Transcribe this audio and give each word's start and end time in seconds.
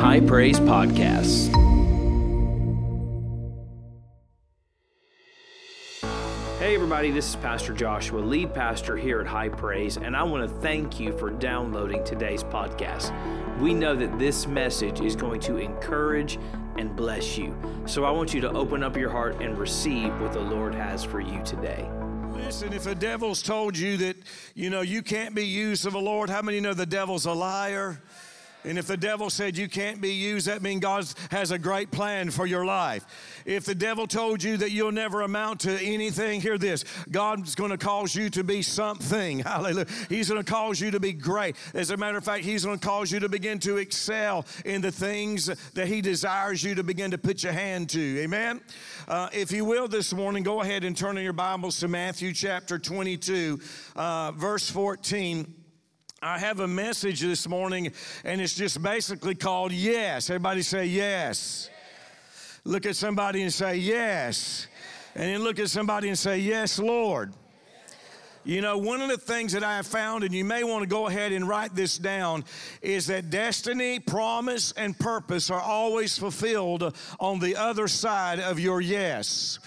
High 0.00 0.20
Praise 0.20 0.58
Podcasts. 0.58 1.50
Hey, 6.58 6.74
everybody, 6.74 7.10
this 7.10 7.28
is 7.28 7.36
Pastor 7.36 7.74
Joshua, 7.74 8.20
lead 8.20 8.54
pastor 8.54 8.96
here 8.96 9.20
at 9.20 9.26
High 9.26 9.50
Praise, 9.50 9.98
and 9.98 10.16
I 10.16 10.22
want 10.22 10.48
to 10.48 10.56
thank 10.60 10.98
you 10.98 11.12
for 11.18 11.28
downloading 11.28 12.02
today's 12.02 12.42
podcast. 12.42 13.12
We 13.60 13.74
know 13.74 13.94
that 13.94 14.18
this 14.18 14.46
message 14.46 15.02
is 15.02 15.14
going 15.14 15.40
to 15.40 15.58
encourage 15.58 16.38
and 16.78 16.96
bless 16.96 17.36
you. 17.36 17.54
So 17.84 18.04
I 18.04 18.10
want 18.10 18.32
you 18.32 18.40
to 18.40 18.50
open 18.52 18.82
up 18.82 18.96
your 18.96 19.10
heart 19.10 19.42
and 19.42 19.58
receive 19.58 20.18
what 20.18 20.32
the 20.32 20.40
Lord 20.40 20.74
has 20.74 21.04
for 21.04 21.20
you 21.20 21.42
today. 21.44 21.86
Listen, 22.32 22.72
if 22.72 22.84
the 22.84 22.94
devil's 22.94 23.42
told 23.42 23.76
you 23.76 23.98
that, 23.98 24.16
you 24.54 24.70
know, 24.70 24.80
you 24.80 25.02
can't 25.02 25.34
be 25.34 25.46
used 25.46 25.84
of 25.84 25.92
the 25.92 26.00
Lord, 26.00 26.30
how 26.30 26.40
many 26.40 26.58
know 26.58 26.72
the 26.72 26.86
devil's 26.86 27.26
a 27.26 27.32
liar? 27.34 28.00
And 28.64 28.78
if 28.78 28.86
the 28.86 28.96
devil 28.96 29.30
said 29.30 29.56
you 29.56 29.68
can't 29.68 30.00
be 30.00 30.12
used, 30.12 30.46
that 30.46 30.62
means 30.62 30.80
God 30.80 31.06
has 31.30 31.50
a 31.50 31.58
great 31.58 31.90
plan 31.90 32.30
for 32.30 32.46
your 32.46 32.64
life. 32.64 33.04
If 33.46 33.64
the 33.64 33.74
devil 33.74 34.06
told 34.06 34.42
you 34.42 34.56
that 34.58 34.70
you'll 34.70 34.92
never 34.92 35.22
amount 35.22 35.60
to 35.60 35.78
anything, 35.80 36.40
hear 36.40 36.58
this 36.58 36.84
God's 37.10 37.54
going 37.54 37.70
to 37.70 37.78
cause 37.78 38.14
you 38.14 38.30
to 38.30 38.44
be 38.44 38.62
something. 38.62 39.38
Hallelujah. 39.50 39.86
He's 40.08 40.28
going 40.28 40.42
to 40.42 40.50
cause 40.50 40.80
you 40.80 40.90
to 40.90 41.00
be 41.00 41.12
great. 41.12 41.56
As 41.74 41.90
a 41.90 41.96
matter 41.96 42.18
of 42.18 42.24
fact, 42.24 42.44
He's 42.44 42.64
going 42.64 42.78
to 42.78 42.86
cause 42.86 43.10
you 43.10 43.20
to 43.20 43.28
begin 43.28 43.58
to 43.60 43.78
excel 43.78 44.46
in 44.64 44.80
the 44.80 44.92
things 44.92 45.46
that 45.72 45.88
He 45.88 46.00
desires 46.00 46.62
you 46.62 46.74
to 46.74 46.82
begin 46.82 47.10
to 47.12 47.18
put 47.18 47.42
your 47.42 47.52
hand 47.52 47.88
to. 47.90 48.20
Amen. 48.20 48.60
Uh, 49.08 49.28
if 49.32 49.52
you 49.52 49.64
will, 49.64 49.88
this 49.88 50.12
morning, 50.12 50.42
go 50.42 50.60
ahead 50.60 50.84
and 50.84 50.96
turn 50.96 51.16
in 51.18 51.24
your 51.24 51.32
Bibles 51.32 51.80
to 51.80 51.88
Matthew 51.88 52.32
chapter 52.32 52.78
22, 52.78 53.60
uh, 53.96 54.32
verse 54.32 54.70
14. 54.70 55.59
I 56.22 56.38
have 56.38 56.60
a 56.60 56.68
message 56.68 57.22
this 57.22 57.48
morning, 57.48 57.92
and 58.24 58.42
it's 58.42 58.54
just 58.54 58.82
basically 58.82 59.34
called 59.34 59.72
Yes. 59.72 60.28
Everybody 60.28 60.60
say 60.60 60.84
yes. 60.84 61.70
Look 62.62 62.84
at 62.84 62.94
somebody 62.94 63.40
and 63.40 63.50
say 63.50 63.76
yes. 63.76 64.66
And 65.14 65.24
then 65.24 65.42
look 65.42 65.58
at 65.58 65.70
somebody 65.70 66.08
and 66.08 66.18
say, 66.18 66.38
Yes, 66.38 66.78
Lord. 66.78 67.32
You 68.44 68.60
know, 68.60 68.76
one 68.76 69.00
of 69.00 69.08
the 69.08 69.16
things 69.16 69.52
that 69.52 69.64
I 69.64 69.76
have 69.76 69.86
found, 69.86 70.22
and 70.24 70.34
you 70.34 70.44
may 70.44 70.62
want 70.62 70.82
to 70.82 70.88
go 70.88 71.06
ahead 71.06 71.32
and 71.32 71.48
write 71.48 71.74
this 71.74 71.96
down, 71.96 72.44
is 72.82 73.06
that 73.06 73.30
destiny, 73.30 73.98
promise, 73.98 74.72
and 74.72 74.98
purpose 74.98 75.50
are 75.50 75.60
always 75.60 76.18
fulfilled 76.18 76.94
on 77.18 77.38
the 77.38 77.56
other 77.56 77.88
side 77.88 78.40
of 78.40 78.60
your 78.60 78.82
yes. 78.82 79.58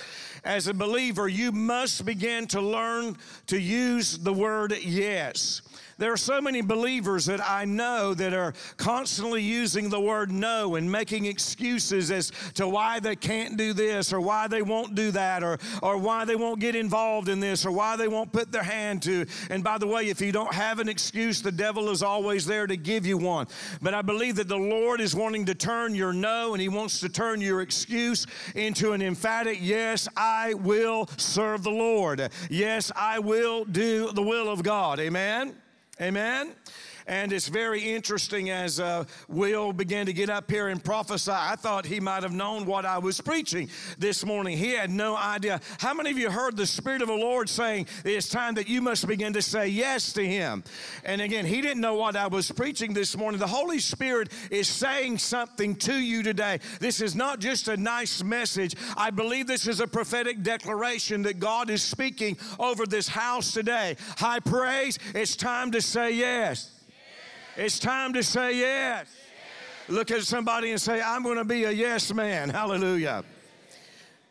As 0.44 0.68
a 0.68 0.74
believer, 0.74 1.28
you 1.28 1.52
must 1.52 2.06
begin 2.06 2.46
to 2.48 2.62
learn 2.62 3.18
to 3.48 3.60
use 3.60 4.20
the 4.20 4.34
word 4.34 4.78
yes. 4.84 5.64
There 5.98 6.12
are 6.12 6.18
so 6.18 6.42
many 6.42 6.62
believers 6.62 7.26
that 7.26 7.42
I 7.42 7.66
know 7.66 8.14
that 8.14 8.34
are 8.34 8.54
constantly 8.78 9.42
using 9.42 9.90
the 9.90 10.00
word 10.00 10.32
no 10.32 10.76
and 10.76 10.92
making 10.92 11.26
excuses 11.26 12.12
as 12.12 12.32
to 12.56 12.68
why 12.68 13.00
they 13.00 13.16
can't 13.16 13.58
do 13.58 13.74
this 13.74 14.12
or 14.12 14.20
why 14.20 14.48
they 14.48 14.62
won't 14.62 14.96
do 14.96 15.12
that 15.12 15.44
or, 15.44 15.58
or 15.82 15.98
why 15.98 16.26
they 16.26 16.36
won't 16.36 16.60
get 16.60 16.76
involved 16.76 17.30
in 17.30 17.40
this 17.40 17.66
or 17.66 17.72
why 17.72 17.96
they 17.96 18.08
won't 18.08 18.32
put 18.32 18.52
their 18.52 18.64
hand 18.64 19.02
to. 19.04 19.26
And 19.50 19.64
by 19.64 19.78
the 19.78 19.88
way, 19.88 20.10
if 20.10 20.22
you 20.22 20.32
don't 20.32 20.54
have 20.54 20.80
an 20.80 20.90
excuse, 20.90 21.42
the 21.42 21.52
devil 21.52 21.90
is 21.90 22.04
always 22.04 22.46
there 22.46 22.68
to 22.68 22.78
give 22.78 23.06
you 23.06 23.18
one. 23.18 23.48
But 23.82 23.94
I 23.94 24.02
believe 24.02 24.36
that 24.38 24.48
the 24.48 24.58
Lord 24.58 25.02
is 25.02 25.16
wanting 25.16 25.46
to 25.46 25.56
turn 25.56 25.96
your 25.96 26.14
no 26.14 26.54
and 26.54 26.62
He 26.62 26.70
wants 26.70 27.00
to 27.02 27.10
turn 27.10 27.42
your 27.42 27.62
excuse 27.62 28.26
into 28.56 28.94
an 28.94 29.02
emphatic 29.02 29.60
yes, 29.62 30.08
I 30.16 30.54
will 30.56 31.08
serve 31.18 31.64
the 31.64 31.72
Lord. 31.72 32.30
Yes, 32.50 32.92
I 32.96 33.20
will 33.20 33.66
do 33.66 34.12
the 34.12 34.24
will 34.24 34.50
of 34.50 34.64
God. 34.64 35.00
Amen. 35.00 35.56
Amen. 36.02 36.56
And 37.08 37.34
it's 37.34 37.48
very 37.48 37.82
interesting 37.82 38.50
as 38.50 38.80
uh, 38.80 39.06
Will 39.28 39.74
began 39.74 40.06
to 40.06 40.14
get 40.14 40.30
up 40.30 40.50
here 40.50 40.70
and 40.70 40.84
prophesy. 40.84 41.32
I 41.32 41.56
thought 41.56 41.86
he 41.86 42.00
might 42.00 42.24
have 42.24 42.34
known 42.34 42.66
what 42.66 42.86
I 42.86 42.98
was 42.98 43.20
preaching 43.22 43.70
this 43.98 44.26
morning. 44.26 44.58
He 44.58 44.72
had 44.72 44.90
no 44.90 45.16
idea. 45.16 45.62
How 45.80 45.94
many 45.94 46.12
of 46.12 46.18
you 46.18 46.30
heard 46.30 46.58
the 46.58 46.66
Spirit 46.66 47.02
of 47.02 47.08
the 47.08 47.14
Lord 47.14 47.50
saying, 47.50 47.88
It's 48.06 48.30
time 48.30 48.56
that 48.56 48.68
you 48.68 48.82
must 48.82 49.08
begin 49.08 49.34
to 49.34 49.42
say 49.42 49.68
yes 49.68 50.14
to 50.14 50.26
Him? 50.26 50.64
And 51.04 51.22
again, 51.22 51.46
he 51.46 51.62
didn't 51.62 51.82
know 51.82 51.96
what 51.96 52.16
I 52.16 52.28
was 52.28 52.52
preaching 52.52 52.94
this 52.94 53.18
morning. 53.18 53.40
The 53.40 53.48
Holy 53.48 53.80
Spirit 53.80 54.32
is 54.50 54.68
saying 54.68 55.18
something 55.18 55.76
to 55.78 55.94
you 55.94 56.24
today. 56.24 56.60
This 56.80 57.02
is 57.02 57.16
not 57.16 57.40
just 57.40 57.68
a 57.68 57.78
nice 57.78 58.24
message. 58.24 58.76
I 58.96 59.10
believe 59.10 59.48
this 59.48 59.68
is 59.68 59.80
a 59.80 59.88
prophetic 59.88 60.44
declaration 60.44 61.24
that 61.24 61.40
God 61.40 61.70
is 61.70 61.82
speaking 61.82 62.38
over 62.60 62.86
this 62.86 63.08
house 63.08 63.52
today. 63.52 63.98
High 64.18 64.40
praise, 64.40 64.98
it's 65.14 65.36
time 65.36 65.72
to 65.72 65.82
say 65.82 66.12
yes. 66.12 66.83
It's 67.56 67.78
time 67.78 68.14
to 68.14 68.24
say 68.24 68.58
yes. 68.58 69.08
Look 69.88 70.10
at 70.10 70.24
somebody 70.24 70.72
and 70.72 70.82
say, 70.82 71.02
I'm 71.02 71.24
going 71.24 71.38
to 71.38 71.46
be 71.46 71.66
a 71.66 71.72
yes 71.72 72.12
man. 72.14 72.50
Hallelujah. 72.50 73.24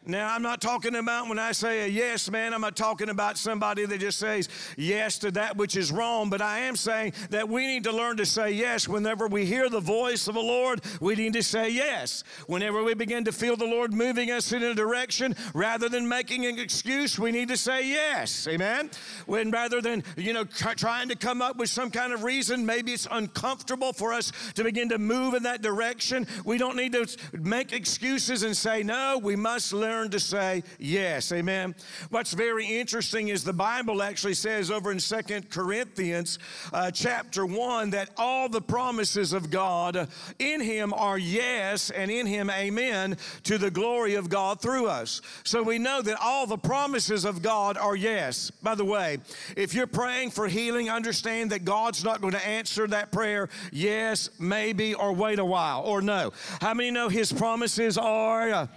Now, 0.04 0.34
I'm 0.34 0.42
not 0.42 0.60
talking 0.60 0.96
about 0.96 1.28
when 1.28 1.38
I 1.38 1.52
say 1.52 1.84
a 1.84 1.86
yes 1.86 2.28
man, 2.28 2.52
I'm 2.52 2.60
not 2.60 2.74
talking 2.74 3.08
about 3.08 3.38
somebody 3.38 3.86
that 3.86 4.00
just 4.00 4.18
says 4.18 4.48
yes 4.76 5.16
to 5.18 5.30
that 5.32 5.56
which 5.56 5.76
is 5.76 5.92
wrong, 5.92 6.28
but 6.28 6.42
I 6.42 6.60
am 6.60 6.74
saying 6.74 7.12
that 7.30 7.48
we 7.48 7.68
need 7.68 7.84
to 7.84 7.92
learn 7.92 8.16
to 8.16 8.26
say 8.26 8.50
yes. 8.50 8.88
Whenever 8.88 9.28
we 9.28 9.46
hear 9.46 9.68
the 9.68 9.78
voice 9.78 10.26
of 10.26 10.34
the 10.34 10.40
Lord, 10.40 10.80
we 11.00 11.14
need 11.14 11.34
to 11.34 11.42
say 11.42 11.70
yes. 11.70 12.24
Whenever 12.48 12.82
we 12.82 12.94
begin 12.94 13.24
to 13.26 13.32
feel 13.32 13.54
the 13.54 13.64
Lord 13.64 13.92
moving 13.92 14.32
us 14.32 14.50
in 14.50 14.64
a 14.64 14.74
direction, 14.74 15.36
rather 15.54 15.88
than 15.88 16.08
making 16.08 16.46
an 16.46 16.58
excuse, 16.58 17.16
we 17.16 17.30
need 17.30 17.46
to 17.46 17.56
say 17.56 17.88
yes. 17.88 18.48
Amen? 18.48 18.90
When 19.26 19.52
rather 19.52 19.80
than, 19.80 20.02
you 20.16 20.32
know, 20.32 20.42
trying 20.42 21.10
to 21.10 21.16
come 21.16 21.40
up 21.40 21.58
with 21.58 21.70
some 21.70 21.92
kind 21.92 22.12
of 22.12 22.24
reason, 22.24 22.66
maybe 22.66 22.92
it's 22.92 23.06
uncomfortable 23.08 23.92
for 23.92 24.12
us 24.12 24.32
to 24.54 24.64
begin 24.64 24.88
to 24.88 24.98
move 24.98 25.34
in 25.34 25.44
that 25.44 25.62
direction, 25.62 26.26
we 26.44 26.58
don't 26.58 26.76
need 26.76 26.92
to 26.94 27.06
make 27.38 27.72
excuses 27.72 28.42
and 28.42 28.56
say 28.56 28.82
no. 28.82 29.20
We 29.22 29.36
must 29.36 29.72
learn 29.72 29.91
learn 29.92 30.10
to 30.10 30.20
say 30.20 30.62
yes. 30.78 31.30
Amen. 31.32 31.74
What's 32.08 32.32
very 32.32 32.64
interesting 32.64 33.28
is 33.28 33.44
the 33.44 33.52
Bible 33.52 34.02
actually 34.02 34.32
says 34.32 34.70
over 34.70 34.90
in 34.90 34.98
Second 34.98 35.50
Corinthians 35.50 36.38
uh, 36.72 36.90
chapter 36.90 37.44
1 37.44 37.90
that 37.90 38.08
all 38.16 38.48
the 38.48 38.62
promises 38.62 39.34
of 39.34 39.50
God 39.50 40.08
in 40.38 40.62
Him 40.62 40.94
are 40.94 41.18
yes, 41.18 41.90
and 41.90 42.10
in 42.10 42.26
Him 42.26 42.48
amen 42.48 43.18
to 43.44 43.58
the 43.58 43.70
glory 43.70 44.14
of 44.14 44.30
God 44.30 44.62
through 44.62 44.86
us. 44.86 45.20
So 45.44 45.62
we 45.62 45.78
know 45.78 46.00
that 46.00 46.16
all 46.22 46.46
the 46.46 46.56
promises 46.56 47.26
of 47.26 47.42
God 47.42 47.76
are 47.76 47.94
yes. 47.94 48.50
By 48.50 48.74
the 48.74 48.86
way, 48.86 49.18
if 49.58 49.74
you're 49.74 49.86
praying 49.86 50.30
for 50.30 50.48
healing, 50.48 50.88
understand 50.88 51.50
that 51.50 51.66
God's 51.66 52.02
not 52.02 52.22
going 52.22 52.32
to 52.32 52.46
answer 52.46 52.86
that 52.86 53.12
prayer 53.12 53.50
yes, 53.70 54.30
maybe, 54.38 54.94
or 54.94 55.12
wait 55.12 55.38
a 55.38 55.44
while, 55.44 55.82
or 55.82 56.00
no. 56.00 56.32
How 56.62 56.72
many 56.72 56.90
know 56.90 57.10
His 57.10 57.30
promises 57.30 57.98
are? 57.98 58.70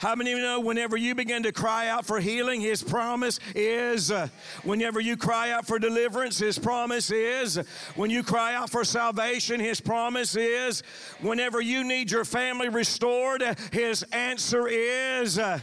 How 0.00 0.14
many 0.14 0.32
of 0.32 0.38
you 0.38 0.44
know 0.44 0.60
whenever 0.60 0.96
you 0.96 1.14
begin 1.14 1.42
to 1.44 1.52
cry 1.52 1.88
out 1.88 2.04
for 2.04 2.20
healing, 2.20 2.60
His 2.60 2.82
promise 2.82 3.40
is, 3.54 4.10
uh, 4.10 4.28
whenever 4.62 5.00
you 5.00 5.16
cry 5.16 5.50
out 5.50 5.66
for 5.66 5.78
deliverance, 5.78 6.38
His 6.38 6.58
promise 6.58 7.10
is, 7.10 7.56
when 7.94 8.10
you 8.10 8.22
cry 8.22 8.54
out 8.54 8.68
for 8.68 8.84
salvation, 8.84 9.58
His 9.58 9.80
promise 9.80 10.36
is, 10.36 10.82
whenever 11.20 11.60
you 11.60 11.82
need 11.82 12.10
your 12.10 12.24
family 12.24 12.68
restored, 12.68 13.42
His 13.72 14.02
answer 14.12 14.68
is, 14.68 15.38
uh, 15.38 15.60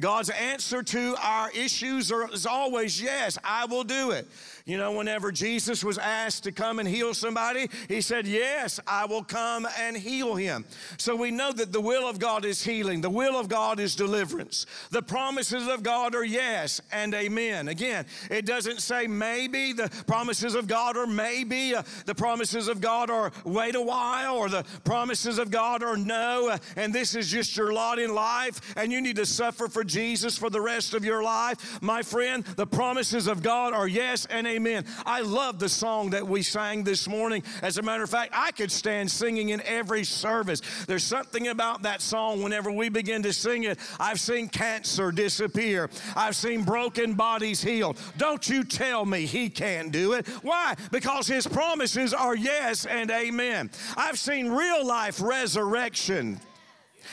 God's 0.00 0.30
answer 0.30 0.82
to 0.82 1.16
our 1.22 1.50
issues 1.52 2.10
is 2.10 2.46
always 2.46 3.00
yes, 3.00 3.38
I 3.42 3.64
will 3.64 3.84
do 3.84 4.10
it. 4.10 4.26
You 4.66 4.76
know, 4.78 4.92
whenever 4.92 5.30
Jesus 5.30 5.84
was 5.84 5.96
asked 5.96 6.42
to 6.42 6.52
come 6.52 6.80
and 6.80 6.88
heal 6.88 7.14
somebody, 7.14 7.68
he 7.88 8.00
said, 8.00 8.26
Yes, 8.26 8.80
I 8.84 9.06
will 9.06 9.22
come 9.22 9.66
and 9.78 9.96
heal 9.96 10.34
him. 10.34 10.64
So 10.98 11.14
we 11.14 11.30
know 11.30 11.52
that 11.52 11.72
the 11.72 11.80
will 11.80 12.08
of 12.08 12.18
God 12.18 12.44
is 12.44 12.64
healing, 12.64 13.00
the 13.00 13.08
will 13.08 13.38
of 13.38 13.48
God 13.48 13.78
is 13.78 13.94
deliverance. 13.94 14.66
The 14.90 15.02
promises 15.02 15.68
of 15.68 15.84
God 15.84 16.16
are 16.16 16.24
yes 16.24 16.80
and 16.90 17.14
amen. 17.14 17.68
Again, 17.68 18.06
it 18.28 18.44
doesn't 18.44 18.80
say 18.80 19.06
maybe, 19.06 19.72
the 19.72 19.88
promises 20.08 20.56
of 20.56 20.66
God 20.66 20.96
are 20.96 21.06
maybe, 21.06 21.76
uh, 21.76 21.84
the 22.04 22.14
promises 22.14 22.66
of 22.66 22.80
God 22.80 23.08
are 23.08 23.30
wait 23.44 23.76
a 23.76 23.80
while, 23.80 24.36
or 24.36 24.48
the 24.48 24.64
promises 24.82 25.38
of 25.38 25.52
God 25.52 25.84
are 25.84 25.96
no, 25.96 26.48
uh, 26.50 26.58
and 26.74 26.92
this 26.92 27.14
is 27.14 27.30
just 27.30 27.56
your 27.56 27.72
lot 27.72 28.00
in 28.00 28.12
life, 28.12 28.74
and 28.76 28.90
you 28.90 29.00
need 29.00 29.16
to 29.16 29.26
suffer 29.26 29.68
for 29.68 29.84
Jesus 29.86 30.36
for 30.36 30.50
the 30.50 30.60
rest 30.60 30.94
of 30.94 31.04
your 31.04 31.22
life. 31.22 31.80
My 31.82 32.02
friend, 32.02 32.44
the 32.44 32.66
promises 32.66 33.26
of 33.26 33.42
God 33.42 33.72
are 33.72 33.88
yes 33.88 34.26
and 34.26 34.46
amen 34.46 34.56
amen. 34.66 34.84
I 35.04 35.20
love 35.20 35.58
the 35.58 35.68
song 35.68 36.10
that 36.10 36.26
we 36.26 36.42
sang 36.42 36.82
this 36.82 37.08
morning. 37.08 37.42
As 37.62 37.78
a 37.78 37.82
matter 37.82 38.02
of 38.02 38.10
fact, 38.10 38.32
I 38.34 38.50
could 38.52 38.72
stand 38.72 39.10
singing 39.10 39.50
in 39.50 39.60
every 39.62 40.04
service. 40.04 40.62
There's 40.86 41.04
something 41.04 41.48
about 41.48 41.82
that 41.82 42.00
song 42.00 42.42
whenever 42.42 42.72
we 42.72 42.88
begin 42.88 43.22
to 43.22 43.32
sing 43.32 43.64
it. 43.64 43.78
I've 44.00 44.20
seen 44.20 44.48
cancer 44.48 45.12
disappear, 45.12 45.90
I've 46.14 46.36
seen 46.36 46.64
broken 46.64 47.14
bodies 47.14 47.62
healed. 47.62 47.98
Don't 48.16 48.48
you 48.48 48.64
tell 48.64 49.04
me 49.04 49.26
he 49.26 49.48
can't 49.48 49.92
do 49.92 50.14
it. 50.14 50.26
Why? 50.42 50.74
Because 50.90 51.26
his 51.26 51.46
promises 51.46 52.14
are 52.14 52.34
yes 52.34 52.86
and 52.86 53.10
amen. 53.10 53.70
I've 53.96 54.18
seen 54.18 54.50
real 54.50 54.86
life 54.86 55.20
resurrection. 55.20 56.40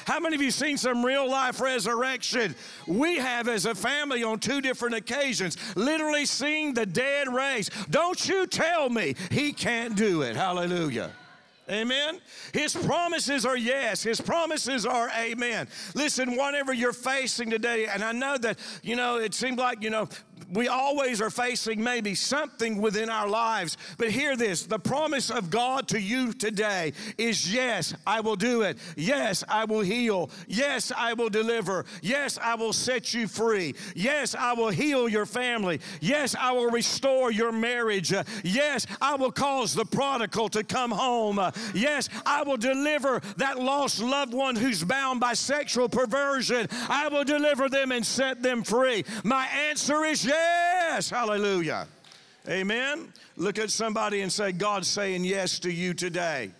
How 0.05 0.19
many 0.19 0.35
of 0.35 0.41
you 0.41 0.51
seen 0.51 0.77
some 0.77 1.05
real 1.05 1.29
life 1.29 1.59
resurrection? 1.61 2.55
We 2.87 3.17
have 3.17 3.47
as 3.47 3.65
a 3.65 3.75
family 3.75 4.23
on 4.23 4.39
two 4.39 4.61
different 4.61 4.95
occasions 4.95 5.57
literally 5.75 6.25
seen 6.25 6.73
the 6.73 6.85
dead 6.85 7.33
raised. 7.33 7.71
Don't 7.91 8.27
you 8.27 8.47
tell 8.47 8.89
me 8.89 9.15
he 9.29 9.53
can't 9.53 9.95
do 9.95 10.21
it. 10.21 10.35
Hallelujah. 10.35 11.11
Amen. 11.69 12.19
His 12.53 12.75
promises 12.75 13.45
are 13.45 13.55
yes. 13.55 14.03
His 14.03 14.19
promises 14.19 14.85
are 14.85 15.09
amen. 15.17 15.69
Listen, 15.95 16.35
whatever 16.35 16.73
you're 16.73 16.91
facing 16.91 17.49
today, 17.49 17.85
and 17.85 18.03
I 18.03 18.11
know 18.11 18.37
that, 18.37 18.59
you 18.81 18.97
know, 18.97 19.17
it 19.17 19.33
seemed 19.33 19.59
like, 19.59 19.81
you 19.81 19.89
know, 19.89 20.09
we 20.53 20.67
always 20.67 21.21
are 21.21 21.29
facing 21.29 21.83
maybe 21.83 22.15
something 22.15 22.79
within 22.81 23.09
our 23.09 23.27
lives. 23.27 23.77
But 23.97 24.11
hear 24.11 24.35
this 24.35 24.63
the 24.63 24.79
promise 24.79 25.29
of 25.29 25.49
God 25.49 25.87
to 25.89 25.99
you 25.99 26.33
today 26.33 26.93
is 27.17 27.53
yes, 27.53 27.93
I 28.05 28.21
will 28.21 28.35
do 28.35 28.61
it. 28.61 28.77
Yes, 28.95 29.43
I 29.47 29.65
will 29.65 29.81
heal. 29.81 30.29
Yes, 30.47 30.91
I 30.95 31.13
will 31.13 31.29
deliver. 31.29 31.85
Yes, 32.01 32.37
I 32.41 32.55
will 32.55 32.73
set 32.73 33.13
you 33.13 33.27
free. 33.27 33.75
Yes, 33.95 34.35
I 34.35 34.53
will 34.53 34.69
heal 34.69 35.09
your 35.09 35.25
family. 35.25 35.79
Yes, 36.01 36.35
I 36.39 36.51
will 36.51 36.69
restore 36.69 37.31
your 37.31 37.51
marriage. 37.51 38.13
Yes, 38.43 38.85
I 39.01 39.15
will 39.15 39.31
cause 39.31 39.73
the 39.73 39.85
prodigal 39.85 40.49
to 40.49 40.63
come 40.63 40.91
home. 40.91 41.39
Yes, 41.73 42.09
I 42.25 42.43
will 42.43 42.57
deliver 42.57 43.21
that 43.37 43.59
lost 43.59 43.99
loved 43.99 44.33
one 44.33 44.55
who's 44.55 44.83
bound 44.83 45.19
by 45.19 45.33
sexual 45.33 45.89
perversion. 45.89 46.67
I 46.89 47.07
will 47.07 47.23
deliver 47.23 47.69
them 47.69 47.91
and 47.91 48.05
set 48.05 48.41
them 48.41 48.63
free. 48.63 49.03
My 49.23 49.45
answer 49.47 50.03
is 50.03 50.22
yes. 50.25 51.09
Hallelujah. 51.09 51.87
Amen. 52.47 53.13
Look 53.37 53.57
at 53.57 53.69
somebody 53.69 54.21
and 54.21 54.31
say, 54.31 54.51
God's 54.51 54.87
saying 54.87 55.23
yes 55.23 55.59
to 55.59 55.71
you 55.71 55.93
today. 55.93 56.51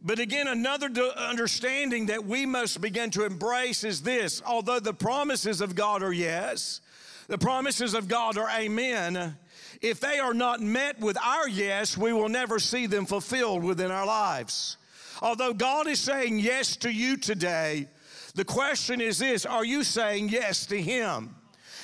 But 0.00 0.20
again, 0.20 0.48
another 0.48 0.86
understanding 1.16 2.06
that 2.06 2.24
we 2.24 2.46
must 2.46 2.80
begin 2.80 3.10
to 3.10 3.24
embrace 3.24 3.82
is 3.84 4.02
this 4.02 4.40
although 4.46 4.80
the 4.80 4.94
promises 4.94 5.60
of 5.60 5.74
God 5.74 6.02
are 6.02 6.12
yes, 6.12 6.80
the 7.26 7.38
promises 7.38 7.94
of 7.94 8.08
God 8.08 8.38
are 8.38 8.48
amen. 8.50 9.36
If 9.82 10.00
they 10.00 10.18
are 10.18 10.34
not 10.34 10.60
met 10.60 10.98
with 11.00 11.18
our 11.18 11.48
yes, 11.48 11.96
we 11.96 12.12
will 12.12 12.28
never 12.28 12.58
see 12.58 12.86
them 12.86 13.06
fulfilled 13.06 13.62
within 13.62 13.90
our 13.90 14.06
lives. 14.06 14.76
Although 15.20 15.52
God 15.52 15.88
is 15.88 16.00
saying 16.00 16.38
yes 16.38 16.76
to 16.76 16.90
you 16.90 17.16
today, 17.16 17.88
the 18.34 18.44
question 18.44 19.00
is 19.00 19.18
this 19.18 19.44
are 19.46 19.64
you 19.64 19.82
saying 19.82 20.28
yes 20.28 20.64
to 20.66 20.80
Him? 20.80 21.34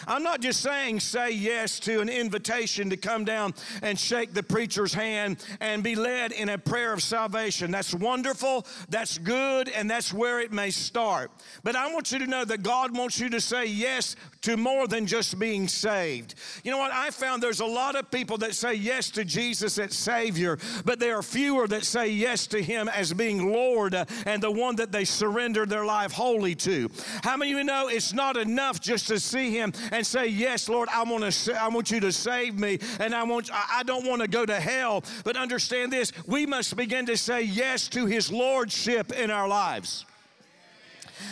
I'm 0.06 0.22
not 0.22 0.40
just 0.40 0.60
saying 0.60 1.00
say 1.00 1.30
yes 1.30 1.78
to 1.80 2.00
an 2.00 2.08
invitation 2.08 2.90
to 2.90 2.96
come 2.96 3.24
down 3.24 3.54
and 3.82 3.98
shake 3.98 4.34
the 4.34 4.42
preacher's 4.42 4.94
hand 4.94 5.44
and 5.60 5.82
be 5.82 5.94
led 5.94 6.32
in 6.32 6.48
a 6.48 6.58
prayer 6.58 6.92
of 6.92 7.02
salvation. 7.02 7.70
That's 7.70 7.94
wonderful, 7.94 8.66
that's 8.88 9.18
good, 9.18 9.68
and 9.68 9.90
that's 9.90 10.12
where 10.12 10.40
it 10.40 10.52
may 10.52 10.70
start. 10.70 11.30
But 11.62 11.76
I 11.76 11.92
want 11.92 12.12
you 12.12 12.18
to 12.18 12.26
know 12.26 12.44
that 12.44 12.62
God 12.62 12.96
wants 12.96 13.18
you 13.18 13.28
to 13.30 13.40
say 13.40 13.66
yes 13.66 14.16
to 14.42 14.56
more 14.56 14.86
than 14.86 15.06
just 15.06 15.38
being 15.38 15.68
saved. 15.68 16.34
You 16.62 16.70
know 16.70 16.78
what? 16.78 16.92
I 16.92 17.10
found 17.10 17.42
there's 17.42 17.60
a 17.60 17.66
lot 17.66 17.96
of 17.96 18.10
people 18.10 18.38
that 18.38 18.54
say 18.54 18.74
yes 18.74 19.10
to 19.12 19.24
Jesus 19.24 19.78
as 19.78 19.94
Savior, 19.94 20.58
but 20.84 21.00
there 21.00 21.16
are 21.16 21.22
fewer 21.22 21.66
that 21.68 21.84
say 21.84 22.08
yes 22.08 22.46
to 22.48 22.62
Him 22.62 22.88
as 22.88 23.12
being 23.12 23.52
Lord 23.52 23.94
and 24.26 24.42
the 24.42 24.50
one 24.50 24.76
that 24.76 24.92
they 24.92 25.04
surrender 25.04 25.66
their 25.66 25.84
life 25.84 26.12
wholly 26.12 26.54
to. 26.56 26.90
How 27.22 27.36
many 27.36 27.52
of 27.52 27.58
you 27.58 27.64
know 27.64 27.88
it's 27.88 28.12
not 28.12 28.36
enough 28.36 28.80
just 28.80 29.08
to 29.08 29.18
see 29.18 29.50
Him 29.50 29.72
and 29.94 30.04
say, 30.04 30.26
Yes, 30.26 30.68
Lord, 30.68 30.88
I 30.88 31.04
want 31.04 31.30
to 31.30 31.62
I 31.62 31.68
want 31.68 31.90
you 31.90 32.00
to 32.00 32.12
save 32.12 32.58
me, 32.58 32.80
and 32.98 33.14
I 33.14 33.22
want 33.22 33.48
I 33.52 33.82
don't 33.84 34.06
want 34.06 34.22
to 34.22 34.28
go 34.28 34.44
to 34.44 34.58
hell. 34.58 35.04
But 35.24 35.36
understand 35.36 35.92
this, 35.92 36.12
we 36.26 36.46
must 36.46 36.76
begin 36.76 37.06
to 37.06 37.16
say 37.16 37.42
yes 37.42 37.88
to 37.90 38.06
his 38.06 38.30
lordship 38.30 39.12
in 39.12 39.30
our 39.30 39.46
lives. 39.46 40.04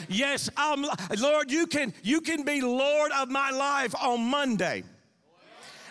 Yes, 0.08 0.48
I'm, 0.56 0.86
Lord, 1.18 1.50
you 1.50 1.66
can 1.66 1.92
you 2.02 2.20
can 2.20 2.44
be 2.44 2.60
Lord 2.60 3.10
of 3.12 3.28
my 3.28 3.50
life 3.50 3.94
on 4.00 4.20
Monday 4.30 4.84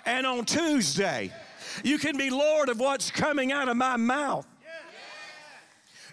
and 0.05 0.25
on 0.25 0.45
Tuesday. 0.45 1.31
You 1.83 1.97
can 1.97 2.17
be 2.17 2.29
Lord 2.29 2.69
of 2.69 2.79
what's 2.79 3.11
coming 3.11 3.51
out 3.51 3.67
of 3.67 3.75
my 3.75 3.97
mouth. 3.97 4.47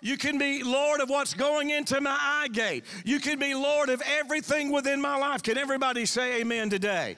You 0.00 0.17
can 0.17 0.39
be 0.39 0.62
Lord 0.62 1.00
of 1.00 1.11
what's 1.11 1.35
going 1.35 1.71
into 1.71 2.00
my 2.00 2.17
eye 2.19 2.49
gate. 2.49 2.85
You 3.05 3.21
can 3.21 3.39
be 3.39 3.55
Lord 3.55 3.89
of 3.89 4.03
everything 4.06 4.71
within 4.71 5.00
my 5.00 5.17
life. 5.17 5.43
Can 5.43 5.59
everybody 5.59 6.06
say 6.06 6.41
amen 6.41 6.71
today? 6.71 7.17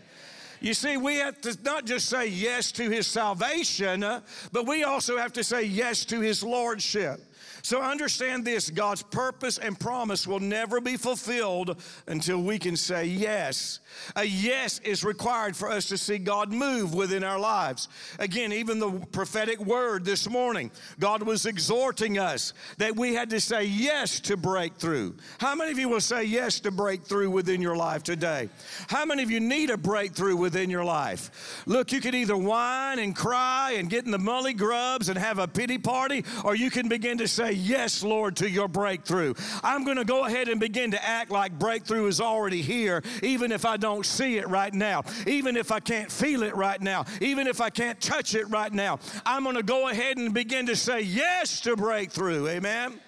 You 0.60 0.74
see, 0.74 0.98
we 0.98 1.16
have 1.16 1.40
to 1.42 1.56
not 1.62 1.86
just 1.86 2.08
say 2.08 2.26
yes 2.26 2.70
to 2.72 2.90
his 2.90 3.06
salvation, 3.06 4.04
uh, 4.04 4.20
but 4.52 4.66
we 4.66 4.84
also 4.84 5.16
have 5.16 5.32
to 5.34 5.44
say 5.44 5.62
yes 5.62 6.04
to 6.06 6.20
his 6.20 6.42
lordship. 6.42 7.20
So 7.62 7.82
understand 7.82 8.44
this 8.44 8.70
God's 8.70 9.02
purpose 9.02 9.58
and 9.58 9.78
promise 9.78 10.26
will 10.26 10.40
never 10.40 10.80
be 10.80 10.96
fulfilled 10.96 11.80
until 12.06 12.42
we 12.42 12.58
can 12.58 12.76
say 12.76 13.04
yes. 13.04 13.80
A 14.16 14.24
yes 14.24 14.78
is 14.80 15.04
required 15.04 15.56
for 15.56 15.70
us 15.70 15.86
to 15.88 15.98
see 15.98 16.18
God 16.18 16.52
move 16.52 16.94
within 16.94 17.24
our 17.24 17.38
lives. 17.38 17.88
Again, 18.18 18.52
even 18.52 18.78
the 18.78 18.90
prophetic 19.12 19.58
word 19.60 20.04
this 20.04 20.28
morning, 20.28 20.70
God 20.98 21.22
was 21.22 21.46
exhorting 21.46 22.18
us 22.18 22.52
that 22.78 22.96
we 22.96 23.14
had 23.14 23.30
to 23.30 23.40
say 23.40 23.64
yes 23.64 24.20
to 24.20 24.36
breakthrough. 24.36 25.14
How 25.38 25.54
many 25.54 25.70
of 25.70 25.78
you 25.78 25.88
will 25.88 26.00
say 26.00 26.24
yes 26.24 26.60
to 26.60 26.70
breakthrough 26.70 27.30
within 27.30 27.60
your 27.60 27.76
life 27.76 28.02
today? 28.02 28.48
How 28.88 29.04
many 29.04 29.22
of 29.22 29.30
you 29.30 29.40
need 29.40 29.70
a 29.70 29.76
breakthrough 29.76 30.36
within 30.36 30.70
your 30.70 30.84
life? 30.84 31.62
Look, 31.66 31.92
you 31.92 32.00
can 32.00 32.14
either 32.14 32.36
whine 32.36 32.98
and 32.98 33.14
cry 33.14 33.74
and 33.76 33.90
get 33.90 34.04
in 34.04 34.10
the 34.10 34.18
mully 34.18 34.56
grubs 34.56 35.08
and 35.08 35.18
have 35.18 35.38
a 35.38 35.48
pity 35.48 35.78
party, 35.78 36.24
or 36.44 36.54
you 36.54 36.70
can 36.70 36.88
begin 36.88 37.18
to 37.18 37.28
say, 37.30 37.52
Yes, 37.52 38.02
Lord, 38.02 38.36
to 38.36 38.50
your 38.50 38.68
breakthrough. 38.68 39.34
I'm 39.62 39.84
going 39.84 39.96
to 39.96 40.04
go 40.04 40.24
ahead 40.24 40.48
and 40.48 40.60
begin 40.60 40.90
to 40.90 41.04
act 41.04 41.30
like 41.30 41.58
breakthrough 41.58 42.06
is 42.06 42.20
already 42.20 42.62
here, 42.62 43.02
even 43.22 43.52
if 43.52 43.64
I 43.64 43.76
don't 43.76 44.04
see 44.04 44.38
it 44.38 44.48
right 44.48 44.72
now, 44.72 45.04
even 45.26 45.56
if 45.56 45.72
I 45.72 45.80
can't 45.80 46.10
feel 46.10 46.42
it 46.42 46.54
right 46.54 46.80
now, 46.80 47.04
even 47.20 47.46
if 47.46 47.60
I 47.60 47.70
can't 47.70 48.00
touch 48.00 48.34
it 48.34 48.48
right 48.50 48.72
now. 48.72 48.98
I'm 49.24 49.44
going 49.44 49.56
to 49.56 49.62
go 49.62 49.88
ahead 49.88 50.18
and 50.18 50.34
begin 50.34 50.66
to 50.66 50.76
say 50.76 51.00
yes 51.00 51.60
to 51.62 51.76
breakthrough. 51.76 52.48
Amen. 52.48 53.00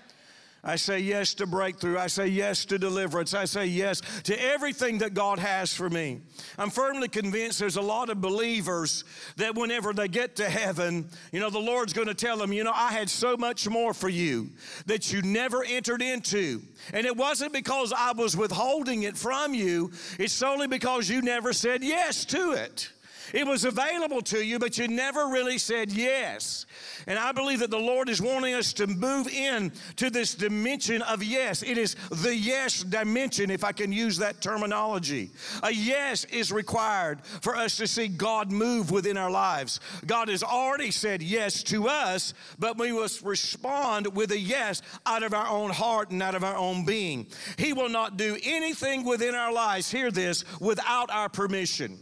I 0.65 0.77
say 0.77 1.01
yes 1.01 1.35
to 1.35 1.47
breakthrough. 1.47 1.99
I 1.99 2.07
say 2.07 2.29
yes 2.29 2.65
to 2.67 2.79
deliverance. 2.79 3.35
I 3.35 3.47
say 3.47 3.67
yes 3.67 4.01
to 4.23 4.41
everything 4.41 4.99
that 4.99 5.13
God 5.13 5.41
has 5.41 5.75
for 5.75 5.91
me. 5.91 6.21
I'm 6.57 6.71
firmly 6.71 7.09
convinced 7.09 7.59
there's 7.59 7.77
a 7.77 7.83
lot 7.83 8.11
of 8.11 8.21
believers 8.21 9.03
that 9.37 9.57
whenever 9.57 9.93
they 9.93 10.07
get 10.07 10.37
to 10.37 10.49
heaven, 10.49 11.09
you 11.33 11.41
know, 11.41 11.51
the 11.51 11.59
Lord's 11.59 11.93
going 11.93 12.07
to 12.07 12.15
tell 12.15 12.37
them, 12.37 12.53
you 12.53 12.63
know, 12.63 12.73
I 12.73 12.93
had 12.93 13.11
so 13.11 13.37
much 13.37 13.69
more 13.69 13.93
for 13.93 14.09
you 14.09 14.51
that 14.87 15.13
you 15.13 15.21
never 15.23 15.65
entered 15.65 16.01
into. 16.01 16.63
And 16.93 17.07
it 17.07 17.17
wasn't 17.17 17.53
because 17.53 17.93
I 17.93 18.13
was 18.13 18.37
withholding 18.37 19.03
it 19.03 19.17
from 19.17 19.55
you, 19.55 19.91
it's 20.21 20.33
solely 20.33 20.69
because 20.69 21.09
you 21.09 21.23
never 21.23 21.53
said 21.53 21.83
yes 21.83 22.25
to 22.27 22.53
it. 22.53 22.93
It 23.33 23.47
was 23.47 23.65
available 23.65 24.21
to 24.23 24.45
you, 24.45 24.59
but 24.59 24.79
you 24.79 24.89
never 24.89 25.29
really 25.29 25.59
said 25.59 25.93
yes. 25.93 26.67
And 27.07 27.19
I 27.19 27.33
believe 27.33 27.61
that 27.61 27.71
the 27.71 27.79
Lord 27.79 28.09
is 28.09 28.21
wanting 28.21 28.55
us 28.55 28.73
to 28.75 28.87
move 28.87 29.29
in 29.29 29.73
to 29.97 30.11
this 30.11 30.35
dimension 30.35 31.03
of 31.03 31.23
yes. 31.23 31.63
It 31.63 31.79
is 31.79 31.97
the 32.11 32.35
yes 32.35 32.83
dimension, 32.83 33.51
if 33.51 33.65
I 33.65 33.73
can 33.73 33.93
use 33.93 34.19
that 34.19 34.41
terminology. 34.41 35.31
A 35.63 35.73
yes 35.73 36.25
is 36.27 36.53
required 36.53 37.25
for 37.25 37.57
us 37.57 37.77
to 37.79 37.87
see 37.87 38.09
God 38.09 38.53
move 38.53 38.91
within 38.91 39.17
our 39.17 39.31
lives. 39.31 39.81
God 40.07 40.29
has 40.29 40.43
already 40.43 40.91
said 40.91 41.23
yes 41.23 41.63
to 41.65 41.89
us, 41.89 42.35
but 42.59 42.79
we 42.79 42.93
must 42.93 43.23
respond 43.23 44.15
with 44.15 44.33
a 44.33 44.39
yes 44.39 44.83
out 45.07 45.23
of 45.23 45.35
our 45.35 45.49
own 45.49 45.71
heart 45.71 46.11
and 46.11 46.23
out 46.23 46.35
of 46.35 46.45
our 46.45 46.57
own 46.57 46.85
being. 46.85 47.27
He 47.57 47.73
will 47.73 47.89
not 47.89 48.17
do 48.17 48.37
anything 48.43 49.05
within 49.05 49.35
our 49.35 49.53
lives, 49.53 49.91
hear 49.91 50.11
this, 50.11 50.45
without 50.61 51.11
our 51.11 51.29
permission. 51.29 51.99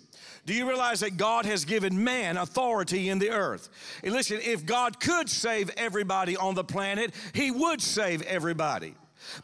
Do 0.46 0.54
you 0.54 0.66
realize 0.68 1.00
that 1.00 1.16
God 1.16 1.44
has 1.44 1.64
given 1.64 2.02
man 2.02 2.36
authority 2.36 3.08
in 3.08 3.18
the 3.18 3.30
earth? 3.30 3.68
And 4.02 4.12
listen, 4.12 4.40
if 4.42 4.64
God 4.64 4.98
could 5.00 5.28
save 5.28 5.70
everybody 5.76 6.36
on 6.36 6.54
the 6.54 6.64
planet, 6.64 7.14
He 7.34 7.50
would 7.50 7.80
save 7.80 8.22
everybody. 8.22 8.94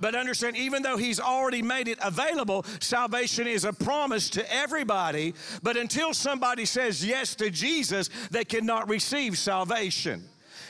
But 0.00 0.14
understand, 0.14 0.56
even 0.56 0.82
though 0.82 0.96
He's 0.96 1.20
already 1.20 1.62
made 1.62 1.88
it 1.88 1.98
available, 2.02 2.64
salvation 2.80 3.46
is 3.46 3.64
a 3.64 3.72
promise 3.72 4.30
to 4.30 4.52
everybody. 4.52 5.34
But 5.62 5.76
until 5.76 6.14
somebody 6.14 6.64
says 6.64 7.04
yes 7.04 7.34
to 7.36 7.50
Jesus, 7.50 8.08
they 8.30 8.44
cannot 8.44 8.88
receive 8.88 9.38
salvation. 9.38 10.24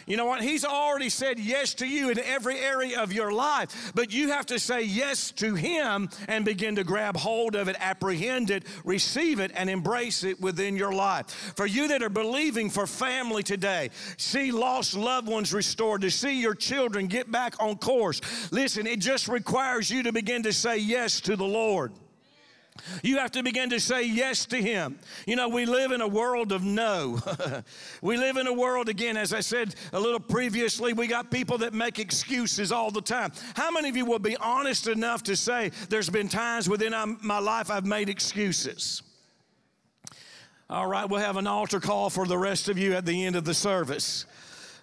You 0.06 0.16
know 0.16 0.26
what? 0.26 0.40
He's 0.40 0.64
already 0.64 1.08
said 1.08 1.40
yes 1.40 1.74
to 1.74 1.86
you 1.86 2.10
in 2.10 2.20
every 2.20 2.60
area 2.60 3.00
of 3.00 3.12
your 3.12 3.32
life, 3.32 3.92
but 3.92 4.12
you 4.12 4.28
have 4.28 4.46
to 4.46 4.58
say 4.60 4.82
yes 4.82 5.32
to 5.32 5.56
Him 5.56 6.08
and 6.28 6.44
begin 6.44 6.76
to 6.76 6.84
grab 6.84 7.16
hold 7.16 7.56
of 7.56 7.66
it, 7.66 7.74
apprehend 7.80 8.50
it, 8.50 8.64
receive 8.84 9.40
it, 9.40 9.50
and 9.54 9.68
embrace 9.68 10.22
it 10.22 10.40
within 10.40 10.76
your 10.76 10.92
life. 10.92 11.26
For 11.56 11.66
you 11.66 11.88
that 11.88 12.04
are 12.04 12.08
believing 12.08 12.70
for 12.70 12.86
family 12.86 13.42
today, 13.42 13.90
see 14.16 14.52
lost 14.52 14.94
loved 14.94 15.26
ones 15.26 15.52
restored, 15.52 16.02
to 16.02 16.10
see 16.10 16.40
your 16.40 16.54
children 16.54 17.08
get 17.08 17.32
back 17.32 17.56
on 17.58 17.76
course, 17.76 18.20
listen, 18.52 18.86
it 18.86 19.00
just 19.00 19.26
requires 19.26 19.90
you 19.90 20.04
to 20.04 20.12
begin 20.12 20.44
to 20.44 20.52
say 20.52 20.78
yes 20.78 21.20
to 21.22 21.34
the 21.34 21.44
Lord. 21.44 21.92
You 23.02 23.18
have 23.18 23.32
to 23.32 23.42
begin 23.42 23.70
to 23.70 23.80
say 23.80 24.04
yes 24.04 24.46
to 24.46 24.60
Him. 24.60 24.98
You 25.26 25.36
know, 25.36 25.48
we 25.48 25.66
live 25.66 25.92
in 25.92 26.00
a 26.00 26.08
world 26.08 26.52
of 26.52 26.62
no. 26.62 27.20
we 28.02 28.16
live 28.16 28.36
in 28.36 28.46
a 28.46 28.52
world, 28.52 28.88
again, 28.88 29.16
as 29.16 29.32
I 29.32 29.40
said 29.40 29.74
a 29.92 30.00
little 30.00 30.20
previously, 30.20 30.92
we 30.92 31.06
got 31.06 31.30
people 31.30 31.58
that 31.58 31.74
make 31.74 31.98
excuses 31.98 32.72
all 32.72 32.90
the 32.90 33.02
time. 33.02 33.32
How 33.54 33.70
many 33.70 33.88
of 33.88 33.96
you 33.96 34.04
will 34.04 34.18
be 34.18 34.36
honest 34.36 34.86
enough 34.88 35.22
to 35.24 35.36
say 35.36 35.70
there's 35.88 36.10
been 36.10 36.28
times 36.28 36.68
within 36.68 36.94
um, 36.94 37.18
my 37.22 37.38
life 37.38 37.70
I've 37.70 37.86
made 37.86 38.08
excuses? 38.08 39.02
All 40.68 40.86
right, 40.86 41.08
we'll 41.08 41.20
have 41.20 41.36
an 41.36 41.46
altar 41.46 41.78
call 41.78 42.10
for 42.10 42.26
the 42.26 42.36
rest 42.36 42.68
of 42.68 42.76
you 42.76 42.94
at 42.94 43.06
the 43.06 43.24
end 43.24 43.36
of 43.36 43.44
the 43.44 43.54
service. 43.54 44.26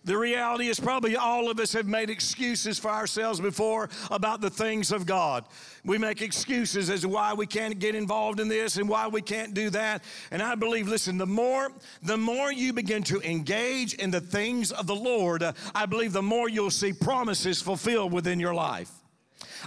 The 0.05 0.17
reality 0.17 0.67
is, 0.67 0.81
probably 0.81 1.15
all 1.15 1.49
of 1.49 1.59
us 1.59 1.71
have 1.73 1.87
made 1.87 2.09
excuses 2.09 2.77
for 2.77 2.91
ourselves 2.91 3.39
before 3.39 3.89
about 4.11 4.41
the 4.41 4.49
things 4.49 4.91
of 4.91 5.05
God. 5.05 5.45
We 5.85 5.97
make 5.97 6.21
excuses 6.21 6.89
as 6.89 7.01
to 7.01 7.09
why 7.09 7.33
we 7.33 7.47
can't 7.47 7.79
get 7.79 7.95
involved 7.95 8.41
in 8.41 8.49
this 8.49 8.75
and 8.75 8.89
why 8.89 9.07
we 9.07 9.21
can't 9.21 9.53
do 9.53 9.69
that. 9.69 10.03
And 10.31 10.41
I 10.41 10.55
believe, 10.55 10.89
listen, 10.89 11.17
the 11.17 11.25
more 11.25 11.71
the 12.01 12.17
more 12.17 12.51
you 12.51 12.73
begin 12.73 13.03
to 13.03 13.21
engage 13.21 13.93
in 13.93 14.11
the 14.11 14.19
things 14.19 14.73
of 14.73 14.87
the 14.87 14.95
Lord, 14.95 15.41
uh, 15.41 15.53
I 15.73 15.85
believe 15.85 16.11
the 16.11 16.21
more 16.21 16.49
you'll 16.49 16.69
see 16.69 16.91
promises 16.91 17.61
fulfilled 17.61 18.11
within 18.11 18.41
your 18.41 18.53
life. 18.53 18.91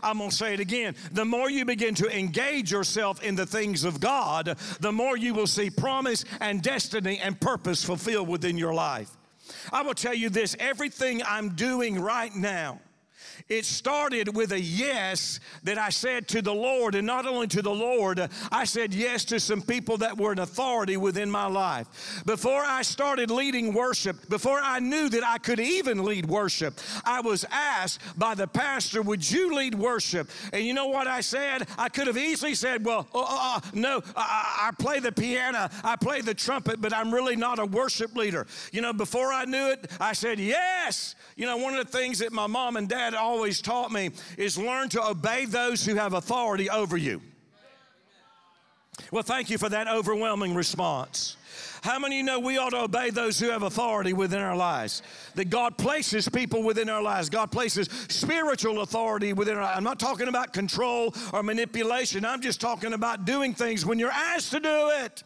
I'm 0.02 0.18
going 0.18 0.28
to 0.28 0.36
say 0.36 0.52
it 0.52 0.60
again. 0.60 0.94
The 1.12 1.24
more 1.24 1.48
you 1.48 1.64
begin 1.64 1.94
to 1.94 2.14
engage 2.14 2.70
yourself 2.70 3.22
in 3.22 3.36
the 3.36 3.46
things 3.46 3.84
of 3.84 4.00
God, 4.00 4.58
the 4.80 4.92
more 4.92 5.16
you 5.16 5.32
will 5.32 5.46
see 5.46 5.70
promise 5.70 6.26
and 6.40 6.62
destiny 6.62 7.18
and 7.22 7.40
purpose 7.40 7.82
fulfilled 7.82 8.28
within 8.28 8.58
your 8.58 8.74
life. 8.74 9.15
I 9.72 9.82
will 9.82 9.94
tell 9.94 10.14
you 10.14 10.30
this 10.30 10.56
everything 10.58 11.22
I'm 11.24 11.50
doing 11.50 12.00
right 12.00 12.34
now 12.34 12.80
it 13.48 13.64
started 13.64 14.34
with 14.34 14.52
a 14.52 14.60
yes 14.60 15.40
that 15.64 15.78
I 15.78 15.90
said 15.90 16.28
to 16.28 16.42
the 16.42 16.54
Lord, 16.54 16.94
and 16.94 17.06
not 17.06 17.26
only 17.26 17.46
to 17.48 17.62
the 17.62 17.74
Lord, 17.74 18.28
I 18.50 18.64
said 18.64 18.94
yes 18.94 19.24
to 19.26 19.40
some 19.40 19.62
people 19.62 19.98
that 19.98 20.16
were 20.16 20.32
an 20.32 20.38
authority 20.38 20.96
within 20.96 21.30
my 21.30 21.46
life. 21.46 22.22
Before 22.26 22.62
I 22.64 22.82
started 22.82 23.30
leading 23.30 23.72
worship, 23.72 24.28
before 24.28 24.60
I 24.60 24.80
knew 24.80 25.08
that 25.08 25.24
I 25.24 25.38
could 25.38 25.60
even 25.60 26.04
lead 26.04 26.26
worship, 26.26 26.74
I 27.04 27.20
was 27.20 27.44
asked 27.50 28.00
by 28.18 28.34
the 28.34 28.46
pastor, 28.46 29.02
Would 29.02 29.28
you 29.30 29.54
lead 29.54 29.74
worship? 29.74 30.30
And 30.52 30.64
you 30.64 30.74
know 30.74 30.86
what 30.86 31.06
I 31.06 31.20
said? 31.20 31.68
I 31.78 31.88
could 31.88 32.06
have 32.06 32.18
easily 32.18 32.54
said, 32.54 32.84
Well, 32.84 33.06
uh, 33.14 33.20
uh, 33.20 33.56
uh 33.56 33.60
no, 33.74 34.02
I, 34.16 34.68
I 34.68 34.82
play 34.82 35.00
the 35.00 35.12
piano, 35.12 35.68
I 35.84 35.96
play 35.96 36.20
the 36.20 36.34
trumpet, 36.34 36.80
but 36.80 36.92
I'm 36.92 37.12
really 37.12 37.36
not 37.36 37.58
a 37.58 37.66
worship 37.66 38.14
leader. 38.16 38.46
You 38.72 38.80
know, 38.80 38.92
before 38.92 39.32
I 39.32 39.44
knew 39.44 39.70
it, 39.70 39.90
I 40.00 40.12
said, 40.12 40.38
Yes. 40.38 41.14
You 41.36 41.46
know, 41.46 41.56
one 41.58 41.74
of 41.74 41.84
the 41.84 41.98
things 41.98 42.18
that 42.20 42.32
my 42.32 42.46
mom 42.46 42.76
and 42.76 42.88
dad 42.88 43.14
always 43.16 43.60
taught 43.60 43.90
me 43.90 44.10
is 44.36 44.56
learn 44.56 44.88
to 44.90 45.06
obey 45.06 45.44
those 45.44 45.84
who 45.84 45.94
have 45.96 46.12
authority 46.12 46.70
over 46.70 46.96
you. 46.96 47.20
Well, 49.10 49.22
thank 49.22 49.50
you 49.50 49.58
for 49.58 49.68
that 49.68 49.88
overwhelming 49.88 50.54
response. 50.54 51.36
How 51.82 51.98
many 51.98 52.16
you 52.16 52.22
know 52.22 52.40
we 52.40 52.58
ought 52.58 52.70
to 52.70 52.82
obey 52.82 53.10
those 53.10 53.38
who 53.38 53.50
have 53.50 53.62
authority 53.62 54.12
within 54.12 54.40
our 54.40 54.56
lives? 54.56 55.02
That 55.34 55.50
God 55.50 55.78
places 55.78 56.28
people 56.28 56.62
within 56.62 56.88
our 56.88 57.02
lives. 57.02 57.30
God 57.30 57.52
places 57.52 57.88
spiritual 58.08 58.80
authority 58.80 59.32
within 59.32 59.56
our 59.56 59.62
lives. 59.62 59.76
I'm 59.76 59.84
not 59.84 60.00
talking 60.00 60.28
about 60.28 60.52
control 60.52 61.14
or 61.32 61.42
manipulation. 61.42 62.24
I'm 62.24 62.40
just 62.40 62.60
talking 62.60 62.92
about 62.92 63.24
doing 63.24 63.54
things 63.54 63.86
when 63.86 63.98
you're 63.98 64.10
asked 64.10 64.50
to 64.52 64.60
do 64.60 64.90
it. 65.04 65.22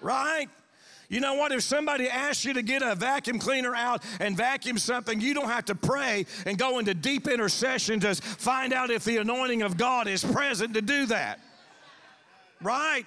Right? 0.00 0.48
You 1.10 1.18
know 1.20 1.34
what? 1.34 1.50
If 1.50 1.64
somebody 1.64 2.08
asks 2.08 2.44
you 2.44 2.54
to 2.54 2.62
get 2.62 2.82
a 2.82 2.94
vacuum 2.94 3.40
cleaner 3.40 3.74
out 3.74 4.04
and 4.20 4.36
vacuum 4.36 4.78
something, 4.78 5.20
you 5.20 5.34
don't 5.34 5.48
have 5.48 5.64
to 5.66 5.74
pray 5.74 6.24
and 6.46 6.56
go 6.56 6.78
into 6.78 6.94
deep 6.94 7.26
intercession 7.26 7.98
to 8.00 8.14
find 8.14 8.72
out 8.72 8.90
if 8.90 9.04
the 9.04 9.16
anointing 9.16 9.62
of 9.62 9.76
God 9.76 10.06
is 10.06 10.24
present 10.24 10.72
to 10.74 10.80
do 10.80 11.06
that. 11.06 11.40
Right? 12.62 13.04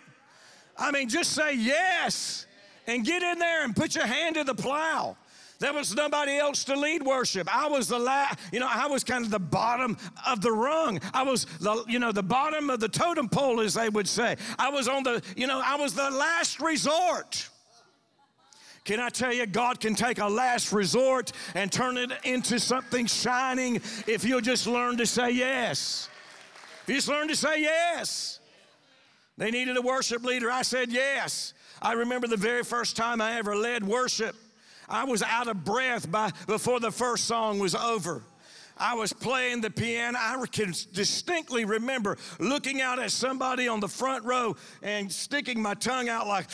I 0.78 0.92
mean, 0.92 1.08
just 1.08 1.32
say 1.32 1.56
yes 1.56 2.46
and 2.88 3.06
get 3.06 3.24
in 3.24 3.40
there 3.40 3.64
and 3.64 3.74
put 3.74 3.96
your 3.96 4.06
hand 4.06 4.36
to 4.36 4.44
the 4.44 4.56
plow. 4.56 5.16
There 5.60 5.72
was 5.72 5.96
nobody 5.96 6.38
else 6.38 6.66
to 6.66 6.76
lead 6.76 7.04
worship. 7.04 7.48
I 7.56 7.70
was 7.70 7.88
the 7.88 8.00
last, 8.00 8.38
you 8.52 8.60
know, 8.60 8.68
I 8.70 8.88
was 8.88 9.06
kind 9.06 9.24
of 9.24 9.32
the 9.32 9.40
bottom 9.40 9.96
of 10.28 10.42
the 10.42 10.52
rung. 10.52 11.00
I 11.14 11.24
was 11.24 11.46
the, 11.62 11.86
you 11.88 12.00
know, 12.00 12.12
the 12.12 12.22
bottom 12.22 12.70
of 12.70 12.82
the 12.82 12.90
totem 12.90 13.30
pole, 13.30 13.62
as 13.62 13.76
they 13.76 13.88
would 13.88 14.10
say. 14.10 14.36
I 14.60 14.70
was 14.70 14.90
on 14.90 15.04
the, 15.04 15.24
you 15.38 15.48
know, 15.48 15.62
I 15.64 15.78
was 15.78 15.94
the 15.94 16.12
last 16.12 16.60
resort. 16.60 17.48
Can 18.86 19.00
I 19.00 19.10
tell 19.10 19.34
you, 19.34 19.46
God 19.46 19.80
can 19.80 19.96
take 19.96 20.20
a 20.20 20.28
last 20.28 20.74
resort 20.74 21.32
and 21.56 21.72
turn 21.72 21.98
it 21.98 22.12
into 22.24 22.60
something 22.60 23.06
shining 23.06 23.78
if 24.08 24.26
you'll 24.26 24.42
just 24.42 24.68
learn 24.68 24.98
to 24.98 25.06
say 25.06 25.32
yes. 25.32 26.10
If 26.84 26.90
you 26.90 26.96
just 26.96 27.08
learn 27.08 27.30
to 27.30 27.36
say 27.36 27.62
yes. 27.62 28.40
They 29.38 29.52
needed 29.52 29.78
a 29.78 29.82
worship 29.82 30.24
leader. 30.24 30.52
I 30.52 30.64
said 30.64 30.92
yes. 30.92 31.54
I 31.82 31.94
remember 31.94 32.28
the 32.28 32.38
very 32.38 32.64
first 32.64 32.98
time 32.98 33.22
I 33.22 33.38
ever 33.38 33.56
led 33.56 33.86
worship. 33.86 34.36
I 34.90 35.06
was 35.06 35.24
out 35.24 35.48
of 35.48 35.64
breath 35.64 36.12
by 36.12 36.32
before 36.46 36.80
the 36.80 36.92
first 36.92 37.26
song 37.26 37.60
was 37.60 37.76
over. 37.76 38.22
I 38.78 38.96
was 38.96 39.14
playing 39.14 39.62
the 39.62 39.70
piano. 39.70 40.18
I 40.20 40.44
can 40.52 40.74
distinctly 40.94 41.64
remember 41.64 42.18
looking 42.40 42.82
out 42.82 43.00
at 43.00 43.12
somebody 43.12 43.68
on 43.68 43.80
the 43.80 43.88
front 43.88 44.26
row 44.26 44.56
and 44.82 45.12
sticking 45.12 45.62
my 45.62 45.74
tongue 45.76 46.10
out 46.10 46.28
like, 46.28 46.50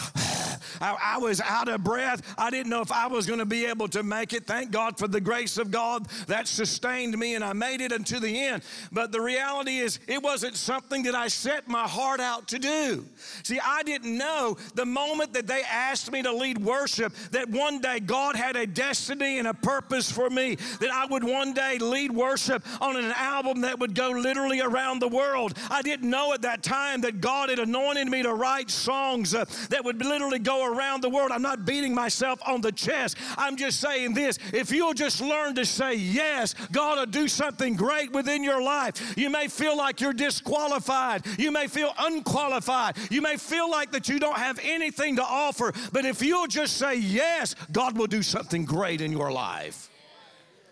I, 0.82 1.16
I 1.16 1.18
was 1.18 1.42
out 1.42 1.68
of 1.68 1.84
breath. 1.84 2.22
I 2.38 2.50
didn't 2.50 2.70
know 2.70 2.82
if 2.82 2.92
I 2.92 3.08
was 3.08 3.26
going 3.26 3.40
to 3.40 3.46
be 3.46 3.66
able 3.66 3.88
to 3.90 4.04
make 4.04 4.34
it. 4.34 4.46
Thank 4.46 4.72
God 4.72 4.98
for 4.98 5.08
the 5.08 5.22
grace 5.22 5.58
of 5.58 5.72
God 5.72 6.08
that 6.28 6.48
sustained 6.48 7.18
me, 7.18 7.36
and 7.36 7.44
I 7.44 7.54
made 7.54 7.82
it 7.82 7.92
until 7.92 8.20
the 8.20 8.46
end. 8.48 8.64
But 8.92 9.12
the 9.12 9.22
reality 9.22 9.78
is, 9.78 10.00
it 10.08 10.22
wasn't 10.22 10.56
something 10.56 11.04
that 11.04 11.16
I 11.16 11.28
set 11.28 11.68
my 11.68 11.88
heart 11.88 12.20
out 12.20 12.48
to 12.50 12.60
do. 12.60 13.06
See, 13.44 13.60
I 13.64 13.84
didn't 13.84 14.18
know 14.18 14.58
the 14.76 14.86
moment 14.86 15.34
that 15.34 15.48
they 15.48 15.62
asked 15.64 16.12
me 16.12 16.22
to 16.24 16.32
lead 16.32 16.58
worship 16.58 17.14
that 17.32 17.50
one 17.50 17.80
day 17.80 18.00
God 18.00 18.36
had 18.36 18.56
a 18.56 18.66
destiny 18.66 19.40
and 19.40 19.48
a 19.48 19.54
purpose 19.54 20.12
for 20.12 20.30
me, 20.30 20.56
that 20.80 20.92
I 20.92 21.06
would 21.06 21.24
one 21.24 21.54
day 21.54 21.78
lead 21.78 22.12
worship 22.12 22.64
on 22.82 22.96
an 22.96 23.14
album 23.16 23.62
that 23.62 23.80
would 23.80 23.96
go 23.96 24.10
literally 24.10 24.62
around 24.62 25.00
the 25.00 25.08
world. 25.08 25.58
I 25.70 25.82
didn't 25.82 26.10
know 26.10 26.34
at 26.34 26.42
that 26.44 26.64
time 26.64 27.02
that 27.02 27.22
God 27.22 27.50
had 27.50 27.60
anointed 27.60 28.08
me 28.08 28.24
to 28.24 28.34
write 28.34 28.70
songs 28.70 29.34
uh, 29.34 29.46
that 29.70 29.84
would 29.84 30.04
literally 30.04 30.40
go 30.40 30.59
around 30.66 31.02
the 31.02 31.10
world. 31.10 31.32
I'm 31.32 31.42
not 31.42 31.66
beating 31.66 31.94
myself 31.94 32.40
on 32.46 32.62
the 32.62 32.72
chest. 32.72 33.18
I'm 33.38 33.58
just 33.58 33.80
saying 33.80 34.14
this 34.14 34.40
if 34.54 34.72
you'll 34.72 34.94
just 34.94 35.22
learn 35.22 35.56
to 35.56 35.66
say 35.66 35.96
yes, 35.96 36.56
God 36.72 37.00
will 37.00 37.06
do 37.06 37.28
something 37.28 37.76
great 37.76 38.12
within 38.12 38.44
your 38.44 38.62
life. 38.62 39.18
You 39.18 39.30
may 39.30 39.48
feel 39.48 39.78
like 39.78 40.02
you're 40.02 40.14
disqualified, 40.14 41.26
you 41.38 41.52
may 41.52 41.68
feel 41.68 41.94
unqualified, 41.98 42.98
you 43.10 43.22
may 43.22 43.38
feel 43.38 43.70
like 43.70 43.92
that 43.92 44.10
you 44.10 44.20
don't 44.20 44.38
have 44.38 44.60
anything 44.64 45.16
to 45.18 45.24
offer, 45.24 45.74
but 45.92 46.06
if 46.06 46.22
you'll 46.22 46.48
just 46.48 46.78
say 46.78 46.96
yes, 46.96 47.56
God 47.72 47.98
will 47.98 48.08
do 48.08 48.22
something 48.22 48.66
great 48.66 49.02
in 49.02 49.12
your 49.12 49.32
life. 49.32 49.90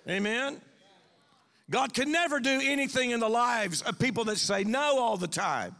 Amen. 0.10 0.62
God 1.70 1.94
can 1.94 2.12
never 2.12 2.40
do 2.40 2.62
anything 2.64 3.12
in 3.12 3.20
the 3.20 3.30
lives 3.30 3.82
of 3.82 4.00
people 4.00 4.24
that 4.26 4.38
say 4.38 4.64
no 4.64 5.00
all 5.00 5.18
the 5.18 5.28
time. 5.28 5.76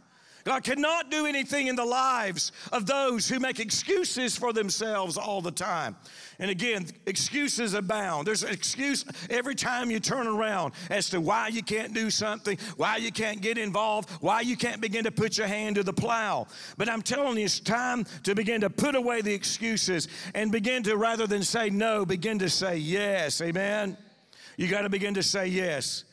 God 0.48 0.64
cannot 0.64 1.10
do 1.10 1.26
anything 1.26 1.66
in 1.66 1.76
the 1.76 1.84
lives 1.84 2.52
of 2.72 2.86
those 2.86 3.28
who 3.28 3.38
make 3.38 3.60
excuses 3.60 4.34
for 4.34 4.54
themselves 4.54 5.18
all 5.18 5.42
the 5.42 5.50
time. 5.50 5.94
And 6.38 6.50
again, 6.50 6.86
excuses 7.04 7.74
abound. 7.74 8.26
There's 8.26 8.44
an 8.44 8.54
excuse 8.54 9.04
every 9.28 9.54
time 9.54 9.90
you 9.90 10.00
turn 10.00 10.26
around 10.26 10.72
as 10.88 11.10
to 11.10 11.20
why 11.20 11.48
you 11.48 11.62
can't 11.62 11.92
do 11.92 12.08
something, 12.08 12.56
why 12.78 12.96
you 12.96 13.12
can't 13.12 13.42
get 13.42 13.58
involved, 13.58 14.08
why 14.22 14.40
you 14.40 14.56
can't 14.56 14.80
begin 14.80 15.04
to 15.04 15.10
put 15.10 15.36
your 15.36 15.48
hand 15.48 15.76
to 15.76 15.82
the 15.82 15.92
plow. 15.92 16.46
But 16.78 16.88
I'm 16.88 17.02
telling 17.02 17.36
you, 17.36 17.44
it's 17.44 17.60
time 17.60 18.06
to 18.22 18.34
begin 18.34 18.62
to 18.62 18.70
put 18.70 18.94
away 18.94 19.20
the 19.20 19.34
excuses 19.34 20.08
and 20.34 20.50
begin 20.50 20.82
to, 20.84 20.96
rather 20.96 21.26
than 21.26 21.42
say 21.42 21.68
no, 21.68 22.06
begin 22.06 22.38
to 22.38 22.48
say 22.48 22.78
yes. 22.78 23.42
Amen? 23.42 23.98
You 24.56 24.68
got 24.68 24.80
to 24.80 24.88
begin 24.88 25.12
to 25.12 25.22
say 25.22 25.48
yes. 25.48 26.04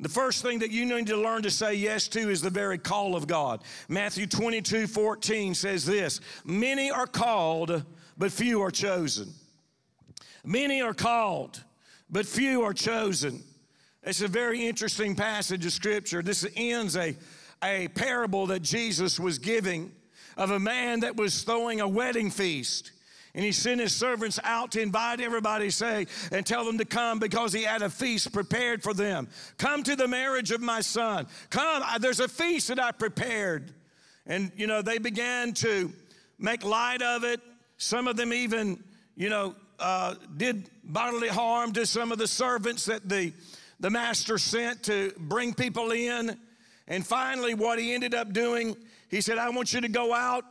The 0.00 0.08
first 0.08 0.42
thing 0.42 0.58
that 0.60 0.70
you 0.70 0.84
need 0.84 1.06
to 1.08 1.16
learn 1.16 1.42
to 1.42 1.50
say 1.50 1.74
yes 1.74 2.08
to 2.08 2.30
is 2.30 2.42
the 2.42 2.50
very 2.50 2.78
call 2.78 3.14
of 3.14 3.26
God. 3.26 3.62
Matthew 3.88 4.26
22 4.26 4.86
14 4.86 5.54
says 5.54 5.86
this 5.86 6.20
Many 6.44 6.90
are 6.90 7.06
called, 7.06 7.84
but 8.18 8.32
few 8.32 8.62
are 8.62 8.70
chosen. 8.70 9.32
Many 10.44 10.82
are 10.82 10.94
called, 10.94 11.62
but 12.10 12.26
few 12.26 12.62
are 12.62 12.74
chosen. 12.74 13.42
It's 14.02 14.22
a 14.22 14.28
very 14.28 14.66
interesting 14.66 15.14
passage 15.14 15.64
of 15.64 15.72
scripture. 15.72 16.22
This 16.22 16.44
ends 16.56 16.96
a, 16.96 17.14
a 17.62 17.88
parable 17.88 18.46
that 18.48 18.62
Jesus 18.62 19.20
was 19.20 19.38
giving 19.38 19.92
of 20.36 20.50
a 20.50 20.58
man 20.58 21.00
that 21.00 21.16
was 21.16 21.42
throwing 21.42 21.80
a 21.80 21.86
wedding 21.86 22.30
feast. 22.30 22.91
And 23.34 23.44
he 23.44 23.52
sent 23.52 23.80
his 23.80 23.94
servants 23.94 24.38
out 24.44 24.72
to 24.72 24.80
invite 24.82 25.20
everybody, 25.20 25.70
say, 25.70 26.06
and 26.30 26.44
tell 26.44 26.66
them 26.66 26.76
to 26.78 26.84
come 26.84 27.18
because 27.18 27.52
he 27.52 27.62
had 27.62 27.80
a 27.80 27.88
feast 27.88 28.30
prepared 28.32 28.82
for 28.82 28.92
them. 28.92 29.28
Come 29.56 29.82
to 29.84 29.96
the 29.96 30.06
marriage 30.06 30.50
of 30.50 30.60
my 30.60 30.82
son. 30.82 31.26
Come, 31.48 31.82
there's 32.00 32.20
a 32.20 32.28
feast 32.28 32.68
that 32.68 32.78
I 32.78 32.92
prepared. 32.92 33.72
And, 34.26 34.52
you 34.54 34.66
know, 34.66 34.82
they 34.82 34.98
began 34.98 35.54
to 35.54 35.90
make 36.38 36.62
light 36.62 37.00
of 37.00 37.24
it. 37.24 37.40
Some 37.78 38.06
of 38.06 38.16
them 38.16 38.34
even, 38.34 38.84
you 39.16 39.30
know, 39.30 39.54
uh, 39.78 40.14
did 40.36 40.68
bodily 40.84 41.28
harm 41.28 41.72
to 41.72 41.86
some 41.86 42.12
of 42.12 42.18
the 42.18 42.26
servants 42.26 42.84
that 42.84 43.08
the, 43.08 43.32
the 43.80 43.88
master 43.88 44.36
sent 44.36 44.82
to 44.84 45.12
bring 45.18 45.54
people 45.54 45.90
in. 45.90 46.38
And 46.86 47.06
finally, 47.06 47.54
what 47.54 47.78
he 47.78 47.94
ended 47.94 48.14
up 48.14 48.34
doing, 48.34 48.76
he 49.08 49.22
said, 49.22 49.38
I 49.38 49.48
want 49.48 49.72
you 49.72 49.80
to 49.80 49.88
go 49.88 50.12
out 50.12 50.44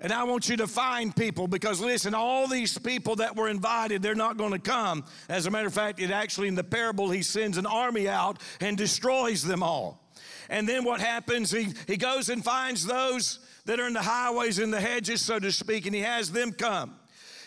and 0.00 0.12
I 0.12 0.24
want 0.24 0.48
you 0.48 0.56
to 0.58 0.68
find 0.68 1.14
people 1.14 1.48
because 1.48 1.80
listen, 1.80 2.14
all 2.14 2.46
these 2.46 2.78
people 2.78 3.16
that 3.16 3.34
were 3.34 3.48
invited, 3.48 4.00
they're 4.00 4.14
not 4.14 4.36
going 4.36 4.52
to 4.52 4.58
come. 4.58 5.04
As 5.28 5.46
a 5.46 5.50
matter 5.50 5.66
of 5.66 5.74
fact, 5.74 6.00
it 6.00 6.10
actually 6.10 6.46
in 6.46 6.54
the 6.54 6.64
parable, 6.64 7.10
he 7.10 7.22
sends 7.22 7.58
an 7.58 7.66
army 7.66 8.08
out 8.08 8.40
and 8.60 8.76
destroys 8.76 9.42
them 9.42 9.62
all. 9.62 10.08
And 10.48 10.68
then 10.68 10.84
what 10.84 11.00
happens? 11.00 11.50
He, 11.50 11.68
he 11.86 11.96
goes 11.96 12.28
and 12.28 12.44
finds 12.44 12.86
those 12.86 13.40
that 13.64 13.80
are 13.80 13.86
in 13.86 13.92
the 13.92 14.02
highways 14.02 14.58
and 14.58 14.72
the 14.72 14.80
hedges, 14.80 15.20
so 15.20 15.38
to 15.38 15.50
speak, 15.52 15.84
and 15.86 15.94
he 15.94 16.00
has 16.02 16.30
them 16.30 16.52
come. 16.52 16.94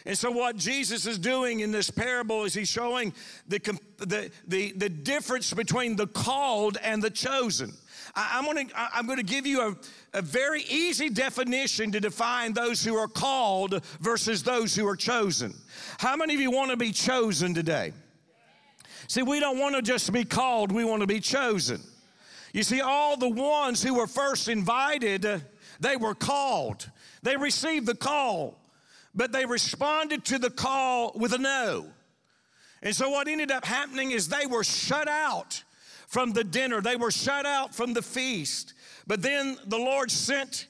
And 0.06 0.18
so, 0.18 0.32
what 0.32 0.56
Jesus 0.56 1.06
is 1.06 1.20
doing 1.20 1.60
in 1.60 1.72
this 1.72 1.90
parable 1.92 2.44
is 2.44 2.54
he's 2.54 2.70
showing 2.70 3.14
the, 3.48 3.60
the, 3.98 4.32
the, 4.48 4.72
the 4.72 4.90
difference 4.90 5.54
between 5.54 5.96
the 5.96 6.08
called 6.08 6.78
and 6.84 7.04
the 7.04 7.12
chosen. 7.12 7.72
I, 8.16 8.40
am 8.40 8.46
to 8.56 8.74
I'm 8.76 9.06
going 9.06 9.18
to 9.18 9.24
give 9.24 9.46
you 9.46 9.62
a, 9.62 10.18
a 10.18 10.22
very 10.22 10.64
easy 10.64 11.10
definition 11.10 11.92
to 11.92 12.00
define 12.00 12.54
those 12.54 12.84
who 12.84 12.96
are 12.96 13.08
called 13.08 13.84
versus 14.00 14.44
those 14.44 14.76
who 14.76 14.88
are 14.88 14.96
chosen. 14.96 15.54
How 15.98 16.16
many 16.16 16.34
of 16.34 16.42
you 16.42 16.52
want 16.52 16.72
to 16.72 16.78
be 16.78 16.92
chosen 16.92 17.54
today? 17.54 17.94
See, 19.08 19.22
we 19.22 19.40
don't 19.40 19.60
want 19.60 19.76
to 19.76 19.82
just 19.82 20.12
be 20.12 20.24
called, 20.24 20.72
we 20.72 20.86
want 20.86 21.02
to 21.02 21.08
be 21.08 21.20
chosen. 21.20 21.82
You 22.54 22.64
see, 22.64 22.82
all 22.82 23.18
the 23.18 23.30
ones 23.30 23.82
who 23.82 23.96
were 23.96 24.08
first 24.08 24.50
invited, 24.50 25.44
they 25.80 25.98
were 25.98 26.16
called. 26.16 26.90
They 27.24 27.38
received 27.38 27.86
the 27.86 27.96
call, 27.96 28.58
but 29.16 29.32
they 29.32 29.46
responded 29.46 30.26
to 30.26 30.40
the 30.40 30.50
call 30.50 31.14
with 31.16 31.34
a 31.34 31.38
no. 31.38 31.86
And 32.82 32.96
so, 32.96 33.10
what 33.10 33.28
ended 33.28 33.52
up 33.52 33.64
happening 33.64 34.12
is 34.12 34.28
they 34.28 34.48
were 34.48 34.64
shut 34.64 35.08
out 35.08 35.64
from 36.12 36.34
the 36.34 36.44
dinner, 36.44 36.82
they 36.82 36.98
were 36.98 37.10
shut 37.10 37.46
out 37.46 37.74
from 37.74 37.94
the 37.94 38.02
feast. 38.02 38.74
But 39.08 39.22
then 39.22 39.58
the 39.66 39.78
Lord 39.78 40.12
sent 40.12 40.68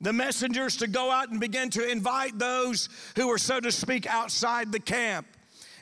the 0.00 0.12
messengers 0.12 0.76
to 0.76 0.86
go 0.86 1.10
out 1.10 1.30
and 1.30 1.40
begin 1.40 1.68
to 1.70 1.90
invite 1.90 2.38
those 2.38 2.88
who 3.16 3.26
were, 3.26 3.38
so 3.38 3.58
to 3.58 3.72
speak, 3.72 4.06
outside 4.06 4.70
the 4.70 4.78
camp. 4.78 5.26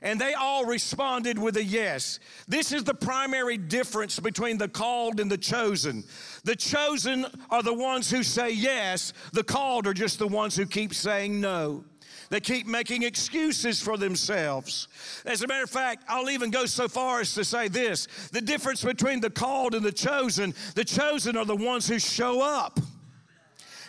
And 0.00 0.18
they 0.18 0.32
all 0.32 0.64
responded 0.64 1.38
with 1.38 1.58
a 1.58 1.62
yes. 1.62 2.20
This 2.48 2.72
is 2.72 2.84
the 2.84 2.94
primary 2.94 3.58
difference 3.58 4.18
between 4.18 4.56
the 4.56 4.66
called 4.66 5.20
and 5.20 5.30
the 5.30 5.36
chosen. 5.36 6.04
The 6.44 6.56
chosen 6.56 7.26
are 7.50 7.62
the 7.62 7.74
ones 7.74 8.10
who 8.10 8.22
say 8.22 8.50
yes, 8.50 9.12
the 9.34 9.44
called 9.44 9.86
are 9.86 9.92
just 9.92 10.20
the 10.20 10.26
ones 10.26 10.56
who 10.56 10.64
keep 10.64 10.94
saying 10.94 11.38
no. 11.38 11.84
They 12.32 12.40
keep 12.40 12.66
making 12.66 13.02
excuses 13.02 13.82
for 13.82 13.98
themselves. 13.98 14.88
As 15.26 15.42
a 15.42 15.46
matter 15.46 15.64
of 15.64 15.68
fact, 15.68 16.04
I'll 16.08 16.30
even 16.30 16.50
go 16.50 16.64
so 16.64 16.88
far 16.88 17.20
as 17.20 17.34
to 17.34 17.44
say 17.44 17.68
this 17.68 18.06
the 18.32 18.40
difference 18.40 18.82
between 18.82 19.20
the 19.20 19.28
called 19.28 19.74
and 19.74 19.84
the 19.84 19.92
chosen, 19.92 20.54
the 20.74 20.82
chosen 20.82 21.36
are 21.36 21.44
the 21.44 21.54
ones 21.54 21.86
who 21.86 21.98
show 21.98 22.40
up. 22.40 22.80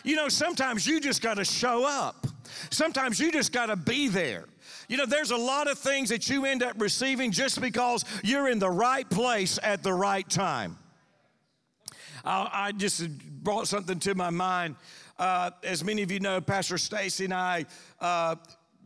You 0.04 0.16
know, 0.16 0.28
sometimes 0.28 0.86
you 0.86 1.00
just 1.00 1.22
got 1.22 1.38
to 1.38 1.44
show 1.46 1.86
up, 1.88 2.26
sometimes 2.68 3.18
you 3.18 3.32
just 3.32 3.50
got 3.50 3.66
to 3.66 3.76
be 3.76 4.08
there. 4.08 4.44
You 4.88 4.98
know, 4.98 5.06
there's 5.06 5.30
a 5.30 5.38
lot 5.38 5.66
of 5.66 5.78
things 5.78 6.10
that 6.10 6.28
you 6.28 6.44
end 6.44 6.62
up 6.62 6.78
receiving 6.78 7.32
just 7.32 7.62
because 7.62 8.04
you're 8.22 8.50
in 8.50 8.58
the 8.58 8.68
right 8.68 9.08
place 9.08 9.58
at 9.62 9.82
the 9.82 9.94
right 9.94 10.28
time. 10.28 10.76
I, 12.26 12.50
I 12.52 12.72
just 12.72 13.08
brought 13.42 13.68
something 13.68 13.98
to 14.00 14.14
my 14.14 14.28
mind. 14.28 14.76
Uh, 15.18 15.50
as 15.62 15.84
many 15.84 16.02
of 16.02 16.10
you 16.10 16.20
know, 16.20 16.40
Pastor 16.40 16.76
Stacy 16.76 17.24
and 17.24 17.34
I, 17.34 17.66
uh, 18.00 18.34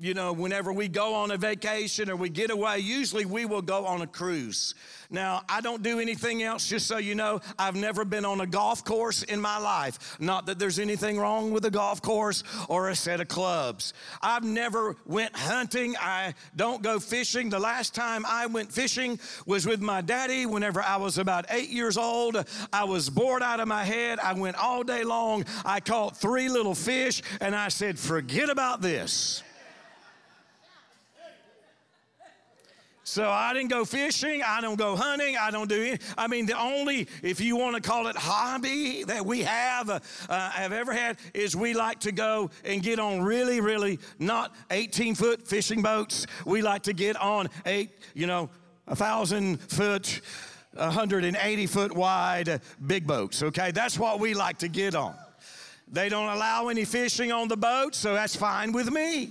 you 0.01 0.15
know, 0.15 0.33
whenever 0.33 0.73
we 0.73 0.89
go 0.89 1.15
on 1.15 1.31
a 1.31 1.37
vacation 1.37 2.09
or 2.09 2.17
we 2.17 2.29
get 2.29 2.51
away, 2.51 2.79
usually 2.79 3.25
we 3.25 3.45
will 3.45 3.63
go 3.63 3.85
on 3.85 4.01
a 4.03 4.07
cruise. 4.07 4.75
Now, 5.11 5.43
I 5.49 5.61
don't 5.61 5.83
do 5.83 5.99
anything 6.01 6.43
else, 6.43 6.69
just 6.69 6.87
so 6.87 6.99
you 6.99 7.15
know. 7.15 7.41
I've 7.59 7.75
never 7.75 8.05
been 8.05 8.25
on 8.25 8.41
a 8.41 8.47
golf 8.47 8.85
course 8.85 9.23
in 9.23 9.41
my 9.41 9.59
life. 9.59 10.17
Not 10.21 10.47
that 10.47 10.59
there's 10.59 10.79
anything 10.79 11.19
wrong 11.19 11.51
with 11.51 11.65
a 11.65 11.71
golf 11.71 12.03
course 12.03 12.45
or 12.69 12.91
a 12.91 12.95
set 12.95 13.21
of 13.21 13.29
clubs. 13.29 13.95
I've 14.23 14.45
never 14.45 14.97
went 15.07 15.35
hunting. 15.35 15.97
I 15.99 16.35
don't 16.55 16.83
go 16.83 17.01
fishing. 17.01 17.49
The 17.49 17.59
last 17.59 17.95
time 17.95 18.25
I 18.27 18.47
went 18.47 18.71
fishing 18.71 19.19
was 19.47 19.67
with 19.67 19.81
my 19.81 20.01
daddy 20.01 20.47
whenever 20.47 20.83
I 20.83 20.97
was 20.97 21.19
about 21.19 21.47
eight 21.51 21.71
years 21.71 21.97
old. 21.97 22.45
I 22.73 22.85
was 22.85 23.09
bored 23.09 23.43
out 23.43 23.61
of 23.61 23.67
my 23.67 23.85
head. 23.85 24.19
I 24.21 24.35
went 24.35 24.57
all 24.57 24.85
day 24.85 25.05
long. 25.05 25.45
I 25.65 25.81
caught 25.81 26.17
three 26.17 26.49
little 26.49 26.75
fish 26.75 27.23
and 27.41 27.57
I 27.57 27.69
said, 27.69 27.99
forget 27.99 28.51
about 28.51 28.83
this. 28.83 29.43
So 33.09 33.27
I 33.27 33.55
didn't 33.55 33.71
go 33.71 33.87
fishing. 33.87 34.43
I 34.43 34.61
don't 34.61 34.77
go 34.77 34.95
hunting. 34.95 35.39
I 35.39 35.51
don't 35.51 35.67
do 35.67 35.83
any. 35.83 35.99
I 36.19 36.27
mean, 36.27 36.45
the 36.45 36.61
only, 36.61 37.09
if 37.23 37.41
you 37.41 37.57
want 37.57 37.75
to 37.75 37.81
call 37.81 38.07
it 38.09 38.17
hobby 38.17 39.03
that 39.05 39.25
we 39.25 39.41
have, 39.45 39.89
uh, 39.89 39.99
uh, 40.29 40.51
have 40.51 40.75
ever 40.75 40.93
had, 40.93 41.17
is 41.33 41.57
we 41.57 41.73
like 41.73 42.01
to 42.01 42.13
go 42.13 42.51
and 42.67 42.83
get 42.83 42.99
on 42.99 43.23
really, 43.23 43.63
really 43.63 43.99
not 44.19 44.55
18 44.71 45.15
foot 45.15 45.49
fishing 45.49 45.81
boats. 45.81 46.27
We 46.45 46.61
like 46.61 46.83
to 46.83 46.93
get 46.93 47.17
on 47.17 47.49
eight, 47.65 47.93
you 48.13 48.27
know, 48.27 48.51
a 48.87 48.95
thousand 48.95 49.63
foot, 49.63 50.21
180 50.75 51.67
foot 51.67 51.93
wide 51.93 52.61
big 52.87 53.07
boats. 53.07 53.43
Okay, 53.43 53.71
that's 53.71 53.99
what 53.99 54.21
we 54.21 54.35
like 54.35 54.59
to 54.59 54.69
get 54.69 54.95
on. 54.95 55.15
They 55.91 56.11
don't 56.11 56.29
allow 56.29 56.69
any 56.69 56.85
fishing 56.85 57.33
on 57.33 57.49
the 57.49 57.57
boat, 57.57 57.95
so 57.95 58.13
that's 58.13 58.37
fine 58.37 58.73
with 58.73 58.93
me. 58.93 59.31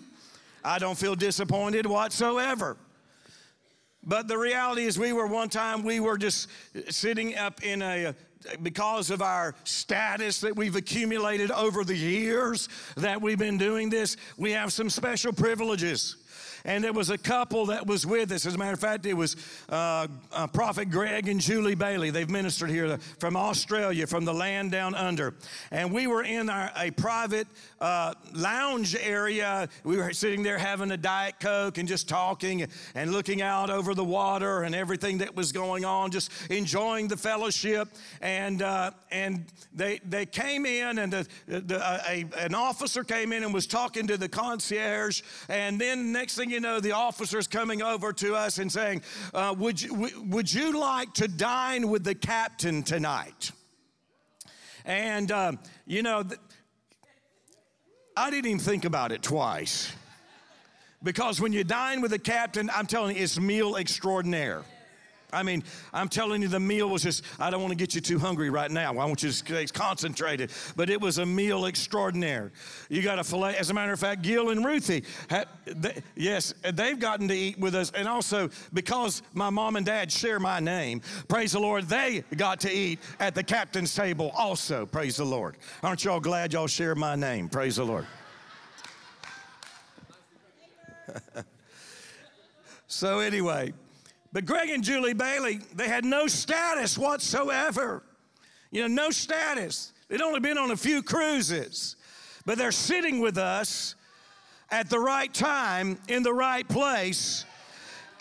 I 0.63 0.80
don't 0.80 0.97
feel 0.97 1.13
disappointed 1.13 1.86
whatsoever. 1.86 2.75
But 4.03 4.27
the 4.27 4.38
reality 4.38 4.83
is, 4.83 4.97
we 4.97 5.13
were 5.13 5.27
one 5.27 5.49
time, 5.49 5.83
we 5.83 5.99
were 5.99 6.17
just 6.17 6.47
sitting 6.89 7.36
up 7.36 7.63
in 7.63 7.81
a, 7.81 8.15
because 8.62 9.10
of 9.12 9.21
our 9.21 9.55
status 9.63 10.39
that 10.41 10.55
we've 10.55 10.75
accumulated 10.75 11.51
over 11.51 11.83
the 11.83 11.95
years 11.95 12.69
that 12.95 13.21
we've 13.21 13.39
been 13.39 13.57
doing 13.57 13.89
this, 13.89 14.15
we 14.38 14.51
have 14.51 14.71
some 14.71 14.89
special 14.89 15.33
privileges 15.33 16.17
and 16.67 16.84
there 16.84 16.93
was 16.93 17.10
a 17.10 17.17
couple 17.17 17.67
that 17.67 17.88
was 17.88 18.06
with 18.06 18.32
us. 18.32 18.45
As 18.45 18.53
a 18.53 18.58
matter 18.58 18.73
of 18.73 18.80
fact, 18.80 19.06
it 19.06 19.13
was 19.13 19.38
uh, 19.69 20.08
uh, 20.34 20.47
Prophet 20.47 20.91
Greg 20.91 21.30
and 21.30 21.39
Julie 21.39 21.75
Bailey. 21.75 22.10
They've 22.10 22.30
ministered 22.30 22.69
here 22.69 22.97
from 23.19 23.38
Australia, 23.38 24.06
from 24.06 24.25
the 24.25 24.34
land 24.34 24.71
down 24.71 24.93
under. 24.93 25.34
And 25.71 25.93
we 25.93 26.08
were 26.08 26.23
in 26.23 26.49
our, 26.49 26.69
a 26.75 26.91
private 26.91 27.47
uh, 27.80 28.13
lounge 28.34 28.95
area. 28.95 29.69
We 29.86 29.95
were 29.95 30.12
sitting 30.12 30.43
there 30.43 30.58
having 30.58 30.91
a 30.91 30.97
Diet 30.97 31.36
Coke 31.39 31.77
and 31.77 31.88
just 31.88 32.10
talking 32.10 32.67
and 32.95 33.12
looking 33.13 33.41
out 33.41 33.69
over 33.69 33.95
the 33.95 34.03
water 34.03 34.63
and 34.63 34.75
everything 34.75 35.19
that 35.19 35.34
was 35.34 35.53
going 35.53 35.86
on, 35.86 36.12
just 36.12 36.32
enjoying 36.49 37.08
the 37.08 37.17
fellowship. 37.17 37.88
And, 38.19 38.62
uh, 38.62 38.91
and 39.10 39.45
they, 39.73 40.01
they 40.03 40.25
came 40.25 40.65
in, 40.65 40.99
and 40.99 41.13
the, 41.13 41.27
the, 41.47 41.80
a, 42.10 42.25
an 42.38 42.53
officer 42.53 43.06
came 43.06 43.32
in 43.32 43.43
and 43.45 43.53
was 43.53 43.67
talking 43.67 44.06
to 44.08 44.17
the 44.17 44.27
concierge. 44.27 45.21
And 45.47 45.80
then 45.80 46.12
next 46.12 46.36
thing 46.36 46.49
you 46.49 46.57
you 46.58 46.62
know, 46.62 46.80
the 46.80 46.93
officers 46.93 47.46
coming 47.46 47.84
over 47.84 48.12
to 48.12 48.34
us 48.34 48.58
and 48.58 48.72
saying, 48.72 49.04
uh, 49.32 49.54
would, 49.60 49.80
you, 49.80 50.12
would 50.26 50.52
you 50.52 50.80
like 50.80 51.13
to 51.13 51.28
dine 51.28 51.88
with 51.88 52.04
the 52.04 52.15
captain 52.15 52.82
tonight? 52.82 53.52
And, 54.84 55.32
uh, 55.32 55.52
you 55.86 56.02
know, 56.02 56.24
th- 56.24 56.39
I 58.15 58.32
didn't 58.32 58.48
even 58.48 58.60
think 58.60 58.86
about 58.86 59.12
it 59.12 59.22
twice. 59.22 59.93
Because 61.04 61.39
when 61.39 61.54
you 61.54 61.63
dine 61.63 62.02
with 62.02 62.10
the 62.10 62.17
captain, 62.17 62.72
I'm 62.74 62.88
telling 62.88 63.15
you, 63.15 63.22
it's 63.22 63.39
meal 63.39 63.76
extraordinaire. 63.76 64.63
I 65.34 65.44
mean, 65.44 65.63
I'm 65.94 66.08
telling 66.08 66.42
you, 66.42 66.48
the 66.48 66.60
meal 66.60 66.90
was 66.90 67.04
just, 67.04 67.22
I 67.38 67.50
don't 67.50 67.60
want 67.60 67.72
to 67.72 67.78
get 67.78 67.94
you 67.94 68.00
too 68.00 68.18
hungry 68.18 68.50
right 68.50 68.72
now. 68.72 68.92
I 68.92 69.06
want 69.06 69.22
you 69.22 69.30
to 69.30 69.36
stay 69.36 69.66
concentrated. 69.66 70.52
But 70.78 70.90
it 70.90 71.02
was 71.02 71.18
a 71.18 71.26
meal 71.26 71.66
extraordinaire. 71.66 72.54
You 72.88 73.02
got 73.02 73.20
a 73.20 73.26
filet. 73.26 73.58
As 73.58 73.70
a 73.70 73.74
matter 73.74 73.92
of 73.92 74.00
fact, 74.00 74.22
Gil 74.22 74.52
and 74.52 74.63
Ruthie, 74.63 75.04
they, 75.66 76.02
yes, 76.16 76.54
they've 76.74 76.98
gotten 76.98 77.28
to 77.28 77.34
eat 77.34 77.60
with 77.60 77.76
us. 77.76 77.92
And 77.92 78.08
also, 78.08 78.50
because 78.72 79.22
my 79.34 79.50
mom 79.50 79.76
and 79.76 79.86
dad 79.86 80.13
share 80.13 80.40
my 80.40 80.62
name, 80.62 81.02
praise 81.28 81.52
the 81.52 81.60
Lord, 81.60 81.90
they 81.90 82.24
got 82.38 82.62
to 82.62 82.72
eat 82.72 83.00
at 83.20 83.36
the 83.36 83.44
captain's 83.44 83.94
table 83.94 84.32
also. 84.34 84.86
Praise 84.86 85.18
the 85.18 85.26
Lord. 85.26 85.58
Aren't 85.84 86.06
y'all 86.06 86.22
glad 86.22 86.54
y'all 86.54 86.68
share 86.68 86.96
my 86.96 87.16
name? 87.16 87.50
Praise 87.50 87.76
the 87.76 87.84
Lord. 87.84 88.08
so, 92.88 93.20
anyway. 93.20 93.74
But 94.38 94.45
Greg 94.45 94.69
and 94.69 94.84
Julie 94.84 95.15
Bailey, 95.15 95.62
they 95.73 95.88
had 95.88 96.06
no 96.06 96.28
status 96.28 96.95
whatsoever. 96.95 98.04
You 98.69 98.82
know, 98.82 98.88
no 98.88 99.10
status. 99.10 99.93
They'd 100.08 100.21
only 100.21 100.39
been 100.39 100.60
on 100.60 100.69
a 100.69 100.78
few 100.78 101.02
cruises, 101.02 101.95
but 102.45 102.60
they're 102.60 102.71
sitting 102.71 103.19
with 103.19 103.39
us 103.39 103.95
at 104.69 104.91
the 104.91 105.00
right 105.00 105.34
time 105.34 105.97
in 106.08 106.21
the 106.21 106.34
right 106.34 106.67
place 106.69 107.45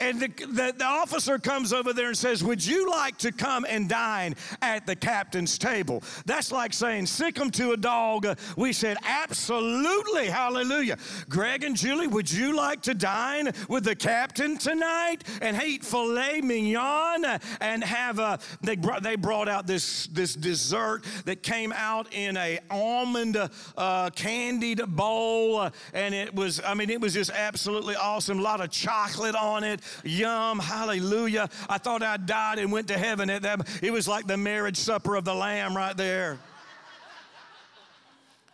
and 0.00 0.20
the, 0.20 0.28
the, 0.28 0.74
the, 0.76 0.84
officer 0.84 1.38
comes 1.38 1.72
over 1.72 1.92
there 1.92 2.08
and 2.08 2.16
says, 2.16 2.42
Would 2.42 2.64
you 2.64 2.90
like 2.90 3.16
to 3.18 3.32
come 3.32 3.66
and 3.68 3.88
dine 3.88 4.34
at 4.62 4.86
the 4.86 4.96
captain's 4.96 5.58
table? 5.58 6.02
That's 6.24 6.52
like 6.52 6.72
saying, 6.72 7.06
"sick 7.06 7.38
'em 7.38 7.50
to 7.52 7.72
a 7.72 7.76
dog. 7.76 8.26
We 8.56 8.72
said, 8.72 8.96
Absolutely, 9.04 10.26
hallelujah. 10.26 10.96
Greg 11.28 11.64
and 11.64 11.76
Julie, 11.76 12.06
would 12.06 12.30
you 12.30 12.54
like 12.54 12.82
to 12.82 12.94
dine 12.94 13.50
with 13.68 13.84
the 13.84 13.94
captain 13.94 14.56
tonight 14.56 15.24
and 15.42 15.60
eat 15.62 15.84
filet 15.84 16.40
mignon 16.40 17.24
and 17.60 17.84
have 17.84 18.18
a, 18.18 18.38
they, 18.62 18.76
brought, 18.76 19.02
they 19.02 19.16
brought 19.16 19.48
out 19.48 19.66
this, 19.66 20.06
this 20.08 20.34
dessert 20.34 21.04
that 21.24 21.42
came 21.42 21.72
out 21.72 22.12
in 22.12 22.36
a 22.36 22.58
almond 22.70 23.36
uh, 23.76 24.10
candied 24.10 24.82
bowl. 24.88 25.70
And 25.92 26.14
it 26.14 26.34
was, 26.34 26.60
I 26.64 26.74
mean, 26.74 26.90
it 26.90 27.00
was 27.00 27.14
just 27.14 27.30
absolutely 27.30 27.96
awesome. 27.96 28.38
A 28.38 28.42
lot 28.42 28.60
of 28.60 28.70
chocolate 28.70 29.34
on 29.34 29.64
it. 29.64 29.80
Yum, 30.04 30.58
hallelujah. 30.58 31.48
I 31.68 31.78
thought 31.78 32.02
I 32.02 32.16
died 32.16 32.58
and 32.58 32.70
went 32.72 32.88
to 32.88 32.98
heaven. 32.98 33.30
At 33.30 33.42
that. 33.42 33.68
It 33.82 33.92
was 33.92 34.06
like 34.06 34.26
the 34.26 34.36
marriage 34.36 34.76
supper 34.76 35.16
of 35.16 35.24
the 35.24 35.34
Lamb 35.34 35.76
right 35.76 35.96
there. 35.96 36.38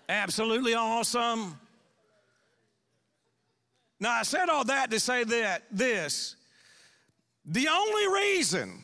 Absolutely 0.08 0.74
awesome. 0.74 1.58
Now, 4.00 4.10
I 4.10 4.22
said 4.24 4.48
all 4.48 4.64
that 4.64 4.90
to 4.90 4.98
say 4.98 5.24
that 5.24 5.62
this 5.70 6.36
the 7.44 7.68
only 7.68 8.08
reason 8.08 8.82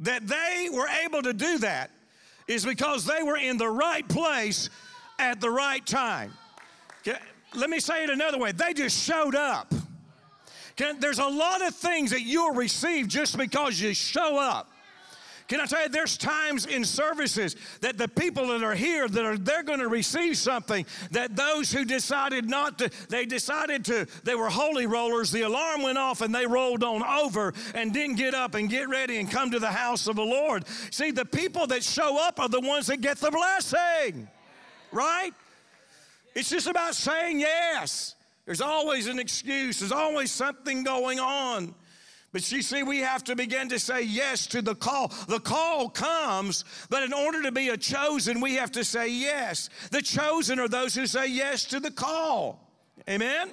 that 0.00 0.26
they 0.26 0.68
were 0.72 0.88
able 1.04 1.22
to 1.22 1.32
do 1.32 1.58
that 1.58 1.90
is 2.48 2.64
because 2.64 3.04
they 3.04 3.22
were 3.22 3.36
in 3.36 3.58
the 3.58 3.68
right 3.68 4.06
place 4.08 4.70
at 5.18 5.40
the 5.40 5.50
right 5.50 5.84
time. 5.84 6.32
Let 7.54 7.70
me 7.70 7.80
say 7.80 8.04
it 8.04 8.10
another 8.10 8.38
way 8.38 8.52
they 8.52 8.72
just 8.72 9.02
showed 9.02 9.34
up. 9.34 9.72
Okay, 10.78 10.92
there's 10.98 11.18
a 11.18 11.26
lot 11.26 11.66
of 11.66 11.74
things 11.74 12.10
that 12.10 12.22
you'll 12.22 12.54
receive 12.54 13.08
just 13.08 13.38
because 13.38 13.80
you 13.80 13.94
show 13.94 14.38
up. 14.38 14.70
Can 15.48 15.60
I 15.60 15.66
tell 15.66 15.82
you, 15.84 15.88
there's 15.88 16.16
times 16.16 16.66
in 16.66 16.84
services 16.84 17.54
that 17.80 17.96
the 17.96 18.08
people 18.08 18.48
that 18.48 18.64
are 18.64 18.74
here 18.74 19.06
that 19.06 19.24
are 19.24 19.38
they're 19.38 19.62
going 19.62 19.78
to 19.78 19.88
receive 19.88 20.36
something 20.36 20.84
that 21.12 21.36
those 21.36 21.70
who 21.70 21.84
decided 21.84 22.50
not 22.50 22.78
to, 22.78 22.90
they 23.08 23.24
decided 23.26 23.84
to, 23.84 24.08
they 24.24 24.34
were 24.34 24.48
holy 24.48 24.86
rollers. 24.86 25.30
The 25.30 25.42
alarm 25.42 25.82
went 25.82 25.98
off 25.98 26.20
and 26.20 26.34
they 26.34 26.46
rolled 26.46 26.82
on 26.82 27.04
over 27.04 27.54
and 27.74 27.94
didn't 27.94 28.16
get 28.16 28.34
up 28.34 28.54
and 28.54 28.68
get 28.68 28.88
ready 28.88 29.18
and 29.18 29.30
come 29.30 29.52
to 29.52 29.60
the 29.60 29.70
house 29.70 30.08
of 30.08 30.16
the 30.16 30.24
Lord. 30.24 30.66
See, 30.90 31.12
the 31.12 31.24
people 31.24 31.68
that 31.68 31.84
show 31.84 32.20
up 32.20 32.40
are 32.40 32.48
the 32.48 32.60
ones 32.60 32.88
that 32.88 33.00
get 33.00 33.18
the 33.18 33.30
blessing, 33.30 34.28
right? 34.90 35.30
It's 36.34 36.50
just 36.50 36.66
about 36.66 36.96
saying 36.96 37.38
yes. 37.38 38.15
There's 38.46 38.60
always 38.60 39.08
an 39.08 39.18
excuse, 39.18 39.80
there's 39.80 39.92
always 39.92 40.30
something 40.30 40.84
going 40.84 41.20
on. 41.20 41.74
But 42.32 42.50
you 42.52 42.62
see, 42.62 42.82
we 42.82 42.98
have 42.98 43.24
to 43.24 43.36
begin 43.36 43.68
to 43.70 43.78
say 43.78 44.02
yes 44.02 44.46
to 44.48 44.60
the 44.60 44.74
call. 44.74 45.08
The 45.26 45.40
call 45.40 45.88
comes, 45.88 46.64
but 46.90 47.02
in 47.02 47.12
order 47.12 47.42
to 47.42 47.52
be 47.52 47.70
a 47.70 47.76
chosen, 47.76 48.40
we 48.40 48.54
have 48.56 48.70
to 48.72 48.84
say 48.84 49.08
yes. 49.08 49.70
The 49.90 50.02
chosen 50.02 50.60
are 50.60 50.68
those 50.68 50.94
who 50.94 51.06
say 51.06 51.28
yes 51.28 51.64
to 51.66 51.80
the 51.80 51.90
call. 51.90 52.70
Amen? 53.08 53.50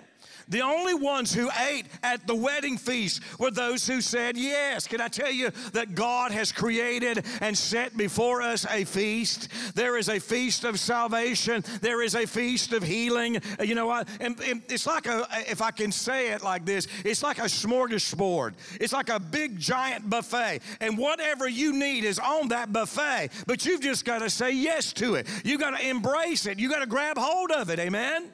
The 0.54 0.62
only 0.62 0.94
ones 0.94 1.34
who 1.34 1.50
ate 1.68 1.88
at 2.04 2.28
the 2.28 2.36
wedding 2.36 2.78
feast 2.78 3.24
were 3.40 3.50
those 3.50 3.88
who 3.88 4.02
said 4.02 4.38
yes. 4.38 4.88
Can 4.88 5.02
I 5.02 5.08
tell 5.08 5.32
you 5.32 5.50
that 5.72 5.96
God 5.96 6.32
has 6.32 6.52
created 6.52 7.26
and 7.42 7.58
set 7.58 7.98
before 7.98 8.44
us 8.44 8.64
a 8.70 8.84
feast? 8.84 9.48
There 9.74 9.98
is 9.98 10.10
a 10.10 10.20
feast 10.20 10.64
of 10.64 10.80
salvation, 10.80 11.64
there 11.82 12.04
is 12.04 12.14
a 12.14 12.28
feast 12.28 12.72
of 12.72 12.84
healing. 12.84 13.38
Uh, 13.60 13.64
you 13.64 13.74
know, 13.74 13.88
what? 13.88 14.08
and, 14.20 14.40
and 14.42 14.62
it's 14.70 14.86
like 14.86 15.08
a, 15.08 15.28
if 15.50 15.60
I 15.60 15.72
can 15.72 15.92
say 15.92 16.34
it 16.34 16.44
like 16.44 16.66
this, 16.66 16.88
it's 17.04 17.24
like 17.24 17.40
a 17.40 17.50
smorgasbord. 17.50 18.54
It's 18.80 18.94
like 18.94 19.10
a 19.10 19.20
big 19.20 19.58
giant 19.58 20.08
buffet. 20.08 20.60
And 20.82 21.00
whatever 21.00 21.50
you 21.50 21.74
need 21.74 22.04
is 22.04 22.20
on 22.20 22.50
that 22.50 22.72
buffet, 22.72 23.30
but 23.48 23.66
you've 23.66 23.82
just 23.82 24.06
got 24.06 24.20
to 24.20 24.30
say 24.30 24.52
yes 24.52 24.94
to 24.94 25.16
it. 25.16 25.28
You've 25.44 25.62
got 25.62 25.76
to 25.80 25.84
embrace 25.84 26.46
it. 26.46 26.60
You've 26.60 26.72
got 26.72 26.82
to 26.82 26.86
grab 26.86 27.18
hold 27.18 27.50
of 27.50 27.72
it. 27.72 27.80
Amen? 27.80 28.30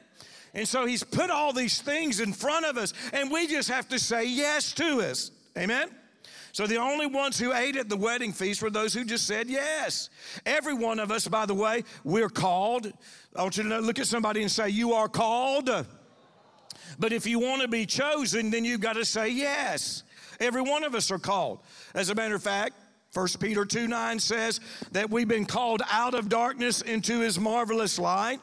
And 0.54 0.66
so 0.66 0.86
he's 0.86 1.04
put 1.04 1.30
all 1.30 1.52
these 1.52 1.80
things 1.80 2.20
in 2.20 2.32
front 2.32 2.66
of 2.66 2.76
us, 2.76 2.92
and 3.12 3.30
we 3.30 3.46
just 3.46 3.68
have 3.68 3.88
to 3.88 3.98
say 3.98 4.26
yes 4.26 4.72
to 4.74 5.00
us. 5.00 5.30
Amen? 5.56 5.88
So 6.52 6.66
the 6.66 6.78
only 6.78 7.06
ones 7.06 7.38
who 7.38 7.52
ate 7.52 7.76
at 7.76 7.88
the 7.88 7.96
wedding 7.96 8.32
feast 8.32 8.60
were 8.60 8.70
those 8.70 8.92
who 8.92 9.04
just 9.04 9.26
said 9.26 9.48
yes. 9.48 10.10
Every 10.44 10.74
one 10.74 10.98
of 10.98 11.12
us, 11.12 11.28
by 11.28 11.46
the 11.46 11.54
way, 11.54 11.84
we're 12.02 12.28
called. 12.28 12.92
I 13.36 13.42
want 13.42 13.56
you 13.56 13.62
to 13.64 13.78
look 13.78 13.98
at 14.00 14.06
somebody 14.06 14.42
and 14.42 14.50
say, 14.50 14.68
You 14.68 14.94
are 14.94 15.08
called. 15.08 15.70
But 16.98 17.12
if 17.12 17.26
you 17.26 17.38
want 17.38 17.62
to 17.62 17.68
be 17.68 17.86
chosen, 17.86 18.50
then 18.50 18.64
you've 18.64 18.80
got 18.80 18.94
to 18.94 19.04
say 19.04 19.28
yes. 19.28 20.02
Every 20.40 20.62
one 20.62 20.82
of 20.82 20.94
us 20.94 21.10
are 21.10 21.18
called. 21.18 21.60
As 21.94 22.10
a 22.10 22.14
matter 22.14 22.34
of 22.34 22.42
fact, 22.42 22.74
1 23.12 23.28
Peter 23.40 23.64
2 23.64 23.88
9 23.88 24.18
says 24.18 24.60
that 24.92 25.10
we've 25.10 25.28
been 25.28 25.46
called 25.46 25.82
out 25.90 26.14
of 26.14 26.28
darkness 26.28 26.82
into 26.82 27.20
his 27.20 27.38
marvelous 27.38 27.98
light. 27.98 28.40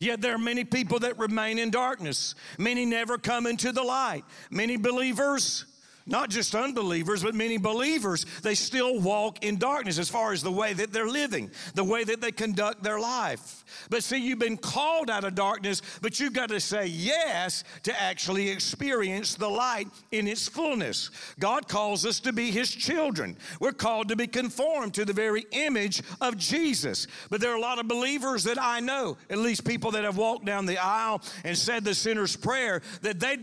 Yet 0.00 0.20
there 0.20 0.34
are 0.34 0.38
many 0.38 0.64
people 0.64 0.98
that 1.00 1.18
remain 1.18 1.58
in 1.58 1.70
darkness. 1.70 2.34
Many 2.58 2.84
never 2.84 3.18
come 3.18 3.46
into 3.46 3.72
the 3.72 3.82
light. 3.82 4.24
Many 4.50 4.76
believers 4.76 5.64
not 6.08 6.30
just 6.30 6.54
unbelievers, 6.54 7.22
but 7.22 7.34
many 7.34 7.58
believers, 7.58 8.26
they 8.42 8.54
still 8.54 9.00
walk 9.00 9.44
in 9.44 9.58
darkness 9.58 9.98
as 9.98 10.08
far 10.08 10.32
as 10.32 10.42
the 10.42 10.50
way 10.50 10.72
that 10.72 10.92
they're 10.92 11.08
living, 11.08 11.50
the 11.74 11.84
way 11.84 12.04
that 12.04 12.20
they 12.20 12.32
conduct 12.32 12.82
their 12.82 12.98
life. 12.98 13.64
But 13.90 14.02
see, 14.02 14.16
you've 14.16 14.38
been 14.38 14.56
called 14.56 15.10
out 15.10 15.24
of 15.24 15.34
darkness, 15.34 15.82
but 16.00 16.18
you've 16.18 16.32
got 16.32 16.48
to 16.48 16.60
say 16.60 16.86
yes 16.86 17.64
to 17.82 18.00
actually 18.00 18.48
experience 18.48 19.34
the 19.34 19.48
light 19.48 19.88
in 20.10 20.26
its 20.26 20.48
fullness. 20.48 21.10
God 21.38 21.68
calls 21.68 22.06
us 22.06 22.20
to 22.20 22.32
be 22.32 22.50
His 22.50 22.70
children. 22.70 23.36
We're 23.60 23.72
called 23.72 24.08
to 24.08 24.16
be 24.16 24.26
conformed 24.26 24.94
to 24.94 25.04
the 25.04 25.12
very 25.12 25.44
image 25.52 26.02
of 26.20 26.36
Jesus. 26.36 27.06
But 27.30 27.40
there 27.40 27.52
are 27.52 27.56
a 27.56 27.60
lot 27.60 27.78
of 27.78 27.88
believers 27.88 28.44
that 28.44 28.60
I 28.60 28.80
know, 28.80 29.16
at 29.30 29.38
least 29.38 29.66
people 29.66 29.90
that 29.92 30.04
have 30.04 30.16
walked 30.16 30.44
down 30.44 30.66
the 30.66 30.78
aisle 30.78 31.22
and 31.44 31.56
said 31.56 31.84
the 31.84 31.94
sinner's 31.94 32.36
prayer, 32.36 32.82
that 33.02 33.20
they, 33.20 33.36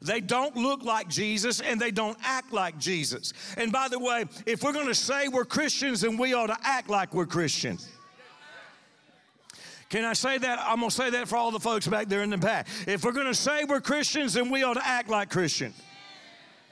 they 0.00 0.20
don't 0.20 0.56
look 0.56 0.82
like 0.82 1.08
Jesus 1.08 1.60
and 1.60 1.80
they 1.80 1.90
don't 1.90 2.16
act 2.22 2.52
like 2.52 2.78
Jesus. 2.78 3.32
And 3.56 3.70
by 3.70 3.88
the 3.88 3.98
way, 3.98 4.24
if 4.46 4.62
we're 4.62 4.72
going 4.72 4.86
to 4.86 4.94
say 4.94 5.28
we're 5.28 5.44
Christians, 5.44 6.00
then 6.00 6.16
we 6.16 6.34
ought 6.34 6.48
to 6.48 6.58
act 6.62 6.88
like 6.88 7.14
we're 7.14 7.26
Christians. 7.26 7.88
Can 9.88 10.06
I 10.06 10.14
say 10.14 10.38
that? 10.38 10.58
I'm 10.58 10.78
going 10.78 10.88
to 10.88 10.96
say 10.96 11.10
that 11.10 11.28
for 11.28 11.36
all 11.36 11.50
the 11.50 11.60
folks 11.60 11.86
back 11.86 12.08
there 12.08 12.22
in 12.22 12.30
the 12.30 12.38
back. 12.38 12.66
If 12.86 13.04
we're 13.04 13.12
going 13.12 13.26
to 13.26 13.34
say 13.34 13.64
we're 13.64 13.82
Christians, 13.82 14.32
then 14.32 14.50
we 14.50 14.62
ought 14.62 14.74
to 14.74 14.86
act 14.86 15.10
like 15.10 15.28
Christians. 15.28 15.74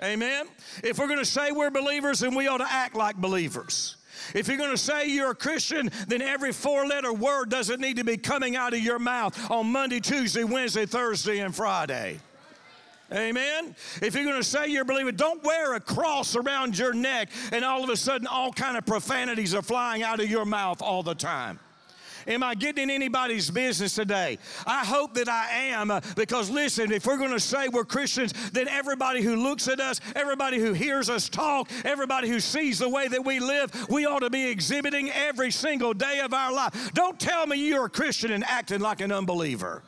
Amen? 0.03 0.47
If 0.83 0.99
we're 0.99 1.07
going 1.07 1.19
to 1.19 1.27
say 1.27 1.53
we're 1.53 1.71
believers, 1.71 2.21
then 2.21 2.35
we 2.35 2.49
ought 2.49 2.59
to 2.59 2.73
act 2.73 2.97
like 2.97 3.17
believers. 3.17 3.97
If 4.35 4.49
you're 4.49 4.57
going 4.57 4.71
to 4.71 4.79
say 4.79 5.09
you're 5.09 5.33
a 5.33 5.35
Christian, 5.35 5.91
then 6.09 6.23
every 6.23 6.53
four 6.53 6.87
letter 6.87 7.13
word 7.13 7.51
doesn't 7.51 7.81
need 7.81 7.97
to 7.97 8.05
be 8.05 8.17
coming 8.17 8.57
out 8.57 8.73
of 8.73 8.81
your 8.81 8.99
mouth 8.99 9.51
on 9.51 9.71
Monday, 9.71 10.01
Tuesday, 10.01 10.45
Wednesday, 10.45 10.87
Thursday, 10.87 11.41
and 11.41 11.55
Friday. 11.55 12.21
Amen. 13.13 13.75
If 14.01 14.15
you're 14.15 14.25
going 14.25 14.37
to 14.37 14.45
say 14.45 14.69
you're 14.69 14.83
a 14.83 14.85
believer, 14.85 15.11
don't 15.11 15.43
wear 15.43 15.75
a 15.75 15.81
cross 15.81 16.37
around 16.37 16.79
your 16.79 16.93
neck 16.93 17.31
and 17.51 17.65
all 17.65 17.83
of 17.83 17.91
a 17.91 17.97
sudden 17.97 18.27
all 18.27 18.53
kind 18.53 18.77
of 18.77 18.87
profanities 18.87 19.55
are 19.55 19.63
flying 19.63 20.03
out 20.03 20.21
of 20.21 20.31
your 20.31 20.45
mouth 20.45 20.81
all 20.81 21.03
the 21.03 21.15
time. 21.15 21.59
Am 22.27 22.43
I 22.43 22.55
getting 22.55 22.85
in 22.85 22.91
anybody's 22.91 23.51
business 23.51 23.95
today? 23.95 24.39
I 24.67 24.85
hope 24.85 25.15
that 25.15 25.29
I 25.29 25.51
am 25.51 25.91
uh, 25.91 26.01
because 26.17 26.51
listen, 26.51 26.93
if 26.93 27.07
we're 27.07 27.17
going 27.17 27.31
to 27.31 27.41
say 27.41 27.69
we're 27.69 27.85
Christians, 27.85 28.33
then 28.51 28.69
everybody 28.69 29.23
who 29.23 29.37
looks 29.37 29.69
at 29.69 29.81
us, 29.81 30.01
everybody 30.15 30.59
who 30.59 30.73
hears 30.73 31.09
us 31.09 31.29
talk, 31.29 31.71
everybody 31.85 32.29
who 32.29 32.39
sees 32.39 32.79
the 32.79 32.89
way 32.89 33.09
that 33.09 33.25
we 33.25 33.41
live, 33.41 33.73
we 33.89 34.07
ought 34.07 34.21
to 34.21 34.31
be 34.31 34.49
exhibiting 34.49 35.11
every 35.11 35.51
single 35.51 35.95
day 35.95 36.21
of 36.21 36.35
our 36.35 36.53
life. 36.53 36.93
Don't 36.93 37.19
tell 37.19 37.47
me 37.47 37.57
you're 37.57 37.87
a 37.87 37.91
Christian 37.91 38.33
and 38.33 38.45
acting 38.45 38.81
like 38.81 39.01
an 39.01 39.11
unbeliever. 39.11 39.83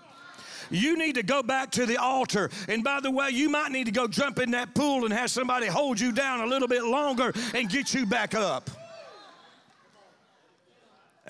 You 0.72 0.96
need 0.96 1.14
to 1.16 1.22
go 1.22 1.42
back 1.42 1.70
to 1.72 1.86
the 1.86 1.98
altar. 1.98 2.50
And 2.66 2.82
by 2.82 3.00
the 3.00 3.10
way, 3.10 3.30
you 3.30 3.48
might 3.48 3.70
need 3.70 3.84
to 3.84 3.92
go 3.92 4.08
jump 4.08 4.38
in 4.38 4.50
that 4.52 4.74
pool 4.74 5.04
and 5.04 5.12
have 5.12 5.30
somebody 5.30 5.66
hold 5.66 6.00
you 6.00 6.12
down 6.12 6.40
a 6.40 6.46
little 6.46 6.68
bit 6.68 6.82
longer 6.82 7.32
and 7.54 7.68
get 7.68 7.94
you 7.94 8.06
back 8.06 8.34
up. 8.34 8.70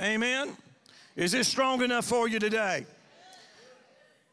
Amen. 0.00 0.56
Is 1.16 1.32
this 1.32 1.48
strong 1.48 1.82
enough 1.82 2.06
for 2.06 2.28
you 2.28 2.38
today? 2.38 2.86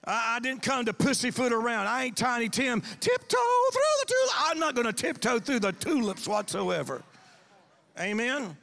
I, 0.05 0.35
I 0.35 0.39
didn't 0.39 0.61
come 0.61 0.85
to 0.85 0.93
pussyfoot 0.93 1.51
around. 1.51 1.87
I 1.87 2.05
ain't 2.05 2.17
Tiny 2.17 2.47
Tim. 2.47 2.81
Tiptoe 2.81 3.37
through 3.71 3.81
the 3.99 4.05
tulips. 4.05 4.33
I'm 4.37 4.59
not 4.59 4.75
going 4.75 4.87
to 4.87 4.93
tiptoe 4.93 5.39
through 5.39 5.59
the 5.59 5.73
tulips 5.73 6.27
whatsoever. 6.27 7.01
Amen. 7.99 8.55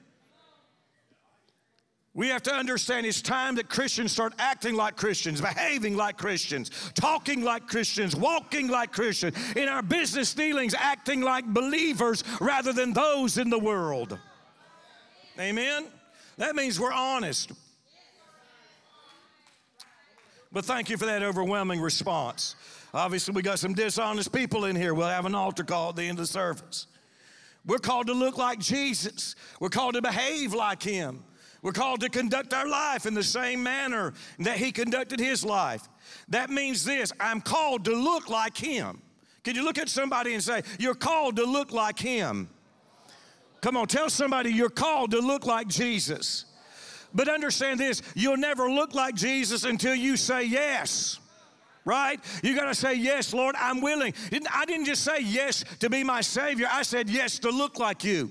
We 2.17 2.29
have 2.29 2.43
to 2.45 2.55
understand 2.55 3.05
it's 3.05 3.21
time 3.21 3.57
that 3.57 3.69
Christians 3.69 4.11
start 4.11 4.33
acting 4.39 4.75
like 4.75 4.97
Christians, 4.97 5.39
behaving 5.39 5.99
like 5.99 6.17
Christians, 6.17 6.71
talking 6.95 7.43
like 7.43 7.67
Christians, 7.67 8.17
walking 8.17 8.69
like 8.69 8.91
Christians, 8.91 9.37
in 9.55 9.69
our 9.69 9.83
business 9.83 10.33
dealings, 10.33 10.73
acting 10.73 11.21
like 11.21 11.45
believers 11.45 12.25
rather 12.41 12.73
than 12.73 12.95
those 12.95 13.37
in 13.37 13.51
the 13.51 13.59
world. 13.59 14.19
Amen? 15.39 15.89
That 16.39 16.57
means 16.57 16.81
we're 16.81 16.91
honest. 16.91 17.53
But 20.51 20.65
thank 20.65 20.89
you 20.89 20.97
for 20.97 21.05
that 21.05 21.23
overwhelming 21.23 21.83
response. 21.83 22.57
Obviously, 22.95 23.35
we 23.35 23.43
got 23.43 23.59
some 23.59 23.75
dishonest 23.75 24.33
people 24.33 24.65
in 24.65 24.75
here. 24.75 24.95
We'll 24.95 25.07
have 25.07 25.27
an 25.27 25.35
altar 25.35 25.65
call 25.65 25.91
at 25.91 25.97
the 25.97 26.05
end 26.05 26.13
of 26.13 26.25
the 26.25 26.33
service. 26.33 26.87
We're 27.67 27.77
called 27.77 28.07
to 28.07 28.15
look 28.15 28.39
like 28.39 28.59
Jesus, 28.59 29.37
we're 29.61 29.69
called 29.69 29.97
to 29.97 30.03
behave 30.03 30.55
like 30.55 30.83
Him. 30.83 31.23
We're 31.67 31.73
called 31.73 31.99
to 32.03 32.09
conduct 32.09 32.55
our 32.55 32.69
life 32.69 33.07
in 33.07 33.15
the 33.15 33.25
same 33.25 33.61
manner 33.61 34.15
that 34.39 34.57
He 34.57 34.71
conducted 34.71 35.19
His 35.19 35.45
life. 35.45 35.89
That 36.29 36.49
means 36.49 36.85
this 36.85 37.13
I'm 37.19 37.41
called 37.41 37.87
to 37.87 37.93
look 37.93 38.31
like 38.31 38.57
Him. 38.57 39.03
Can 39.43 39.57
you 39.57 39.65
look 39.65 39.77
at 39.77 39.89
somebody 39.89 40.35
and 40.35 40.41
say, 40.41 40.63
You're 40.79 40.95
called 40.95 41.35
to 41.35 41.45
look 41.45 41.73
like 41.73 41.99
Him? 41.99 42.49
Come 43.63 43.77
on, 43.77 43.89
tell 43.89 44.09
somebody 44.09 44.51
you're 44.53 44.71
called 44.71 45.11
to 45.11 45.19
look 45.19 45.45
like 45.45 45.67
Jesus. 45.67 46.45
But 47.13 47.29
understand 47.29 47.81
this 47.81 48.01
you'll 48.15 48.37
never 48.37 48.71
look 48.71 48.95
like 48.95 49.17
Jesus 49.17 49.65
until 49.65 49.97
you 49.97 50.17
say 50.17 50.45
yes 50.45 51.19
right? 51.85 52.19
You 52.43 52.57
got 52.57 52.67
to 52.67 52.75
say, 52.75 52.95
Yes, 52.95 53.33
Lord, 53.33 53.57
I'm 53.59 53.81
willing. 53.81 54.15
I 54.53 54.65
didn't 54.67 54.87
just 54.87 55.03
say 55.03 55.19
yes 55.21 55.65
to 55.81 55.91
be 55.91 56.05
my 56.05 56.21
Savior, 56.21 56.69
I 56.71 56.83
said 56.83 57.11
yes 57.11 57.41
to 57.41 57.51
look 57.51 57.81
like 57.81 58.05
you. 58.05 58.31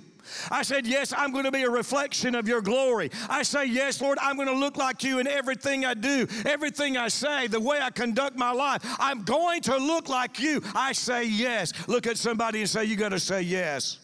I 0.51 0.61
said, 0.63 0.85
Yes, 0.87 1.13
I'm 1.15 1.31
going 1.31 1.45
to 1.45 1.51
be 1.51 1.63
a 1.63 1.69
reflection 1.69 2.35
of 2.35 2.47
your 2.47 2.61
glory. 2.61 3.11
I 3.29 3.43
say, 3.43 3.65
Yes, 3.65 4.01
Lord, 4.01 4.17
I'm 4.21 4.35
going 4.35 4.47
to 4.47 4.55
look 4.55 4.77
like 4.77 5.03
you 5.03 5.19
in 5.19 5.27
everything 5.27 5.85
I 5.85 5.93
do, 5.93 6.27
everything 6.45 6.97
I 6.97 7.07
say, 7.07 7.47
the 7.47 7.59
way 7.59 7.79
I 7.81 7.89
conduct 7.89 8.37
my 8.37 8.51
life. 8.51 8.83
I'm 8.99 9.23
going 9.23 9.61
to 9.61 9.77
look 9.77 10.09
like 10.09 10.39
you. 10.39 10.61
I 10.73 10.93
say, 10.93 11.25
Yes. 11.25 11.73
Look 11.87 12.07
at 12.07 12.17
somebody 12.17 12.61
and 12.61 12.69
say, 12.69 12.85
You 12.85 12.95
got 12.95 13.09
to 13.09 13.19
say 13.19 13.41
yes. 13.41 13.99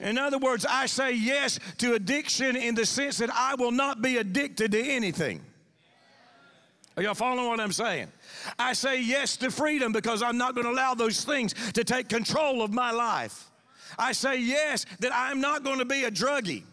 In 0.00 0.18
other 0.18 0.38
words, 0.38 0.66
I 0.68 0.86
say 0.86 1.12
yes 1.12 1.58
to 1.78 1.94
addiction 1.94 2.56
in 2.56 2.74
the 2.74 2.84
sense 2.84 3.18
that 3.18 3.30
I 3.32 3.54
will 3.54 3.70
not 3.70 4.02
be 4.02 4.16
addicted 4.18 4.72
to 4.72 4.82
anything. 4.82 5.40
Are 6.96 7.02
y'all 7.02 7.14
following 7.14 7.48
what 7.48 7.60
I'm 7.60 7.72
saying? 7.72 8.08
I 8.58 8.72
say 8.72 9.00
yes 9.02 9.36
to 9.38 9.50
freedom 9.50 9.92
because 9.92 10.22
I'm 10.22 10.38
not 10.38 10.54
going 10.54 10.64
to 10.64 10.70
allow 10.70 10.94
those 10.94 11.24
things 11.24 11.54
to 11.72 11.82
take 11.84 12.08
control 12.08 12.62
of 12.62 12.72
my 12.72 12.90
life. 12.92 13.50
I 13.98 14.12
say 14.12 14.40
yes 14.40 14.86
that 15.00 15.12
I'm 15.14 15.40
not 15.40 15.64
going 15.64 15.78
to 15.78 15.84
be 15.84 16.04
a 16.04 16.10
druggie. 16.10 16.64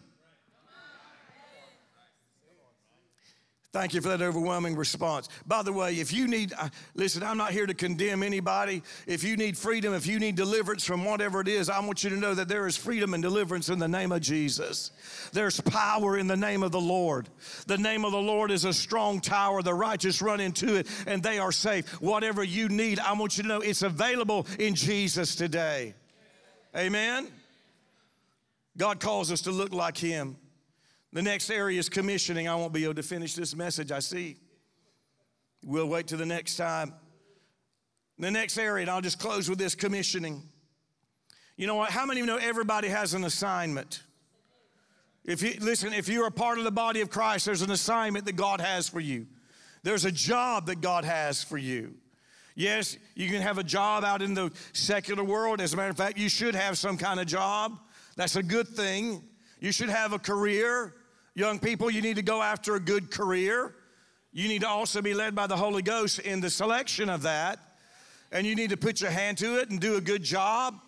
Thank 3.72 3.94
you 3.94 4.02
for 4.02 4.10
that 4.10 4.20
overwhelming 4.20 4.76
response. 4.76 5.30
By 5.46 5.62
the 5.62 5.72
way, 5.72 5.94
if 5.94 6.12
you 6.12 6.28
need, 6.28 6.52
uh, 6.58 6.68
listen, 6.94 7.22
I'm 7.22 7.38
not 7.38 7.52
here 7.52 7.64
to 7.64 7.72
condemn 7.72 8.22
anybody. 8.22 8.82
If 9.06 9.24
you 9.24 9.34
need 9.38 9.56
freedom, 9.56 9.94
if 9.94 10.06
you 10.06 10.18
need 10.18 10.36
deliverance 10.36 10.84
from 10.84 11.06
whatever 11.06 11.40
it 11.40 11.48
is, 11.48 11.70
I 11.70 11.80
want 11.80 12.04
you 12.04 12.10
to 12.10 12.16
know 12.16 12.34
that 12.34 12.48
there 12.48 12.66
is 12.66 12.76
freedom 12.76 13.14
and 13.14 13.22
deliverance 13.22 13.70
in 13.70 13.78
the 13.78 13.88
name 13.88 14.12
of 14.12 14.20
Jesus. 14.20 14.90
There's 15.32 15.58
power 15.58 16.18
in 16.18 16.26
the 16.26 16.36
name 16.36 16.62
of 16.62 16.70
the 16.70 16.82
Lord. 16.82 17.30
The 17.66 17.78
name 17.78 18.04
of 18.04 18.12
the 18.12 18.20
Lord 18.20 18.50
is 18.50 18.66
a 18.66 18.74
strong 18.74 19.22
tower. 19.22 19.62
The 19.62 19.72
righteous 19.72 20.20
run 20.20 20.40
into 20.40 20.76
it 20.76 20.86
and 21.06 21.22
they 21.22 21.38
are 21.38 21.50
safe. 21.50 21.88
Whatever 22.02 22.44
you 22.44 22.68
need, 22.68 23.00
I 23.00 23.14
want 23.14 23.38
you 23.38 23.42
to 23.44 23.48
know 23.48 23.60
it's 23.62 23.80
available 23.80 24.46
in 24.58 24.74
Jesus 24.74 25.34
today. 25.34 25.94
Amen. 26.76 27.28
God 28.76 29.00
calls 29.00 29.30
us 29.30 29.42
to 29.42 29.50
look 29.50 29.72
like 29.72 29.96
Him. 29.98 30.36
The 31.12 31.22
next 31.22 31.50
area 31.50 31.78
is 31.78 31.88
commissioning. 31.88 32.48
I 32.48 32.54
won't 32.54 32.72
be 32.72 32.84
able 32.84 32.94
to 32.94 33.02
finish 33.02 33.34
this 33.34 33.54
message, 33.54 33.92
I 33.92 33.98
see. 33.98 34.36
We'll 35.64 35.88
wait 35.88 36.06
till 36.06 36.18
the 36.18 36.26
next 36.26 36.56
time. 36.56 36.94
The 38.18 38.30
next 38.30 38.56
area, 38.56 38.82
and 38.82 38.90
I'll 38.90 39.00
just 39.00 39.18
close 39.18 39.48
with 39.48 39.58
this 39.58 39.74
commissioning. 39.74 40.42
You 41.56 41.66
know 41.66 41.74
what? 41.74 41.90
How 41.90 42.06
many 42.06 42.20
of 42.20 42.26
you 42.26 42.32
know 42.32 42.38
everybody 42.38 42.88
has 42.88 43.14
an 43.14 43.24
assignment? 43.24 44.02
If 45.24 45.42
you 45.42 45.54
listen, 45.60 45.92
if 45.92 46.08
you're 46.08 46.26
a 46.26 46.32
part 46.32 46.58
of 46.58 46.64
the 46.64 46.72
body 46.72 47.00
of 47.00 47.10
Christ, 47.10 47.46
there's 47.46 47.62
an 47.62 47.70
assignment 47.70 48.24
that 48.26 48.36
God 48.36 48.60
has 48.60 48.88
for 48.88 49.00
you. 49.00 49.26
There's 49.82 50.04
a 50.04 50.12
job 50.12 50.66
that 50.66 50.80
God 50.80 51.04
has 51.04 51.42
for 51.42 51.58
you. 51.58 51.94
Yes, 52.54 52.96
you 53.14 53.28
can 53.28 53.40
have 53.40 53.58
a 53.58 53.64
job 53.64 54.04
out 54.04 54.22
in 54.22 54.34
the 54.34 54.50
secular 54.72 55.24
world. 55.24 55.60
As 55.60 55.72
a 55.72 55.76
matter 55.76 55.90
of 55.90 55.96
fact, 55.96 56.18
you 56.18 56.28
should 56.28 56.54
have 56.54 56.76
some 56.76 56.98
kind 56.98 57.18
of 57.18 57.26
job. 57.26 57.78
That's 58.16 58.36
a 58.36 58.42
good 58.42 58.68
thing. 58.68 59.22
You 59.60 59.72
should 59.72 59.88
have 59.88 60.12
a 60.12 60.18
career. 60.18 60.94
Young 61.34 61.58
people, 61.58 61.90
you 61.90 62.02
need 62.02 62.16
to 62.16 62.22
go 62.22 62.42
after 62.42 62.74
a 62.74 62.80
good 62.80 63.10
career. 63.10 63.74
You 64.32 64.48
need 64.48 64.62
to 64.62 64.68
also 64.68 65.00
be 65.00 65.14
led 65.14 65.34
by 65.34 65.46
the 65.46 65.56
Holy 65.56 65.82
Ghost 65.82 66.18
in 66.18 66.40
the 66.40 66.50
selection 66.50 67.08
of 67.08 67.22
that. 67.22 67.58
And 68.30 68.46
you 68.46 68.54
need 68.54 68.70
to 68.70 68.76
put 68.76 69.00
your 69.00 69.10
hand 69.10 69.38
to 69.38 69.58
it 69.58 69.70
and 69.70 69.80
do 69.80 69.96
a 69.96 70.00
good 70.00 70.22
job. 70.22 70.78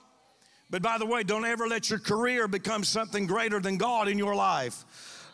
But 0.71 0.83
by 0.83 0.99
the 0.99 1.07
way, 1.07 1.23
don't 1.23 1.45
ever 1.45 1.69
let 1.69 1.91
your 1.91 1.99
career 1.99 2.49
become 2.49 2.85
something 2.85 3.27
greater 3.27 3.61
than 3.61 3.77
God 3.77 4.09
in 4.09 4.19
your 4.19 4.35
life. 4.35 4.85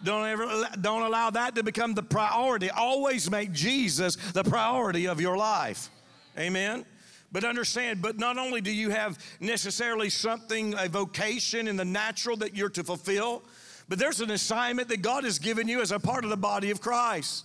Don't 0.02 0.26
ever 0.26 0.66
don't 0.80 1.02
allow 1.02 1.30
that 1.30 1.54
to 1.56 1.62
become 1.62 1.94
the 1.94 2.02
priority. 2.02 2.70
Always 2.70 3.30
make 3.30 3.52
Jesus 3.52 4.16
the 4.16 4.42
priority 4.42 5.06
of 5.06 5.20
your 5.20 5.36
life. 5.36 5.90
Amen. 6.38 6.84
But 7.32 7.44
understand, 7.44 8.02
but 8.02 8.18
not 8.18 8.38
only 8.38 8.60
do 8.60 8.72
you 8.72 8.90
have 8.90 9.18
necessarily 9.38 10.10
something, 10.10 10.74
a 10.76 10.88
vocation 10.88 11.68
in 11.68 11.76
the 11.76 11.84
natural 11.84 12.36
that 12.38 12.56
you're 12.56 12.70
to 12.70 12.82
fulfill, 12.82 13.42
but 13.88 13.98
there's 13.98 14.20
an 14.20 14.30
assignment 14.30 14.88
that 14.88 15.02
God 15.02 15.24
has 15.24 15.38
given 15.38 15.68
you 15.68 15.80
as 15.80 15.92
a 15.92 15.98
part 15.98 16.24
of 16.24 16.30
the 16.30 16.36
body 16.36 16.70
of 16.70 16.80
Christ. 16.80 17.44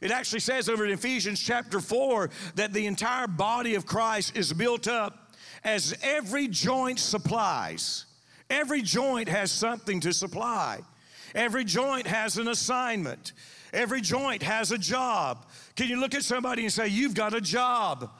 It 0.00 0.10
actually 0.10 0.40
says 0.40 0.68
over 0.68 0.84
in 0.84 0.90
Ephesians 0.90 1.40
chapter 1.40 1.80
4 1.80 2.28
that 2.56 2.72
the 2.72 2.86
entire 2.86 3.26
body 3.26 3.74
of 3.74 3.86
Christ 3.86 4.36
is 4.36 4.52
built 4.52 4.88
up 4.88 5.32
as 5.64 5.96
every 6.02 6.48
joint 6.48 6.98
supplies. 6.98 8.06
Every 8.50 8.82
joint 8.82 9.28
has 9.28 9.50
something 9.50 10.00
to 10.00 10.12
supply. 10.12 10.80
Every 11.34 11.64
joint 11.64 12.06
has 12.06 12.36
an 12.36 12.48
assignment. 12.48 13.32
Every 13.72 14.00
joint 14.00 14.42
has 14.42 14.72
a 14.72 14.78
job. 14.78 15.46
Can 15.76 15.88
you 15.88 15.98
look 16.00 16.14
at 16.14 16.24
somebody 16.24 16.62
and 16.62 16.72
say, 16.72 16.88
You've 16.88 17.14
got 17.14 17.32
a 17.34 17.40
job? 17.40 18.10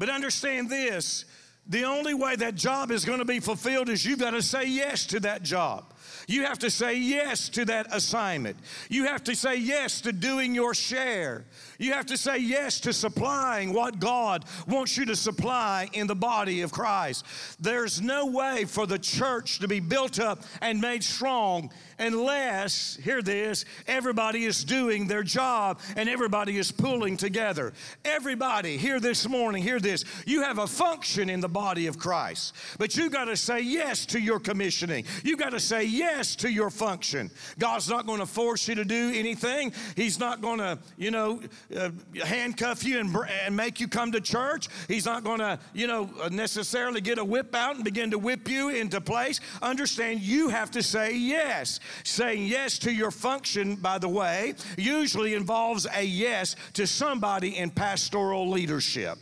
But 0.00 0.08
understand 0.08 0.70
this 0.70 1.26
the 1.66 1.84
only 1.84 2.14
way 2.14 2.34
that 2.34 2.54
job 2.54 2.90
is 2.90 3.04
going 3.04 3.18
to 3.18 3.24
be 3.26 3.38
fulfilled 3.38 3.90
is 3.90 4.04
you've 4.04 4.18
got 4.18 4.30
to 4.30 4.42
say 4.42 4.64
yes 4.64 5.04
to 5.08 5.20
that 5.20 5.42
job. 5.42 5.92
You 6.26 6.46
have 6.46 6.58
to 6.60 6.70
say 6.70 6.96
yes 6.96 7.50
to 7.50 7.66
that 7.66 7.86
assignment. 7.94 8.56
You 8.88 9.04
have 9.04 9.22
to 9.24 9.36
say 9.36 9.56
yes 9.56 10.00
to 10.00 10.12
doing 10.12 10.54
your 10.54 10.72
share. 10.72 11.44
You 11.80 11.94
have 11.94 12.06
to 12.06 12.16
say 12.18 12.36
yes 12.36 12.78
to 12.80 12.92
supplying 12.92 13.72
what 13.72 13.98
God 13.98 14.44
wants 14.68 14.98
you 14.98 15.06
to 15.06 15.16
supply 15.16 15.88
in 15.94 16.06
the 16.06 16.14
body 16.14 16.60
of 16.60 16.72
Christ. 16.72 17.24
There's 17.58 18.02
no 18.02 18.26
way 18.26 18.66
for 18.66 18.86
the 18.86 18.98
church 18.98 19.60
to 19.60 19.66
be 19.66 19.80
built 19.80 20.20
up 20.20 20.42
and 20.60 20.78
made 20.78 21.02
strong 21.02 21.72
unless, 21.98 22.96
hear 22.96 23.22
this, 23.22 23.64
everybody 23.86 24.44
is 24.44 24.64
doing 24.64 25.06
their 25.06 25.22
job 25.22 25.80
and 25.96 26.08
everybody 26.08 26.58
is 26.58 26.70
pulling 26.70 27.16
together. 27.16 27.72
Everybody, 28.04 28.76
here 28.76 29.00
this 29.00 29.28
morning, 29.28 29.62
hear 29.62 29.80
this. 29.80 30.04
You 30.26 30.42
have 30.42 30.58
a 30.58 30.66
function 30.66 31.30
in 31.30 31.40
the 31.40 31.48
body 31.48 31.86
of 31.86 31.98
Christ, 31.98 32.54
but 32.78 32.96
you 32.96 33.08
got 33.08 33.26
to 33.26 33.36
say 33.36 33.60
yes 33.60 34.04
to 34.06 34.20
your 34.20 34.38
commissioning. 34.40 35.04
You 35.24 35.36
got 35.36 35.50
to 35.50 35.60
say 35.60 35.84
yes 35.84 36.36
to 36.36 36.50
your 36.50 36.70
function. 36.70 37.30
God's 37.58 37.88
not 37.88 38.06
going 38.06 38.20
to 38.20 38.26
force 38.26 38.68
you 38.68 38.74
to 38.74 38.84
do 38.84 39.12
anything. 39.14 39.72
He's 39.96 40.18
not 40.18 40.40
going 40.42 40.58
to, 40.58 40.78
you 40.98 41.10
know, 41.10 41.40
uh, 41.76 41.90
handcuff 42.24 42.84
you 42.84 42.98
and, 43.00 43.16
and 43.44 43.56
make 43.56 43.80
you 43.80 43.88
come 43.88 44.12
to 44.12 44.20
church. 44.20 44.68
He's 44.88 45.06
not 45.06 45.24
going 45.24 45.38
to, 45.38 45.58
you 45.72 45.86
know, 45.86 46.10
necessarily 46.30 47.00
get 47.00 47.18
a 47.18 47.24
whip 47.24 47.54
out 47.54 47.76
and 47.76 47.84
begin 47.84 48.10
to 48.10 48.18
whip 48.18 48.48
you 48.48 48.70
into 48.70 49.00
place. 49.00 49.40
Understand, 49.62 50.20
you 50.20 50.48
have 50.48 50.70
to 50.72 50.82
say 50.82 51.14
yes. 51.14 51.80
Saying 52.04 52.46
yes 52.46 52.78
to 52.80 52.92
your 52.92 53.10
function, 53.10 53.76
by 53.76 53.98
the 53.98 54.08
way, 54.08 54.54
usually 54.76 55.34
involves 55.34 55.86
a 55.94 56.02
yes 56.02 56.56
to 56.74 56.86
somebody 56.86 57.56
in 57.56 57.70
pastoral 57.70 58.50
leadership. 58.50 59.18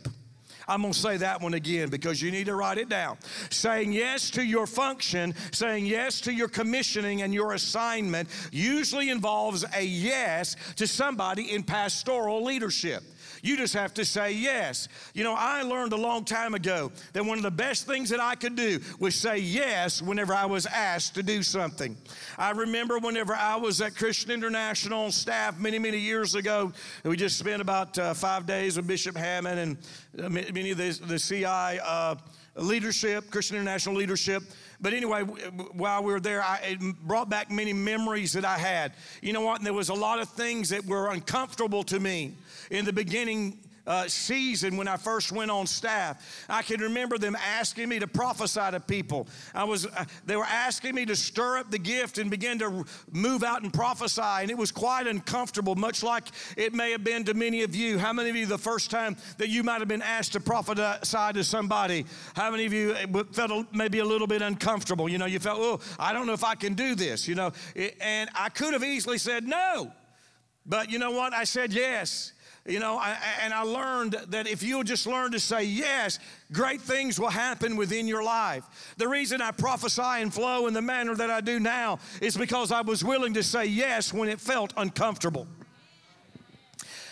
I'm 0.69 0.81
going 0.81 0.93
to 0.93 0.99
say 0.99 1.17
that 1.17 1.41
one 1.41 1.55
again 1.55 1.89
because 1.89 2.21
you 2.21 2.29
need 2.29 2.45
to 2.45 2.55
write 2.55 2.77
it 2.77 2.89
down. 2.89 3.17
Saying 3.49 3.91
yes 3.91 4.29
to 4.31 4.43
your 4.43 4.67
function, 4.67 5.33
saying 5.51 5.87
yes 5.87 6.21
to 6.21 6.31
your 6.31 6.47
commissioning 6.47 7.23
and 7.23 7.33
your 7.33 7.53
assignment 7.53 8.29
usually 8.51 9.09
involves 9.09 9.65
a 9.75 9.83
yes 9.83 10.55
to 10.75 10.85
somebody 10.85 11.53
in 11.53 11.63
pastoral 11.63 12.43
leadership. 12.43 13.03
You 13.41 13.57
just 13.57 13.73
have 13.73 13.93
to 13.95 14.05
say 14.05 14.33
yes. 14.33 14.87
You 15.13 15.23
know, 15.23 15.35
I 15.37 15.61
learned 15.63 15.93
a 15.93 15.97
long 15.97 16.25
time 16.25 16.53
ago 16.53 16.91
that 17.13 17.23
one 17.23 17.37
of 17.37 17.43
the 17.43 17.51
best 17.51 17.87
things 17.87 18.09
that 18.09 18.19
I 18.19 18.35
could 18.35 18.55
do 18.55 18.79
was 18.99 19.15
say 19.15 19.37
yes 19.37 20.01
whenever 20.01 20.33
I 20.33 20.45
was 20.45 20.65
asked 20.65 21.15
to 21.15 21.23
do 21.23 21.43
something. 21.43 21.97
I 22.37 22.51
remember 22.51 22.99
whenever 22.99 23.33
I 23.33 23.55
was 23.55 23.81
at 23.81 23.95
Christian 23.95 24.31
International 24.31 25.11
staff 25.11 25.59
many, 25.59 25.79
many 25.79 25.97
years 25.97 26.35
ago, 26.35 26.71
we 27.03 27.15
just 27.17 27.37
spent 27.37 27.61
about 27.61 27.97
uh, 27.97 28.13
five 28.13 28.45
days 28.45 28.77
with 28.77 28.87
Bishop 28.87 29.15
Hamon 29.15 29.57
and 29.57 29.77
uh, 30.23 30.29
many 30.29 30.71
of 30.71 30.77
the, 30.77 30.99
the 31.05 31.19
CI 31.19 31.79
uh, 31.83 32.15
leadership, 32.55 33.29
Christian 33.31 33.57
International 33.57 33.95
leadership. 33.95 34.43
But 34.81 34.93
anyway, 34.93 35.23
while 35.23 36.03
we 36.03 36.13
were 36.13 36.19
there, 36.19 36.41
I, 36.41 36.59
it 36.63 36.79
brought 37.03 37.29
back 37.29 37.51
many 37.51 37.73
memories 37.73 38.31
that 38.33 38.45
I 38.45 38.57
had. 38.57 38.93
You 39.21 39.33
know 39.33 39.41
what? 39.41 39.57
And 39.57 39.65
there 39.65 39.73
was 39.73 39.89
a 39.89 39.93
lot 39.93 40.19
of 40.19 40.29
things 40.29 40.69
that 40.69 40.85
were 40.85 41.11
uncomfortable 41.11 41.83
to 41.83 41.99
me 41.99 42.35
in 42.69 42.85
the 42.85 42.93
beginning 42.93 43.59
uh, 43.89 44.07
season 44.07 44.77
when 44.77 44.87
I 44.87 44.97
first 44.97 45.31
went 45.31 45.49
on 45.49 45.65
staff. 45.65 46.45
I 46.47 46.61
can 46.61 46.79
remember 46.79 47.17
them 47.17 47.35
asking 47.35 47.89
me 47.89 47.97
to 47.99 48.07
prophesy 48.07 48.61
to 48.71 48.79
people. 48.79 49.27
I 49.53 49.63
was, 49.63 49.87
uh, 49.87 50.05
they 50.25 50.35
were 50.35 50.45
asking 50.45 50.93
me 50.93 51.05
to 51.07 51.15
stir 51.15 51.57
up 51.57 51.71
the 51.71 51.79
gift 51.79 52.19
and 52.19 52.29
begin 52.29 52.59
to 52.59 52.85
move 53.11 53.43
out 53.43 53.63
and 53.63 53.73
prophesy, 53.73 54.21
and 54.21 54.51
it 54.51 54.57
was 54.57 54.71
quite 54.71 55.07
uncomfortable, 55.07 55.75
much 55.75 56.03
like 56.03 56.27
it 56.55 56.73
may 56.73 56.91
have 56.91 57.03
been 57.03 57.23
to 57.25 57.33
many 57.33 57.63
of 57.63 57.75
you. 57.75 57.97
How 57.97 58.13
many 58.13 58.29
of 58.29 58.35
you, 58.35 58.45
the 58.45 58.59
first 58.59 58.91
time 58.91 59.17
that 59.39 59.49
you 59.49 59.63
might 59.63 59.79
have 59.79 59.87
been 59.87 60.03
asked 60.03 60.33
to 60.33 60.39
prophesy 60.39 61.33
to 61.33 61.43
somebody, 61.43 62.05
how 62.35 62.51
many 62.51 62.67
of 62.67 62.73
you 62.73 62.91
uh, 62.91 63.23
felt 63.31 63.73
maybe 63.73 63.99
a 63.99 64.05
little 64.05 64.27
bit 64.27 64.43
uncomfortable? 64.43 65.09
You 65.09 65.17
know, 65.17 65.25
you 65.25 65.39
felt, 65.39 65.59
oh, 65.59 65.79
I 65.97 66.13
don't 66.13 66.27
know 66.27 66.33
if 66.33 66.43
I 66.43 66.53
can 66.53 66.75
do 66.75 66.93
this, 66.93 67.27
you 67.27 67.33
know, 67.33 67.51
and 67.99 68.29
I 68.35 68.49
could 68.49 68.73
have 68.73 68.83
easily 68.83 69.17
said 69.17 69.47
no. 69.47 69.91
But 70.65 70.91
you 70.91 70.99
know 70.99 71.09
what? 71.09 71.33
I 71.33 71.45
said 71.45 71.73
yes. 71.73 72.33
You 72.69 72.79
know, 72.79 72.97
I, 72.97 73.17
and 73.41 73.51
I 73.51 73.63
learned 73.63 74.13
that 74.27 74.47
if 74.47 74.61
you'll 74.61 74.83
just 74.83 75.07
learn 75.07 75.31
to 75.31 75.39
say 75.39 75.63
yes, 75.63 76.19
great 76.51 76.79
things 76.79 77.19
will 77.19 77.29
happen 77.29 77.75
within 77.75 78.07
your 78.07 78.23
life. 78.23 78.93
The 78.97 79.07
reason 79.07 79.41
I 79.41 79.51
prophesy 79.51 80.01
and 80.03 80.31
flow 80.31 80.67
in 80.67 80.75
the 80.75 80.81
manner 80.81 81.15
that 81.15 81.31
I 81.31 81.41
do 81.41 81.59
now 81.59 81.97
is 82.21 82.37
because 82.37 82.71
I 82.71 82.81
was 82.81 83.03
willing 83.03 83.33
to 83.33 83.43
say 83.43 83.65
yes 83.65 84.13
when 84.13 84.29
it 84.29 84.39
felt 84.39 84.71
uncomfortable. 84.77 85.47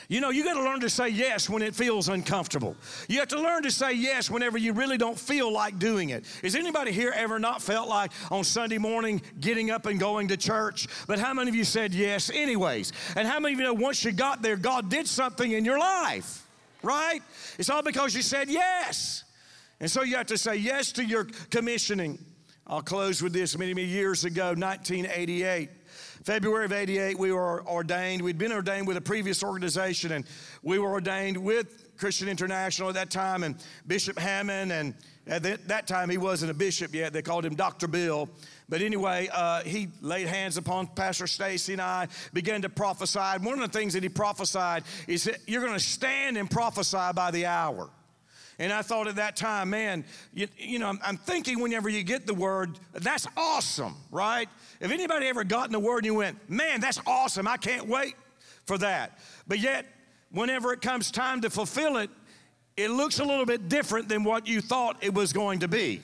You 0.10 0.22
know, 0.22 0.30
you 0.30 0.46
got 0.46 0.54
to 0.54 0.64
learn 0.64 0.80
to 0.82 0.90
say 0.90 1.10
yes 1.10 1.50
when 1.50 1.62
it 1.62 1.76
feels 1.76 2.08
uncomfortable. 2.08 2.78
You 3.10 3.20
have 3.20 3.28
to 3.30 3.42
learn 3.42 3.64
to 3.64 3.72
say 3.72 3.92
yes 3.92 4.30
whenever 4.30 4.58
you 4.58 4.72
really 4.72 4.98
don't 4.98 5.20
feel 5.20 5.52
like 5.52 5.80
doing 5.80 6.12
it. 6.12 6.24
Is 6.44 6.56
anybody 6.56 6.94
here 6.94 7.12
ever 7.14 7.40
not 7.40 7.62
felt 7.62 7.90
like 7.90 8.12
on 8.32 8.46
Sunday 8.46 8.78
morning 8.78 9.22
getting 9.42 9.70
up 9.70 9.86
and 9.86 10.00
going 10.00 10.30
to 10.30 10.38
church? 10.38 10.88
But 11.08 11.20
how 11.20 11.34
many 11.34 11.50
of 11.50 11.56
you 11.56 11.66
said 11.66 11.94
yes 11.94 12.30
anyways? 12.34 12.94
And 13.18 13.28
how 13.28 13.42
many 13.42 13.56
of 13.56 13.60
you 13.60 13.66
know 13.66 13.74
once 13.74 14.06
you 14.06 14.14
got 14.14 14.42
there, 14.42 14.56
God 14.56 14.90
did 14.90 15.08
something 15.08 15.52
in 15.52 15.66
your 15.66 15.78
life, 15.78 16.48
right? 16.84 17.20
It's 17.58 17.70
all 17.70 17.84
because 17.84 18.16
you 18.16 18.22
said 18.22 18.50
yes. 18.50 19.26
And 19.82 19.92
so 19.92 20.04
you 20.04 20.16
have 20.16 20.28
to 20.28 20.38
say 20.38 20.56
yes 20.56 20.94
to 20.94 21.04
your 21.04 21.26
commissioning. 21.52 22.18
I'll 22.66 22.82
close 22.82 23.22
with 23.22 23.34
this. 23.34 23.58
Many, 23.58 23.74
many 23.74 23.88
years 23.88 24.24
ago, 24.24 24.48
1988, 24.48 25.70
February 26.28 26.66
of 26.66 26.74
88, 26.74 27.18
we 27.18 27.32
were 27.32 27.66
ordained. 27.66 28.22
We'd 28.22 28.38
been 28.38 28.52
ordained 28.52 28.86
with 28.86 28.98
a 28.98 29.02
previous 29.02 29.42
organization, 29.46 30.12
and 30.12 30.26
we 30.62 30.78
were 30.78 30.90
ordained 30.90 31.38
with 31.38 31.96
Christian 31.96 32.28
International 32.28 32.90
at 32.90 32.96
that 32.96 33.10
time, 33.10 33.44
and 33.44 33.56
Bishop 33.88 34.20
Hamon. 34.20 34.72
and 34.72 34.94
at 35.28 35.44
that 35.70 35.88
time 35.88 36.10
he 36.10 36.18
wasn't 36.18 36.52
a 36.52 36.54
bishop 36.54 36.94
yet. 36.94 37.14
They 37.14 37.22
called 37.22 37.46
him 37.46 37.56
Dr. 37.56 37.88
Bill. 37.88 38.28
But 38.68 38.82
anyway, 38.82 39.30
uh, 39.32 39.64
he 39.64 39.88
laid 40.02 40.28
hands 40.28 40.58
upon 40.58 40.88
Pastor 40.88 41.28
Stacy 41.28 41.72
and 41.72 41.82
I, 41.82 42.10
began 42.34 42.62
to 42.64 42.70
prophesy. 42.70 43.20
One 43.20 43.54
of 43.54 43.72
the 43.72 43.80
things 43.80 43.94
that 43.94 44.04
he 44.04 44.10
prophesied 44.10 44.84
is 45.08 45.24
that 45.24 45.38
you're 45.48 45.62
going 45.62 45.76
to 45.76 45.80
stand 45.80 46.36
and 46.36 46.52
prophesy 46.52 47.14
by 47.16 47.32
the 47.32 47.46
hour. 47.46 47.90
And 48.60 48.74
I 48.74 48.82
thought 48.82 49.08
at 49.08 49.18
that 49.18 49.36
time, 49.36 49.70
man, 49.70 50.04
you, 50.34 50.48
you 50.58 50.80
know, 50.80 50.88
I'm, 50.88 51.00
I'm, 51.04 51.18
thinking 51.18 51.60
whenever 51.60 51.90
you 51.90 52.04
get 52.04 52.26
the 52.26 52.34
word, 52.34 52.80
that's 52.94 53.28
awesome, 53.38 53.96
right? 54.12 54.50
If 54.80 54.92
anybody 54.92 55.28
ever 55.28 55.44
gotten 55.44 55.72
the 55.72 55.80
word 55.80 55.98
and 55.98 56.06
you 56.08 56.16
went, 56.16 56.50
man, 56.50 56.82
that's 56.82 57.00
awesome, 57.06 57.48
I 57.48 57.58
can't 57.58 57.88
wait 57.88 58.16
for 58.66 58.78
that. 58.80 59.20
But 59.48 59.60
yet, 59.60 59.86
whenever 60.32 60.74
it 60.74 60.82
comes 60.82 61.12
time 61.12 61.42
to 61.42 61.50
fulfill 61.52 61.98
it, 61.98 62.10
it 62.76 62.90
looks 62.90 63.20
a 63.20 63.24
little 63.24 63.46
bit 63.46 63.70
different 63.70 64.10
than 64.10 64.24
what 64.24 64.48
you 64.48 64.62
thought 64.62 64.98
it 65.02 65.14
was 65.14 65.34
going 65.34 65.60
to 65.60 65.68
be 65.68 66.02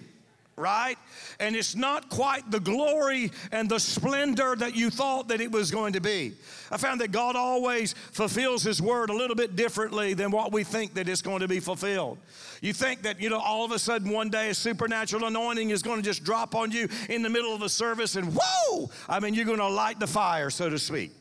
right? 0.55 0.97
And 1.39 1.55
it's 1.55 1.75
not 1.75 2.09
quite 2.09 2.49
the 2.51 2.59
glory 2.59 3.31
and 3.51 3.69
the 3.69 3.79
splendor 3.79 4.55
that 4.55 4.75
you 4.75 4.89
thought 4.89 5.29
that 5.29 5.41
it 5.41 5.51
was 5.51 5.71
going 5.71 5.93
to 5.93 6.01
be. 6.01 6.33
I 6.71 6.77
found 6.77 7.01
that 7.01 7.11
God 7.11 7.35
always 7.35 7.93
fulfills 8.11 8.63
His 8.63 8.81
word 8.81 9.09
a 9.09 9.13
little 9.13 9.35
bit 9.35 9.55
differently 9.55 10.13
than 10.13 10.31
what 10.31 10.51
we 10.51 10.63
think 10.63 10.93
that 10.93 11.09
it's 11.09 11.21
going 11.21 11.39
to 11.39 11.47
be 11.47 11.59
fulfilled. 11.59 12.17
You 12.61 12.73
think 12.73 13.01
that, 13.03 13.19
you 13.19 13.29
know, 13.29 13.39
all 13.39 13.65
of 13.65 13.71
a 13.71 13.79
sudden 13.79 14.11
one 14.11 14.29
day 14.29 14.49
a 14.49 14.53
supernatural 14.53 15.25
anointing 15.25 15.71
is 15.71 15.81
going 15.81 15.97
to 15.97 16.03
just 16.03 16.23
drop 16.23 16.55
on 16.55 16.71
you 16.71 16.87
in 17.09 17.23
the 17.23 17.29
middle 17.29 17.53
of 17.53 17.61
a 17.61 17.69
service 17.69 18.15
and 18.15 18.35
whoa! 18.39 18.89
I 19.09 19.19
mean, 19.19 19.33
you're 19.33 19.45
going 19.45 19.57
to 19.57 19.67
light 19.67 19.99
the 19.99 20.07
fire, 20.07 20.49
so 20.49 20.69
to 20.69 20.79
speak. 20.79 21.11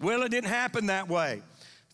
Well, 0.00 0.22
it 0.22 0.30
didn't 0.30 0.50
happen 0.50 0.86
that 0.86 1.08
way. 1.08 1.42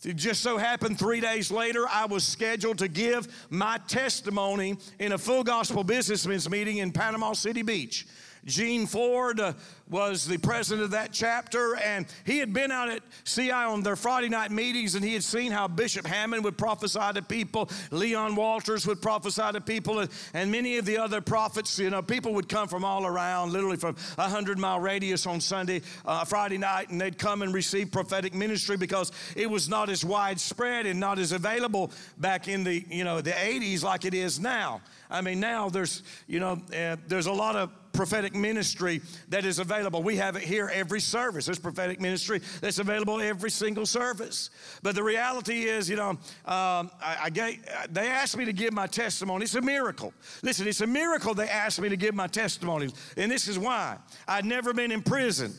It 0.04 0.16
just 0.16 0.42
so 0.42 0.58
happened 0.58 0.98
three 0.98 1.20
days 1.20 1.50
later, 1.50 1.86
I 1.88 2.06
was 2.06 2.22
scheduled 2.22 2.78
to 2.78 2.88
give 2.88 3.26
my 3.50 3.78
testimony 3.88 4.76
in 5.00 5.12
a 5.12 5.18
full 5.18 5.42
gospel 5.42 5.82
businessmen's 5.82 6.48
meeting 6.48 6.78
in 6.78 6.92
Panama 6.92 7.32
City 7.32 7.62
Beach. 7.62 8.06
Gene 8.48 8.86
Ford 8.86 9.38
uh, 9.40 9.52
was 9.90 10.26
the 10.26 10.38
president 10.38 10.84
of 10.84 10.90
that 10.92 11.12
chapter, 11.12 11.76
and 11.76 12.06
he 12.24 12.38
had 12.38 12.52
been 12.52 12.72
out 12.72 12.88
at 12.88 13.02
CI 13.24 13.50
on 13.50 13.82
their 13.82 13.96
Friday 13.96 14.28
night 14.28 14.50
meetings, 14.50 14.94
and 14.94 15.04
he 15.04 15.12
had 15.12 15.22
seen 15.22 15.52
how 15.52 15.68
Bishop 15.68 16.06
Hamon 16.06 16.42
would 16.42 16.58
prophesy 16.58 17.12
to 17.14 17.22
people, 17.22 17.70
Leon 17.90 18.34
Walters 18.34 18.86
would 18.86 19.00
prophesy 19.00 19.52
to 19.52 19.60
people, 19.60 20.00
and, 20.00 20.10
and 20.34 20.50
many 20.50 20.78
of 20.78 20.86
the 20.86 20.98
other 20.98 21.20
prophets. 21.20 21.78
You 21.78 21.90
know, 21.90 22.02
people 22.02 22.34
would 22.34 22.48
come 22.48 22.68
from 22.68 22.84
all 22.84 23.06
around, 23.06 23.52
literally 23.52 23.76
from 23.76 23.96
a 24.16 24.28
hundred 24.28 24.58
mile 24.58 24.80
radius 24.80 25.26
on 25.26 25.40
Sunday, 25.40 25.82
uh, 26.06 26.24
Friday 26.24 26.58
night, 26.58 26.88
and 26.88 27.00
they'd 27.00 27.18
come 27.18 27.42
and 27.42 27.52
receive 27.52 27.92
prophetic 27.92 28.34
ministry 28.34 28.76
because 28.76 29.12
it 29.36 29.48
was 29.48 29.68
not 29.68 29.90
as 29.90 30.04
widespread 30.04 30.86
and 30.86 30.98
not 30.98 31.18
as 31.18 31.32
available 31.32 31.92
back 32.16 32.48
in 32.48 32.64
the 32.64 32.84
you 32.90 33.04
know 33.04 33.20
the 33.20 33.30
80s 33.30 33.82
like 33.82 34.04
it 34.06 34.14
is 34.14 34.40
now. 34.40 34.80
I 35.10 35.20
mean, 35.20 35.40
now 35.40 35.68
there's 35.68 36.02
you 36.26 36.40
know 36.40 36.60
uh, 36.74 36.96
there's 37.06 37.26
a 37.26 37.32
lot 37.32 37.56
of 37.56 37.70
prophetic 37.98 38.32
ministry 38.32 39.00
that 39.28 39.44
is 39.44 39.58
available. 39.58 40.04
We 40.04 40.16
have 40.18 40.36
it 40.36 40.44
here 40.44 40.70
every 40.72 41.00
service. 41.00 41.46
There's 41.46 41.58
prophetic 41.58 42.00
ministry 42.00 42.40
that's 42.60 42.78
available 42.78 43.20
every 43.20 43.50
single 43.50 43.86
service. 43.86 44.50
But 44.84 44.94
the 44.94 45.02
reality 45.02 45.64
is, 45.64 45.90
you 45.90 45.96
know, 45.96 46.10
um, 46.10 46.92
I, 47.02 47.28
I 47.36 47.58
they 47.90 48.06
asked 48.06 48.36
me 48.36 48.44
to 48.44 48.52
give 48.52 48.72
my 48.72 48.86
testimony. 48.86 49.42
It's 49.42 49.56
a 49.56 49.60
miracle. 49.60 50.14
Listen, 50.44 50.68
it's 50.68 50.80
a 50.80 50.86
miracle 50.86 51.34
they 51.34 51.48
asked 51.48 51.80
me 51.80 51.88
to 51.88 51.96
give 51.96 52.14
my 52.14 52.28
testimony. 52.28 52.88
And 53.16 53.32
this 53.32 53.48
is 53.48 53.58
why. 53.58 53.96
I'd 54.28 54.44
never 54.44 54.72
been 54.72 54.92
in 54.92 55.02
prison. 55.02 55.52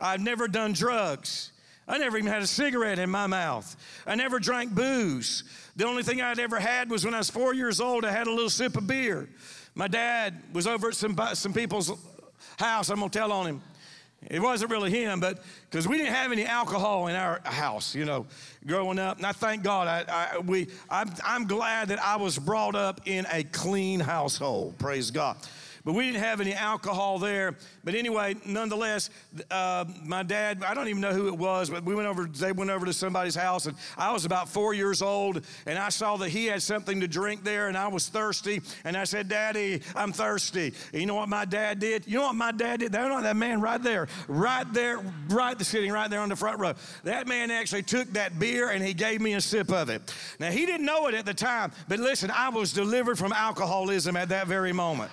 I've 0.00 0.20
never 0.20 0.46
done 0.46 0.72
drugs. 0.72 1.50
I 1.88 1.98
never 1.98 2.18
even 2.18 2.30
had 2.30 2.42
a 2.42 2.46
cigarette 2.46 3.00
in 3.00 3.10
my 3.10 3.26
mouth. 3.26 3.74
I 4.06 4.14
never 4.14 4.38
drank 4.38 4.72
booze. 4.72 5.42
The 5.74 5.86
only 5.86 6.04
thing 6.04 6.22
I'd 6.22 6.38
ever 6.38 6.60
had 6.60 6.88
was 6.88 7.04
when 7.04 7.14
I 7.14 7.18
was 7.18 7.30
four 7.30 7.52
years 7.52 7.80
old, 7.80 8.04
I 8.04 8.12
had 8.12 8.28
a 8.28 8.30
little 8.30 8.48
sip 8.48 8.76
of 8.76 8.86
beer. 8.86 9.28
My 9.74 9.88
dad 9.88 10.42
was 10.52 10.66
over 10.66 10.88
at 10.88 10.94
some, 10.94 11.18
some 11.34 11.52
people's 11.52 11.92
house. 12.58 12.88
I'm 12.90 12.98
going 12.98 13.10
to 13.10 13.18
tell 13.18 13.32
on 13.32 13.46
him. 13.46 13.62
It 14.28 14.40
wasn't 14.40 14.70
really 14.70 14.90
him, 14.90 15.18
but 15.18 15.42
because 15.70 15.88
we 15.88 15.96
didn't 15.96 16.12
have 16.12 16.30
any 16.30 16.44
alcohol 16.44 17.06
in 17.06 17.16
our 17.16 17.40
house, 17.44 17.94
you 17.94 18.04
know, 18.04 18.26
growing 18.66 18.98
up. 18.98 19.16
And 19.16 19.24
I 19.24 19.32
thank 19.32 19.62
God, 19.62 19.88
I, 19.88 20.34
I, 20.34 20.38
we, 20.38 20.68
I'm, 20.90 21.10
I'm 21.24 21.46
glad 21.46 21.88
that 21.88 22.02
I 22.02 22.16
was 22.16 22.38
brought 22.38 22.74
up 22.74 23.00
in 23.06 23.26
a 23.32 23.44
clean 23.44 23.98
household. 23.98 24.76
Praise 24.78 25.10
God 25.10 25.38
but 25.84 25.92
we 25.92 26.06
didn't 26.06 26.22
have 26.22 26.40
any 26.40 26.52
alcohol 26.52 27.18
there. 27.18 27.56
But 27.84 27.94
anyway, 27.94 28.36
nonetheless, 28.44 29.10
uh, 29.50 29.84
my 30.04 30.22
dad, 30.22 30.62
I 30.64 30.74
don't 30.74 30.88
even 30.88 31.00
know 31.00 31.12
who 31.12 31.28
it 31.28 31.36
was, 31.36 31.70
but 31.70 31.84
we 31.84 31.94
went 31.94 32.08
over, 32.08 32.24
they 32.26 32.52
went 32.52 32.70
over 32.70 32.86
to 32.86 32.92
somebody's 32.92 33.34
house, 33.34 33.66
and 33.66 33.76
I 33.96 34.12
was 34.12 34.24
about 34.24 34.48
four 34.48 34.74
years 34.74 35.02
old, 35.02 35.44
and 35.66 35.78
I 35.78 35.88
saw 35.88 36.16
that 36.18 36.30
he 36.30 36.46
had 36.46 36.62
something 36.62 37.00
to 37.00 37.08
drink 37.08 37.44
there, 37.44 37.68
and 37.68 37.76
I 37.76 37.88
was 37.88 38.08
thirsty, 38.08 38.62
and 38.84 38.96
I 38.96 39.04
said, 39.04 39.28
Daddy, 39.28 39.82
I'm 39.94 40.12
thirsty. 40.12 40.72
And 40.92 41.00
you 41.00 41.06
know 41.06 41.14
what 41.14 41.28
my 41.28 41.44
dad 41.44 41.78
did? 41.78 42.06
You 42.06 42.18
know 42.18 42.26
what 42.26 42.34
my 42.34 42.52
dad 42.52 42.80
did? 42.80 42.92
That, 42.92 43.36
man 43.36 43.60
right 43.60 43.82
there, 43.82 44.08
right 44.28 44.70
there, 44.72 44.98
right 45.28 45.60
sitting 45.60 45.92
right 45.92 46.10
there 46.10 46.20
on 46.20 46.28
the 46.28 46.36
front 46.36 46.58
row. 46.58 46.74
That 47.04 47.26
man 47.26 47.50
actually 47.50 47.82
took 47.82 48.10
that 48.12 48.38
beer 48.38 48.70
and 48.70 48.84
he 48.84 48.94
gave 48.94 49.20
me 49.20 49.34
a 49.34 49.40
sip 49.40 49.70
of 49.70 49.88
it. 49.88 50.14
Now, 50.38 50.50
he 50.50 50.66
didn't 50.66 50.86
know 50.86 51.06
it 51.08 51.14
at 51.14 51.26
the 51.26 51.34
time, 51.34 51.72
but 51.88 51.98
listen, 51.98 52.30
I 52.30 52.48
was 52.48 52.72
delivered 52.72 53.18
from 53.18 53.32
alcoholism 53.32 54.16
at 54.16 54.28
that 54.30 54.46
very 54.46 54.72
moment. 54.72 55.10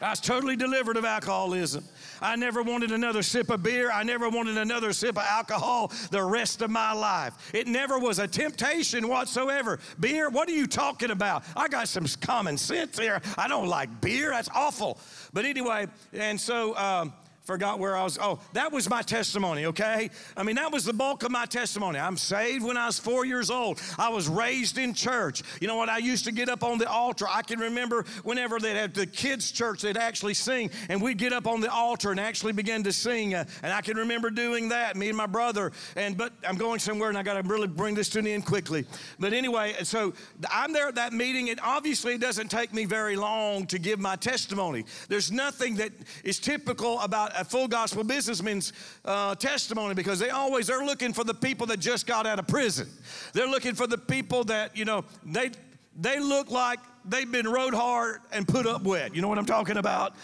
I 0.00 0.10
was 0.10 0.20
totally 0.20 0.56
delivered 0.56 0.96
of 0.96 1.04
alcoholism. 1.04 1.84
I 2.20 2.36
never 2.36 2.62
wanted 2.62 2.92
another 2.92 3.22
sip 3.22 3.50
of 3.50 3.62
beer. 3.62 3.90
I 3.90 4.02
never 4.04 4.28
wanted 4.28 4.56
another 4.56 4.92
sip 4.92 5.16
of 5.16 5.24
alcohol 5.24 5.92
the 6.10 6.22
rest 6.22 6.62
of 6.62 6.70
my 6.70 6.92
life. 6.92 7.52
It 7.52 7.66
never 7.66 7.98
was 7.98 8.18
a 8.18 8.28
temptation 8.28 9.08
whatsoever. 9.08 9.78
Beer, 9.98 10.30
what 10.30 10.48
are 10.48 10.52
you 10.52 10.66
talking 10.66 11.10
about? 11.10 11.44
I 11.56 11.68
got 11.68 11.88
some 11.88 12.06
common 12.20 12.56
sense 12.58 12.98
here. 12.98 13.20
I 13.36 13.48
don't 13.48 13.68
like 13.68 14.00
beer. 14.00 14.30
That's 14.30 14.48
awful. 14.54 14.98
But 15.32 15.44
anyway, 15.44 15.86
and 16.12 16.40
so 16.40 16.76
um, 16.76 17.12
Forgot 17.48 17.78
where 17.78 17.96
I 17.96 18.04
was. 18.04 18.18
Oh, 18.20 18.40
that 18.52 18.72
was 18.72 18.90
my 18.90 19.00
testimony, 19.00 19.64
okay? 19.64 20.10
I 20.36 20.42
mean, 20.42 20.56
that 20.56 20.70
was 20.70 20.84
the 20.84 20.92
bulk 20.92 21.22
of 21.22 21.30
my 21.30 21.46
testimony. 21.46 21.98
I'm 21.98 22.18
saved 22.18 22.62
when 22.62 22.76
I 22.76 22.84
was 22.84 22.98
four 22.98 23.24
years 23.24 23.48
old. 23.48 23.80
I 23.98 24.10
was 24.10 24.28
raised 24.28 24.76
in 24.76 24.92
church. 24.92 25.42
You 25.58 25.66
know 25.66 25.76
what? 25.76 25.88
I 25.88 25.96
used 25.96 26.26
to 26.26 26.30
get 26.30 26.50
up 26.50 26.62
on 26.62 26.76
the 26.76 26.86
altar. 26.86 27.24
I 27.26 27.40
can 27.40 27.58
remember 27.58 28.04
whenever 28.22 28.58
they'd 28.58 28.76
have 28.76 28.92
the 28.92 29.06
kids' 29.06 29.50
church, 29.50 29.80
they'd 29.80 29.96
actually 29.96 30.34
sing, 30.34 30.70
and 30.90 31.00
we'd 31.00 31.16
get 31.16 31.32
up 31.32 31.46
on 31.46 31.62
the 31.62 31.72
altar 31.72 32.10
and 32.10 32.20
actually 32.20 32.52
begin 32.52 32.82
to 32.82 32.92
sing. 32.92 33.32
Uh, 33.32 33.46
and 33.62 33.72
I 33.72 33.80
can 33.80 33.96
remember 33.96 34.28
doing 34.28 34.68
that, 34.68 34.94
me 34.94 35.08
and 35.08 35.16
my 35.16 35.24
brother. 35.24 35.72
And 35.96 36.18
but 36.18 36.34
I'm 36.46 36.56
going 36.56 36.80
somewhere, 36.80 37.08
and 37.08 37.16
I 37.16 37.22
got 37.22 37.42
to 37.42 37.48
really 37.48 37.66
bring 37.66 37.94
this 37.94 38.10
to 38.10 38.18
an 38.18 38.26
end 38.26 38.44
quickly. 38.44 38.84
But 39.18 39.32
anyway, 39.32 39.74
so 39.84 40.12
I'm 40.52 40.74
there 40.74 40.88
at 40.88 40.96
that 40.96 41.14
meeting, 41.14 41.48
and 41.48 41.60
obviously 41.62 42.12
it 42.12 42.20
doesn't 42.20 42.50
take 42.50 42.74
me 42.74 42.84
very 42.84 43.16
long 43.16 43.66
to 43.68 43.78
give 43.78 43.98
my 43.98 44.16
testimony. 44.16 44.84
There's 45.08 45.32
nothing 45.32 45.76
that 45.76 45.92
is 46.24 46.38
typical 46.38 47.00
about 47.00 47.37
a 47.38 47.44
full 47.44 47.68
gospel 47.68 48.04
businessman's 48.04 48.72
uh, 49.04 49.34
testimony 49.34 49.94
because 49.94 50.18
they 50.18 50.30
always 50.30 50.66
they're 50.66 50.84
looking 50.84 51.12
for 51.12 51.24
the 51.24 51.34
people 51.34 51.66
that 51.66 51.80
just 51.80 52.06
got 52.06 52.26
out 52.26 52.38
of 52.38 52.46
prison. 52.46 52.88
They're 53.32 53.48
looking 53.48 53.74
for 53.74 53.86
the 53.86 53.98
people 53.98 54.44
that 54.44 54.76
you 54.76 54.84
know 54.84 55.04
they 55.24 55.50
they 55.96 56.20
look 56.20 56.50
like 56.50 56.80
they've 57.04 57.30
been 57.30 57.48
rode 57.48 57.74
hard 57.74 58.20
and 58.32 58.46
put 58.46 58.66
up 58.66 58.82
wet. 58.82 59.14
You 59.14 59.22
know 59.22 59.28
what 59.28 59.38
I'm 59.38 59.46
talking 59.46 59.76
about? 59.76 60.14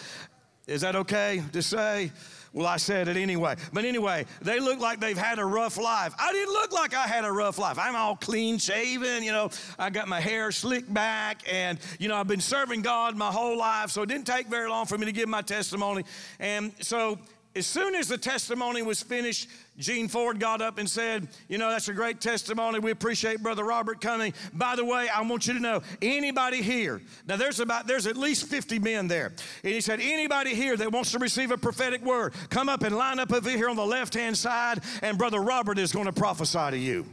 Is 0.67 0.81
that 0.81 0.97
okay 0.97 1.43
to 1.53 1.63
say? 1.63 2.11
Well, 2.55 2.69
I 2.69 2.77
said 2.77 3.09
it 3.09 3.17
anyway. 3.17 3.57
But 3.73 3.85
anyway, 3.85 4.27
they 4.41 4.61
look 4.61 4.79
like 4.79 5.01
they've 5.01 5.19
had 5.19 5.41
a 5.41 5.45
rough 5.45 5.77
life. 5.77 6.15
I 6.17 6.33
didn't 6.33 6.53
look 6.53 6.73
like 6.73 6.95
I 6.95 7.09
had 7.09 7.25
a 7.25 7.33
rough 7.33 7.59
life. 7.59 7.81
I'm 7.81 7.97
all 7.97 8.15
clean 8.15 8.59
shaven, 8.59 9.25
you 9.25 9.33
know, 9.33 9.51
I 9.77 9.91
got 9.91 10.07
my 10.07 10.21
hair 10.21 10.53
slicked 10.53 10.93
back, 10.95 11.43
and, 11.53 11.81
you 11.99 12.09
know, 12.09 12.15
I've 12.15 12.29
been 12.29 12.41
serving 12.41 12.83
God 12.83 13.17
my 13.17 13.33
whole 13.33 13.59
life, 13.59 13.91
so 13.91 14.03
it 14.03 14.09
didn't 14.09 14.29
take 14.29 14.47
very 14.47 14.69
long 14.69 14.87
for 14.87 14.97
me 14.97 15.05
to 15.07 15.13
give 15.13 15.29
my 15.29 15.43
testimony. 15.43 16.05
And 16.39 16.73
so 16.81 17.19
as 17.57 17.67
soon 17.67 17.97
as 17.97 18.07
the 18.07 18.19
testimony 18.19 18.83
was 18.83 19.03
finished, 19.03 19.49
Gene 19.77 20.07
Ford 20.07 20.39
got 20.39 20.63
up 20.63 20.79
and 20.79 20.89
said, 20.89 21.29
You 21.49 21.59
know, 21.59 21.69
that's 21.69 21.89
a 21.89 21.93
great 21.93 22.21
testimony. 22.21 22.79
We 22.79 22.93
appreciate 22.93 23.43
Brother 23.43 23.65
Robert 23.65 24.01
coming. 24.01 24.33
By 24.53 24.77
the 24.77 24.85
way, 24.85 25.09
I 25.09 25.23
want 25.23 25.47
you 25.49 25.55
to 25.55 25.61
know 25.61 25.83
anybody 26.01 26.63
here, 26.63 27.01
now 27.27 27.37
there's 27.37 27.59
about, 27.59 27.87
there's 27.87 28.07
at 28.07 28.17
least 28.17 28.47
50 28.47 28.79
men 28.79 29.09
there. 29.09 29.33
And 29.65 29.73
he 29.73 29.81
said, 29.81 30.01
Anybody 30.01 30.55
here 30.55 30.77
that 30.77 30.93
wants 30.93 31.11
to 31.13 31.19
receive 31.19 31.51
a 31.51 31.59
prophetic 31.59 32.03
word, 32.05 32.35
come 32.51 32.69
up 32.69 32.83
and 32.85 32.97
line 32.97 33.19
up 33.19 33.33
over 33.33 33.51
here 33.51 33.69
on 33.69 33.77
the 33.77 33.87
left 33.87 34.15
hand 34.15 34.37
side, 34.37 34.81
and 35.03 35.19
Brother 35.19 35.41
Robert 35.41 35.79
is 35.79 35.91
going 35.93 36.07
to 36.07 36.13
prophesy 36.13 36.71
to 36.71 36.79
you. 36.79 37.05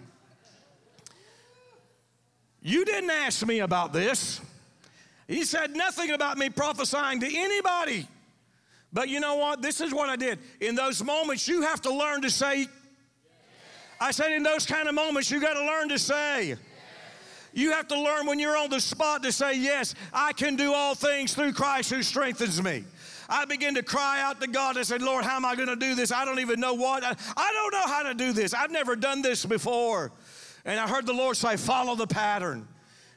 You 2.62 2.86
didn't 2.86 3.09
ask 3.09 3.45
me 3.45 3.59
about 3.59 3.91
this. 3.91 4.39
He 5.28 5.45
said 5.45 5.76
nothing 5.76 6.12
about 6.12 6.38
me 6.38 6.49
prophesying 6.51 7.22
to 7.22 7.38
anybody. 7.38 8.07
But 8.94 9.10
you 9.10 9.20
know 9.20 9.36
what? 9.36 9.62
This 9.62 9.80
is 9.82 9.94
what 9.94 10.10
I 10.10 10.16
did. 10.16 10.39
In 10.60 10.76
those 10.76 11.04
moments, 11.04 11.48
you 11.48 11.62
have 11.62 11.82
to 11.82 11.94
learn 11.94 12.22
to 12.22 12.30
say, 12.30 12.68
I 14.00 14.12
said, 14.12 14.32
in 14.34 14.44
those 14.44 14.66
kind 14.66 14.88
of 14.89 14.96
moments, 14.96 15.32
you 15.32 15.39
got 15.39 15.54
to 15.54 15.66
learn 15.66 15.89
to 15.89 16.00
say. 16.00 16.56
You 17.54 17.72
have 17.72 17.88
to 17.89 18.00
learn 18.00 18.26
when 18.28 18.39
you're 18.39 18.58
on 18.58 18.70
the 18.70 18.80
spot 18.80 19.24
to 19.24 19.32
say, 19.32 19.58
Yes, 19.58 19.94
I 20.14 20.34
can 20.34 20.56
do 20.56 20.74
all 20.74 20.96
things 20.96 21.34
through 21.34 21.54
Christ 21.54 21.89
who 21.89 22.02
strengthens 22.02 22.62
me. 22.62 22.86
I 23.28 23.46
began 23.46 23.76
to 23.76 23.84
cry 23.84 24.22
out 24.22 24.42
to 24.42 24.48
God. 24.48 24.78
I 24.78 24.84
said, 24.84 25.02
Lord, 25.02 25.24
how 25.24 25.38
am 25.38 25.46
I 25.46 25.56
going 25.56 25.68
to 25.68 25.76
do 25.76 25.96
this? 25.96 26.12
I 26.12 26.26
don't 26.26 26.39
even 26.39 26.60
know 26.60 26.74
what. 26.74 27.04
I, 27.04 27.16
I 27.38 27.52
don't 27.54 27.74
know 27.74 27.94
how 27.94 28.04
to 28.04 28.14
do 28.14 28.34
this. 28.34 28.54
I've 28.54 28.72
never 28.72 28.96
done 28.96 29.22
this 29.22 29.46
before. 29.46 30.12
And 30.66 30.80
I 30.80 30.88
heard 30.88 31.06
the 31.06 31.14
Lord 31.14 31.38
say, 31.38 31.58
Follow 31.58 31.96
the 31.96 32.08
pattern. 32.08 32.68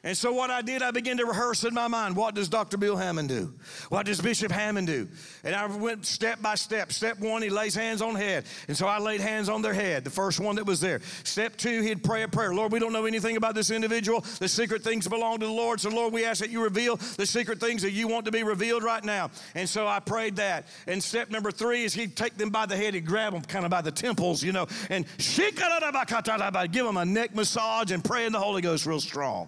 And 0.05 0.15
so 0.15 0.31
what 0.31 0.51
I 0.51 0.61
did, 0.61 0.83
I 0.83 0.91
began 0.91 1.17
to 1.17 1.25
rehearse 1.25 1.63
in 1.63 1.73
my 1.73 1.87
mind, 1.87 2.15
what 2.15 2.35
does 2.35 2.47
Dr. 2.47 2.77
Bill 2.77 2.95
Hamon 2.95 3.25
do? 3.25 3.51
What 3.89 4.05
does 4.05 4.21
Bishop 4.21 4.51
Hamon 4.51 4.85
do? 4.85 5.07
And 5.43 5.55
I 5.55 5.65
went 5.65 6.05
step 6.05 6.43
by 6.43 6.53
step. 6.53 6.91
Step 6.91 7.19
one, 7.19 7.41
he 7.41 7.49
lays 7.49 7.73
hands 7.73 8.03
on 8.03 8.13
head. 8.13 8.45
And 8.67 8.77
so 8.77 8.85
I 8.85 8.99
laid 8.99 9.19
hands 9.19 9.49
on 9.49 9.63
their 9.63 9.73
head, 9.73 10.03
the 10.03 10.11
first 10.11 10.39
one 10.39 10.57
that 10.57 10.65
was 10.67 10.79
there. 10.79 11.01
Step 11.23 11.57
two, 11.57 11.81
he'd 11.81 12.03
pray 12.03 12.21
a 12.21 12.27
prayer. 12.27 12.53
Lord, 12.53 12.71
we 12.71 12.77
don't 12.77 12.93
know 12.93 13.05
anything 13.05 13.35
about 13.35 13.55
this 13.55 13.71
individual. 13.71 14.21
The 14.21 14.47
secret 14.47 14.83
things 14.83 15.07
belong 15.07 15.39
to 15.39 15.47
the 15.47 15.51
Lord. 15.51 15.81
So 15.81 15.89
Lord, 15.89 16.13
we 16.13 16.23
ask 16.23 16.39
that 16.39 16.51
you 16.51 16.61
reveal 16.61 16.97
the 16.97 17.25
secret 17.25 17.59
things 17.59 17.81
that 17.81 17.91
you 17.91 18.07
want 18.07 18.25
to 18.25 18.31
be 18.31 18.43
revealed 18.43 18.83
right 18.83 19.03
now. 19.03 19.31
And 19.55 19.67
so 19.67 19.87
I 19.87 19.99
prayed 20.01 20.35
that. 20.35 20.67
And 20.85 21.03
step 21.03 21.31
number 21.31 21.49
three 21.49 21.83
is 21.83 21.95
he'd 21.95 22.15
take 22.15 22.37
them 22.37 22.51
by 22.51 22.67
the 22.67 22.77
head, 22.77 22.93
he'd 22.93 23.07
grab 23.07 23.33
them 23.33 23.41
kind 23.41 23.65
of 23.65 23.71
by 23.71 23.81
the 23.81 23.91
temples, 23.91 24.43
you 24.43 24.51
know, 24.51 24.67
and 24.91 25.07
give 25.17 26.85
them 26.85 26.97
a 26.97 27.05
neck 27.05 27.33
massage 27.33 27.89
and 27.91 28.03
pray 28.03 28.27
in 28.27 28.31
the 28.33 28.39
Holy 28.39 28.61
Ghost 28.61 28.85
real 28.85 28.99
strong. 28.99 29.47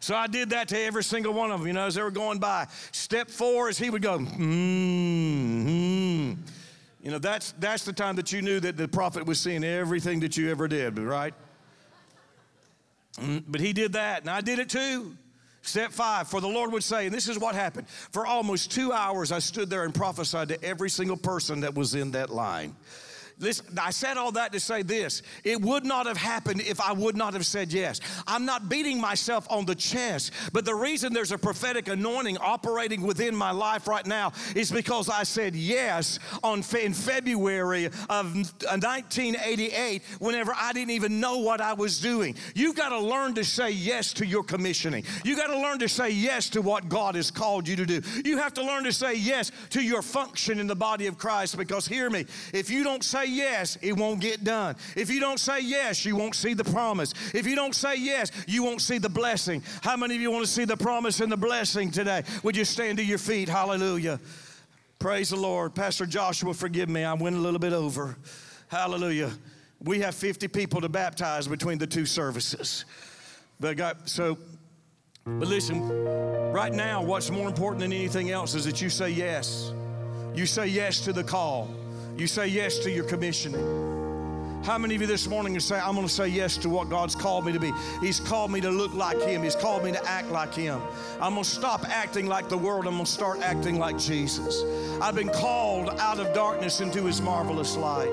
So 0.00 0.14
I 0.14 0.26
did 0.26 0.50
that 0.50 0.68
to 0.68 0.78
every 0.78 1.04
single 1.04 1.32
one 1.32 1.50
of 1.50 1.60
them, 1.60 1.66
you 1.66 1.72
know, 1.72 1.86
as 1.86 1.94
they 1.94 2.02
were 2.02 2.10
going 2.10 2.38
by. 2.38 2.66
Step 2.92 3.30
four 3.30 3.68
is 3.68 3.78
he 3.78 3.90
would 3.90 4.02
go, 4.02 4.18
hmm, 4.18 6.30
You 7.02 7.10
know, 7.10 7.18
that's, 7.18 7.52
that's 7.58 7.84
the 7.84 7.92
time 7.92 8.16
that 8.16 8.32
you 8.32 8.42
knew 8.42 8.60
that 8.60 8.76
the 8.76 8.88
prophet 8.88 9.26
was 9.26 9.40
seeing 9.40 9.64
everything 9.64 10.20
that 10.20 10.36
you 10.36 10.50
ever 10.50 10.68
did, 10.68 10.98
right? 10.98 11.34
Mm, 13.18 13.44
but 13.48 13.60
he 13.60 13.72
did 13.72 13.94
that, 13.94 14.20
and 14.20 14.30
I 14.30 14.40
did 14.40 14.58
it 14.58 14.68
too. 14.68 15.16
Step 15.62 15.90
five, 15.90 16.28
for 16.28 16.40
the 16.40 16.46
Lord 16.46 16.70
would 16.72 16.84
say, 16.84 17.06
and 17.06 17.14
this 17.14 17.28
is 17.28 17.40
what 17.40 17.56
happened. 17.56 17.88
For 17.88 18.24
almost 18.24 18.70
two 18.70 18.92
hours, 18.92 19.32
I 19.32 19.40
stood 19.40 19.68
there 19.68 19.82
and 19.82 19.92
prophesied 19.92 20.48
to 20.50 20.62
every 20.62 20.88
single 20.88 21.16
person 21.16 21.60
that 21.60 21.74
was 21.74 21.96
in 21.96 22.12
that 22.12 22.30
line. 22.30 22.76
Listen, 23.38 23.66
I 23.78 23.90
said 23.90 24.16
all 24.16 24.32
that 24.32 24.52
to 24.52 24.60
say 24.60 24.82
this. 24.82 25.20
It 25.44 25.60
would 25.60 25.84
not 25.84 26.06
have 26.06 26.16
happened 26.16 26.62
if 26.62 26.80
I 26.80 26.92
would 26.92 27.16
not 27.16 27.34
have 27.34 27.44
said 27.44 27.70
yes. 27.70 28.00
I'm 28.26 28.46
not 28.46 28.70
beating 28.70 28.98
myself 28.98 29.46
on 29.50 29.66
the 29.66 29.74
chest, 29.74 30.32
but 30.54 30.64
the 30.64 30.74
reason 30.74 31.12
there's 31.12 31.32
a 31.32 31.38
prophetic 31.38 31.88
anointing 31.88 32.38
operating 32.38 33.02
within 33.02 33.36
my 33.36 33.50
life 33.50 33.86
right 33.86 34.06
now 34.06 34.32
is 34.54 34.72
because 34.72 35.10
I 35.10 35.24
said 35.24 35.54
yes 35.54 36.18
on 36.42 36.62
in 36.80 36.94
February 36.94 37.86
of 37.86 38.34
1988 38.34 40.02
whenever 40.18 40.54
I 40.56 40.72
didn't 40.72 40.92
even 40.92 41.20
know 41.20 41.38
what 41.38 41.60
I 41.60 41.74
was 41.74 42.00
doing. 42.00 42.36
You've 42.54 42.76
got 42.76 42.88
to 42.88 42.98
learn 42.98 43.34
to 43.34 43.44
say 43.44 43.70
yes 43.70 44.14
to 44.14 44.26
your 44.26 44.44
commissioning. 44.44 45.04
You've 45.24 45.38
got 45.38 45.48
to 45.48 45.58
learn 45.58 45.78
to 45.80 45.88
say 45.88 46.08
yes 46.08 46.48
to 46.50 46.62
what 46.62 46.88
God 46.88 47.14
has 47.14 47.30
called 47.30 47.68
you 47.68 47.76
to 47.76 47.84
do. 47.84 48.00
You 48.24 48.38
have 48.38 48.54
to 48.54 48.64
learn 48.64 48.84
to 48.84 48.92
say 48.92 49.14
yes 49.14 49.52
to 49.70 49.82
your 49.82 50.00
function 50.00 50.58
in 50.58 50.66
the 50.66 50.74
body 50.74 51.06
of 51.06 51.18
Christ 51.18 51.58
because 51.58 51.86
hear 51.86 52.08
me, 52.08 52.24
if 52.54 52.70
you 52.70 52.82
don't 52.82 53.04
say 53.04 53.25
yes, 53.26 53.78
it 53.82 53.96
won't 53.96 54.20
get 54.20 54.44
done. 54.44 54.76
If 54.94 55.10
you 55.10 55.20
don't 55.20 55.38
say 55.38 55.60
yes, 55.60 56.04
you 56.04 56.16
won't 56.16 56.34
see 56.34 56.54
the 56.54 56.64
promise. 56.64 57.14
If 57.34 57.46
you 57.46 57.56
don't 57.56 57.74
say 57.74 57.96
yes, 57.96 58.30
you 58.46 58.62
won't 58.62 58.80
see 58.80 58.98
the 58.98 59.08
blessing. 59.08 59.62
How 59.82 59.96
many 59.96 60.14
of 60.16 60.20
you 60.20 60.30
want 60.30 60.44
to 60.44 60.50
see 60.50 60.64
the 60.64 60.76
promise 60.76 61.20
and 61.20 61.30
the 61.30 61.36
blessing 61.36 61.90
today? 61.90 62.22
Would 62.42 62.56
you 62.56 62.64
stand 62.64 62.98
to 62.98 63.04
your 63.04 63.18
feet? 63.18 63.48
Hallelujah. 63.48 64.20
Praise 64.98 65.30
the 65.30 65.36
Lord. 65.36 65.74
Pastor 65.74 66.06
Joshua, 66.06 66.54
forgive 66.54 66.88
me. 66.88 67.04
I 67.04 67.14
went 67.14 67.36
a 67.36 67.38
little 67.38 67.58
bit 67.58 67.72
over. 67.72 68.16
Hallelujah. 68.68 69.30
We 69.82 70.00
have 70.00 70.14
50 70.14 70.48
people 70.48 70.80
to 70.80 70.88
baptize 70.88 71.46
between 71.46 71.78
the 71.78 71.86
two 71.86 72.06
services. 72.06 72.86
But 73.60 73.76
God, 73.76 74.08
so, 74.08 74.38
but 75.24 75.48
listen, 75.48 75.88
right 76.52 76.72
now, 76.72 77.02
what's 77.02 77.30
more 77.30 77.46
important 77.46 77.80
than 77.80 77.92
anything 77.92 78.30
else 78.30 78.54
is 78.54 78.64
that 78.64 78.80
you 78.80 78.88
say 78.88 79.10
yes. 79.10 79.72
You 80.34 80.46
say 80.46 80.66
yes 80.66 81.00
to 81.00 81.12
the 81.12 81.24
call. 81.24 81.70
You 82.16 82.26
say 82.26 82.46
yes 82.46 82.78
to 82.78 82.90
your 82.90 83.04
commissioning. 83.04 84.62
How 84.64 84.78
many 84.78 84.94
of 84.94 85.02
you 85.02 85.06
this 85.06 85.28
morning 85.28 85.60
say, 85.60 85.78
I'm 85.78 85.94
going 85.94 86.06
to 86.06 86.12
say 86.12 86.26
yes 86.28 86.56
to 86.58 86.70
what 86.70 86.88
God's 86.88 87.14
called 87.14 87.44
me 87.44 87.52
to 87.52 87.60
be? 87.60 87.72
He's 88.00 88.20
called 88.20 88.50
me 88.50 88.60
to 88.62 88.70
look 88.70 88.94
like 88.94 89.20
Him, 89.20 89.42
He's 89.42 89.54
called 89.54 89.84
me 89.84 89.92
to 89.92 90.02
act 90.08 90.30
like 90.30 90.54
Him. 90.54 90.80
I'm 91.20 91.34
going 91.34 91.44
to 91.44 91.48
stop 91.48 91.86
acting 91.90 92.26
like 92.26 92.48
the 92.48 92.56
world, 92.56 92.86
I'm 92.86 92.94
going 92.94 93.04
to 93.04 93.10
start 93.10 93.40
acting 93.42 93.78
like 93.78 93.98
Jesus. 93.98 94.62
I've 95.02 95.14
been 95.14 95.28
called 95.28 95.90
out 96.00 96.18
of 96.18 96.34
darkness 96.34 96.80
into 96.80 97.04
His 97.04 97.20
marvelous 97.20 97.76
light. 97.76 98.08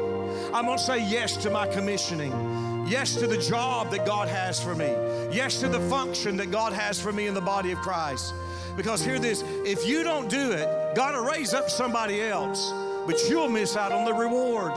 I'm 0.53 0.65
going 0.65 0.77
to 0.77 0.83
say 0.83 1.09
yes 1.09 1.37
to 1.37 1.49
my 1.49 1.65
commissioning. 1.65 2.85
Yes 2.85 3.15
to 3.15 3.25
the 3.25 3.37
job 3.37 3.89
that 3.91 4.05
God 4.05 4.27
has 4.27 4.61
for 4.61 4.75
me. 4.75 4.91
Yes 5.31 5.61
to 5.61 5.69
the 5.69 5.79
function 5.89 6.35
that 6.37 6.51
God 6.51 6.73
has 6.73 6.99
for 6.99 7.13
me 7.13 7.27
in 7.27 7.33
the 7.33 7.41
body 7.41 7.71
of 7.71 7.79
Christ. 7.79 8.33
Because 8.75 9.01
hear 9.03 9.17
this 9.17 9.45
if 9.65 9.87
you 9.87 10.03
don't 10.03 10.29
do 10.29 10.51
it, 10.51 10.67
God 10.93 11.15
will 11.15 11.23
raise 11.23 11.53
up 11.53 11.69
somebody 11.69 12.21
else 12.21 12.73
but 13.05 13.29
you'll 13.29 13.49
miss 13.49 13.75
out 13.75 13.91
on 13.91 14.05
the 14.05 14.13
reward. 14.13 14.73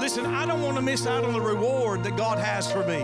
Listen, 0.00 0.26
I 0.26 0.46
don't 0.46 0.62
want 0.62 0.76
to 0.76 0.82
miss 0.82 1.06
out 1.06 1.24
on 1.24 1.32
the 1.32 1.40
reward 1.40 2.04
that 2.04 2.16
God 2.16 2.38
has 2.38 2.70
for 2.70 2.86
me. 2.86 3.00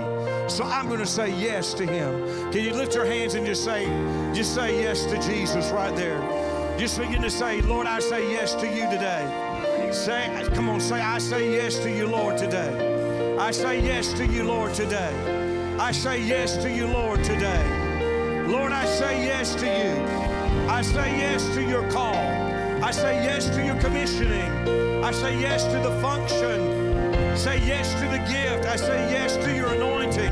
So 0.48 0.64
I'm 0.64 0.86
going 0.86 1.00
to 1.00 1.06
say 1.06 1.30
yes 1.30 1.74
to 1.74 1.86
Him. 1.86 2.52
Can 2.52 2.62
you 2.62 2.72
lift 2.72 2.94
your 2.94 3.04
hands 3.04 3.34
and 3.34 3.44
just 3.44 3.64
say, 3.64 3.86
just 4.32 4.54
say 4.54 4.80
yes 4.80 5.04
to 5.06 5.20
Jesus 5.22 5.70
right 5.70 5.94
there? 5.96 6.20
Just 6.78 6.98
begin 6.98 7.22
to 7.22 7.30
say, 7.30 7.60
Lord, 7.62 7.86
I 7.86 7.98
say 7.98 8.30
yes 8.30 8.54
to 8.56 8.66
you 8.66 8.88
today. 8.90 9.90
Say, 9.92 10.48
come 10.54 10.68
on, 10.68 10.80
say, 10.80 11.00
I 11.00 11.18
say 11.18 11.52
yes 11.52 11.78
to 11.80 11.90
you, 11.90 12.06
Lord, 12.06 12.36
today. 12.36 13.36
I 13.38 13.50
say 13.50 13.80
yes 13.80 14.12
to 14.14 14.26
you, 14.26 14.44
Lord, 14.44 14.74
today. 14.74 15.76
I 15.78 15.92
say 15.92 16.20
yes 16.20 16.56
to 16.58 16.70
you, 16.70 16.86
Lord, 16.86 17.22
today. 17.24 18.44
Lord, 18.46 18.72
I 18.72 18.84
say 18.86 19.24
yes 19.24 19.54
to 19.56 19.66
you. 19.66 20.68
I 20.68 20.82
say 20.82 21.18
yes 21.18 21.46
to 21.54 21.62
your 21.62 21.88
call. 21.90 22.33
I 22.84 22.90
say 22.90 23.24
yes 23.24 23.48
to 23.56 23.64
your 23.64 23.76
commissioning. 23.76 25.02
I 25.02 25.10
say 25.10 25.40
yes 25.40 25.64
to 25.64 25.78
the 25.78 25.98
function. 26.02 27.34
Say 27.34 27.66
yes 27.66 27.94
to 27.94 28.00
the 28.00 28.18
gift. 28.30 28.68
I 28.68 28.76
say 28.76 29.10
yes 29.10 29.36
to 29.36 29.56
your 29.56 29.68
anointing. 29.68 30.30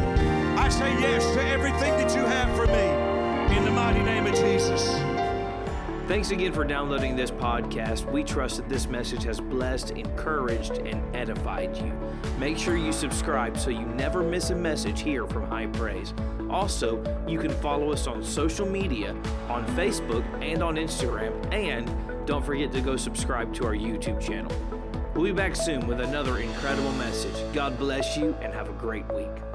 I 0.58 0.68
say 0.68 0.92
yes 1.00 1.24
to 1.34 1.42
everything 1.48 1.92
that 1.96 2.14
you 2.14 2.20
have 2.20 2.54
for 2.54 2.66
me. 2.66 3.56
In 3.56 3.64
the 3.64 3.70
mighty 3.70 4.02
name 4.02 4.26
of 4.26 4.34
Jesus. 4.34 4.86
Thanks 6.08 6.30
again 6.30 6.52
for 6.52 6.62
downloading 6.62 7.16
this 7.16 7.30
podcast. 7.30 8.04
We 8.12 8.22
trust 8.22 8.58
that 8.58 8.68
this 8.68 8.86
message 8.86 9.24
has 9.24 9.40
blessed, 9.40 9.92
encouraged, 9.92 10.72
and 10.72 11.02
edified 11.16 11.74
you. 11.78 11.98
Make 12.38 12.58
sure 12.58 12.76
you 12.76 12.92
subscribe 12.92 13.56
so 13.56 13.70
you 13.70 13.86
never 13.86 14.22
miss 14.22 14.50
a 14.50 14.54
message 14.54 15.00
here 15.00 15.26
from 15.26 15.46
High 15.46 15.68
Praise. 15.68 16.12
Also, 16.50 17.02
you 17.26 17.38
can 17.38 17.50
follow 17.50 17.92
us 17.92 18.06
on 18.06 18.22
social 18.22 18.66
media 18.66 19.12
on 19.48 19.64
Facebook 19.68 20.22
and 20.42 20.62
on 20.62 20.76
Instagram 20.76 21.32
and 21.50 21.88
don't 22.26 22.44
forget 22.44 22.72
to 22.72 22.80
go 22.80 22.96
subscribe 22.96 23.52
to 23.54 23.66
our 23.66 23.74
YouTube 23.74 24.20
channel. 24.20 24.52
We'll 25.14 25.24
be 25.24 25.32
back 25.32 25.56
soon 25.56 25.86
with 25.86 26.00
another 26.00 26.38
incredible 26.38 26.92
message. 26.92 27.34
God 27.52 27.78
bless 27.78 28.16
you 28.16 28.34
and 28.40 28.52
have 28.52 28.68
a 28.68 28.72
great 28.72 29.06
week. 29.12 29.51